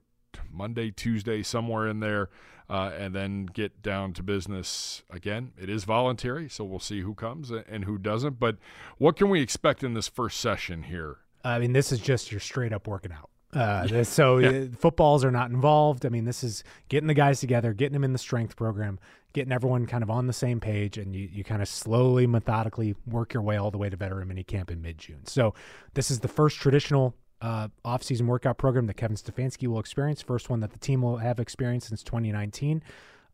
Monday, 0.51 0.91
Tuesday, 0.91 1.43
somewhere 1.43 1.87
in 1.87 2.01
there, 2.01 2.31
uh, 2.70 2.93
and 2.97 3.14
then 3.14 3.45
get 3.45 3.83
down 3.83 4.14
to 4.14 4.22
business 4.22 5.03
again. 5.11 5.53
It 5.59 5.68
is 5.68 5.85
voluntary, 5.85 6.49
so 6.49 6.64
we'll 6.64 6.81
see 6.81 7.03
who 7.03 7.14
comes 7.14 7.51
and 7.51 7.85
who 7.85 7.99
doesn't. 7.99 8.41
But 8.41 8.57
what 8.97 9.16
can 9.16 9.29
we 9.29 9.43
expect 9.43 9.85
in 9.85 9.93
this 9.93 10.09
first 10.09 10.41
session 10.41 10.85
here? 10.85 11.18
I 11.45 11.59
mean, 11.59 11.74
this 11.74 11.93
is 11.93 12.01
just 12.01 12.33
your 12.33 12.41
straight 12.41 12.72
up 12.72 12.89
working 12.89 13.12
out. 13.12 13.29
Uh, 13.57 14.05
so 14.05 14.39
yeah. 14.39 14.49
Uh, 14.49 14.67
footballs 14.79 15.25
are 15.25 15.31
not 15.31 15.51
involved. 15.51 16.05
I 16.05 16.11
mean, 16.11 16.25
this 16.25 16.45
is 16.45 16.63
getting 16.89 17.07
the 17.07 17.15
guys 17.15 17.41
together, 17.41 17.73
getting 17.73 17.95
them 17.95 18.05
in 18.05 18.13
the 18.13 18.19
strength 18.19 18.55
program, 18.57 18.99
getting 19.33 19.53
everyone 19.53 19.87
kind 19.87 20.03
of 20.03 20.11
on 20.11 20.27
the 20.27 20.33
same 20.33 20.61
page, 20.61 20.99
and 20.99 21.15
you, 21.15 21.29
you 21.33 21.43
kind 21.43 21.63
of 21.63 21.69
slowly, 21.69 22.27
methodically 22.27 22.95
work 23.07 23.33
your 23.33 23.43
way 23.43 23.57
all 23.57 23.71
the 23.71 23.79
way 23.79 23.89
to 23.89 23.97
veteran 23.97 24.29
mini 24.29 24.45
camp 24.45 24.71
in 24.71 24.83
mid 24.83 24.99
June. 24.99 25.25
So 25.25 25.55
this 25.95 26.11
is 26.11 26.21
the 26.21 26.29
first 26.29 26.59
traditional 26.59 27.15
uh, 27.41 27.69
off-season 27.85 28.27
workout 28.27 28.59
program 28.59 28.87
that 28.87 28.95
Kevin 28.95 29.17
Stefanski 29.17 29.69
will 29.69 29.81
experience. 29.81 30.23
First 30.23 30.51
one 30.51 30.61
that 30.61 30.73
the 30.73 30.79
team 30.79 31.03
will 31.03 31.19
have 31.19 31.39
experienced 31.39 31.89
since 31.89 32.03
2019. 32.03 32.83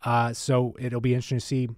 Uh, 0.05 0.33
so 0.33 0.77
it'll 0.79 1.01
be 1.01 1.15
interesting 1.15 1.39
to 1.39 1.45
see 1.45 1.69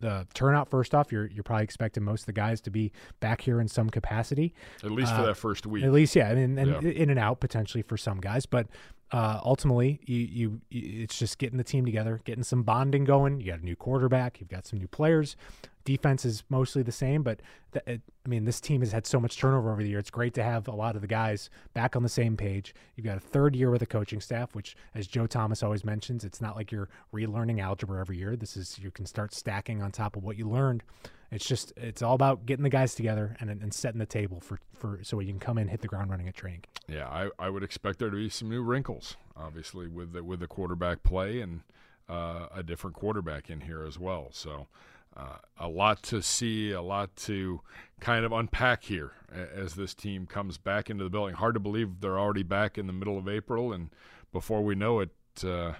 the 0.00 0.26
turnout. 0.34 0.68
First 0.68 0.94
off, 0.94 1.12
you're 1.12 1.26
you're 1.26 1.44
probably 1.44 1.64
expecting 1.64 2.02
most 2.02 2.22
of 2.22 2.26
the 2.26 2.32
guys 2.32 2.60
to 2.62 2.70
be 2.70 2.92
back 3.20 3.40
here 3.40 3.60
in 3.60 3.68
some 3.68 3.90
capacity, 3.90 4.54
at 4.82 4.90
least 4.90 5.12
uh, 5.12 5.18
for 5.18 5.26
that 5.26 5.36
first 5.36 5.66
week. 5.66 5.84
At 5.84 5.92
least, 5.92 6.14
yeah, 6.16 6.30
and, 6.30 6.58
and 6.58 6.82
yeah. 6.82 6.90
in 6.90 7.10
and 7.10 7.18
out 7.18 7.40
potentially 7.40 7.82
for 7.82 7.96
some 7.96 8.20
guys, 8.20 8.46
but 8.46 8.66
uh, 9.12 9.40
ultimately, 9.44 10.00
you, 10.06 10.18
you, 10.18 10.60
you, 10.70 11.02
it's 11.02 11.18
just 11.18 11.38
getting 11.38 11.56
the 11.56 11.64
team 11.64 11.84
together, 11.84 12.20
getting 12.24 12.42
some 12.42 12.62
bonding 12.62 13.04
going. 13.04 13.40
You 13.40 13.52
got 13.52 13.60
a 13.60 13.64
new 13.64 13.76
quarterback, 13.76 14.40
you've 14.40 14.48
got 14.48 14.66
some 14.66 14.78
new 14.78 14.88
players. 14.88 15.36
Defense 15.84 16.24
is 16.24 16.44
mostly 16.48 16.82
the 16.82 16.92
same, 16.92 17.22
but 17.22 17.40
the, 17.72 17.82
it, 17.90 18.00
I 18.24 18.28
mean, 18.28 18.44
this 18.44 18.60
team 18.60 18.80
has 18.80 18.92
had 18.92 19.06
so 19.06 19.20
much 19.20 19.36
turnover 19.36 19.70
over 19.70 19.82
the 19.82 19.88
year. 19.88 19.98
It's 19.98 20.10
great 20.10 20.34
to 20.34 20.42
have 20.42 20.66
a 20.66 20.74
lot 20.74 20.96
of 20.96 21.02
the 21.02 21.08
guys 21.08 21.50
back 21.74 21.94
on 21.94 22.02
the 22.02 22.08
same 22.08 22.36
page. 22.36 22.74
You've 22.96 23.04
got 23.04 23.18
a 23.18 23.20
third 23.20 23.54
year 23.54 23.70
with 23.70 23.82
a 23.82 23.86
coaching 23.86 24.20
staff, 24.20 24.54
which, 24.54 24.76
as 24.94 25.06
Joe 25.06 25.26
Thomas 25.26 25.62
always 25.62 25.84
mentions, 25.84 26.24
it's 26.24 26.40
not 26.40 26.56
like 26.56 26.72
you're 26.72 26.88
relearning 27.12 27.60
algebra 27.60 28.00
every 28.00 28.16
year. 28.16 28.34
This 28.36 28.56
is 28.56 28.78
you 28.78 28.90
can 28.90 29.04
start 29.04 29.34
stacking 29.34 29.82
on 29.82 29.92
top 29.92 30.16
of 30.16 30.24
what 30.24 30.38
you 30.38 30.48
learned. 30.48 30.82
It's 31.30 31.46
just 31.46 31.72
it's 31.76 32.00
all 32.00 32.14
about 32.14 32.46
getting 32.46 32.62
the 32.62 32.70
guys 32.70 32.94
together 32.94 33.36
and 33.40 33.50
and 33.50 33.74
setting 33.74 33.98
the 33.98 34.06
table 34.06 34.40
for 34.40 34.58
for 34.72 35.00
so 35.02 35.18
you 35.20 35.32
can 35.32 35.40
come 35.40 35.58
in 35.58 35.68
hit 35.68 35.80
the 35.80 35.88
ground 35.88 36.10
running 36.10 36.28
at 36.28 36.34
training. 36.34 36.62
Yeah, 36.88 37.08
I, 37.08 37.30
I 37.38 37.50
would 37.50 37.62
expect 37.62 37.98
there 37.98 38.10
to 38.10 38.16
be 38.16 38.28
some 38.28 38.48
new 38.48 38.62
wrinkles, 38.62 39.16
obviously 39.36 39.88
with 39.88 40.12
the, 40.12 40.22
with 40.22 40.40
the 40.40 40.46
quarterback 40.46 41.02
play 41.02 41.40
and 41.40 41.62
uh, 42.08 42.46
a 42.54 42.62
different 42.62 42.94
quarterback 42.94 43.50
in 43.50 43.62
here 43.62 43.84
as 43.84 43.98
well. 43.98 44.28
So 44.32 44.68
uh, 45.16 45.36
a 45.58 45.68
lot 45.68 46.02
to 46.04 46.22
see, 46.22 46.72
a 46.72 46.82
lot 46.82 47.14
to 47.16 47.60
kind 48.00 48.24
of 48.24 48.32
unpack 48.32 48.84
here 48.84 49.12
as 49.32 49.74
this 49.74 49.94
team 49.94 50.26
comes 50.26 50.58
back 50.58 50.90
into 50.90 51.04
the 51.04 51.10
building. 51.10 51.34
Hard 51.34 51.54
to 51.54 51.60
believe 51.60 52.00
they're 52.00 52.18
already 52.18 52.42
back 52.42 52.78
in 52.78 52.86
the 52.86 52.92
middle 52.92 53.18
of 53.18 53.28
April, 53.28 53.72
and 53.72 53.90
before 54.32 54.62
we 54.62 54.74
know 54.74 55.00
it, 55.00 55.10
uh, 55.44 55.74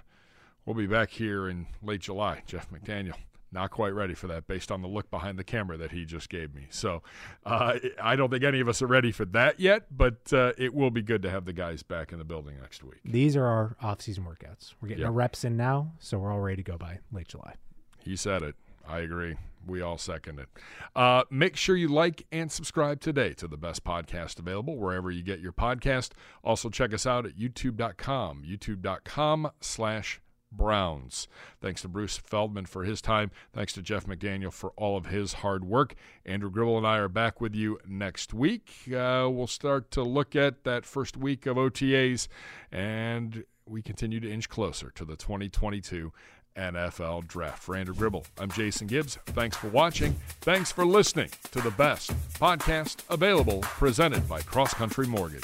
we'll 0.65 0.75
be 0.75 0.87
back 0.87 1.11
here 1.11 1.49
in 1.49 1.67
late 1.83 2.01
July. 2.01 2.43
Jeff 2.45 2.69
McDaniel. 2.71 3.15
Not 3.51 3.71
quite 3.71 3.93
ready 3.93 4.15
for 4.15 4.27
that 4.27 4.47
based 4.47 4.69
on 4.69 4.81
the 4.81 4.87
look 4.87 5.09
behind 5.09 5.39
the 5.39 5.43
camera 5.43 5.77
that 5.77 5.91
he 5.91 6.03
just 6.03 6.27
gave 6.27 6.53
me. 6.53 6.67
So 6.71 7.03
uh, 7.45 7.75
I 8.01 8.17
don't 8.17 8.29
think 8.29 8.43
any 8.43 8.59
of 8.59 8.67
us 8.67 8.81
are 8.81 8.87
ready 8.87 9.13
for 9.13 9.23
that 9.25 9.61
yet, 9.61 9.85
but 9.95 10.33
uh, 10.33 10.51
it 10.57 10.73
will 10.73 10.91
be 10.91 11.01
good 11.01 11.21
to 11.21 11.29
have 11.29 11.45
the 11.45 11.53
guys 11.53 11.81
back 11.81 12.11
in 12.11 12.17
the 12.17 12.25
building 12.25 12.59
next 12.59 12.83
week. 12.83 12.99
These 13.05 13.37
are 13.37 13.45
our 13.45 13.77
off-season 13.81 14.25
workouts. 14.25 14.73
We're 14.81 14.89
getting 14.89 15.03
yep. 15.03 15.07
our 15.07 15.13
reps 15.13 15.45
in 15.45 15.55
now, 15.55 15.93
so 15.99 16.17
we're 16.17 16.33
all 16.33 16.41
ready 16.41 16.63
to 16.63 16.69
go 16.69 16.77
by 16.77 16.99
late 17.13 17.29
July. 17.29 17.53
He 17.99 18.17
said 18.17 18.43
it. 18.43 18.55
I 18.87 18.99
agree. 18.99 19.35
We 19.65 19.81
all 19.81 19.97
second 19.97 20.39
it. 20.39 20.47
Uh, 20.95 21.23
make 21.31 21.55
sure 21.55 21.75
you 21.75 21.87
like 21.87 22.27
and 22.31 22.51
subscribe 22.51 23.01
today 23.01 23.33
to 23.33 23.47
the 23.47 23.57
best 23.57 23.83
podcast 23.83 24.37
available 24.37 24.77
wherever 24.77 25.09
you 25.09 25.23
get 25.23 25.39
your 25.39 25.53
podcast. 25.53 26.11
Also, 26.43 26.69
check 26.69 26.93
us 26.93 27.07
out 27.07 27.25
at 27.25 27.35
youtube.com, 27.37 28.43
youtube.com 28.47 29.51
slash 29.61 30.21
Browns. 30.51 31.27
Thanks 31.61 31.81
to 31.81 31.87
Bruce 31.87 32.17
Feldman 32.17 32.65
for 32.65 32.83
his 32.83 33.01
time. 33.01 33.31
Thanks 33.53 33.73
to 33.73 33.81
Jeff 33.81 34.05
McDaniel 34.05 34.53
for 34.53 34.71
all 34.77 34.97
of 34.97 35.07
his 35.07 35.33
hard 35.33 35.65
work. 35.65 35.95
Andrew 36.25 36.49
Gribble 36.49 36.77
and 36.77 36.87
I 36.87 36.97
are 36.97 37.09
back 37.09 37.41
with 37.41 37.55
you 37.55 37.79
next 37.87 38.33
week. 38.33 38.71
Uh, 38.87 39.27
we'll 39.31 39.47
start 39.47 39.91
to 39.91 40.03
look 40.03 40.35
at 40.35 40.63
that 40.63 40.85
first 40.85 41.17
week 41.17 41.45
of 41.45 41.57
OTAs, 41.57 42.27
and 42.71 43.43
we 43.67 43.81
continue 43.81 44.19
to 44.19 44.31
inch 44.31 44.47
closer 44.47 44.91
to 44.91 45.05
the 45.05 45.15
2022 45.15 46.13
NFL 46.57 47.27
Draft. 47.27 47.61
For 47.61 47.75
Andrew 47.75 47.95
Gribble, 47.95 48.25
I'm 48.39 48.49
Jason 48.51 48.87
Gibbs. 48.87 49.17
Thanks 49.27 49.57
for 49.57 49.67
watching. 49.69 50.15
Thanks 50.41 50.71
for 50.71 50.85
listening 50.85 51.29
to 51.51 51.61
the 51.61 51.71
best 51.71 52.11
podcast 52.39 53.01
available 53.09 53.59
presented 53.61 54.27
by 54.27 54.41
Cross 54.41 54.73
Country 54.75 55.07
Mortgage. 55.07 55.43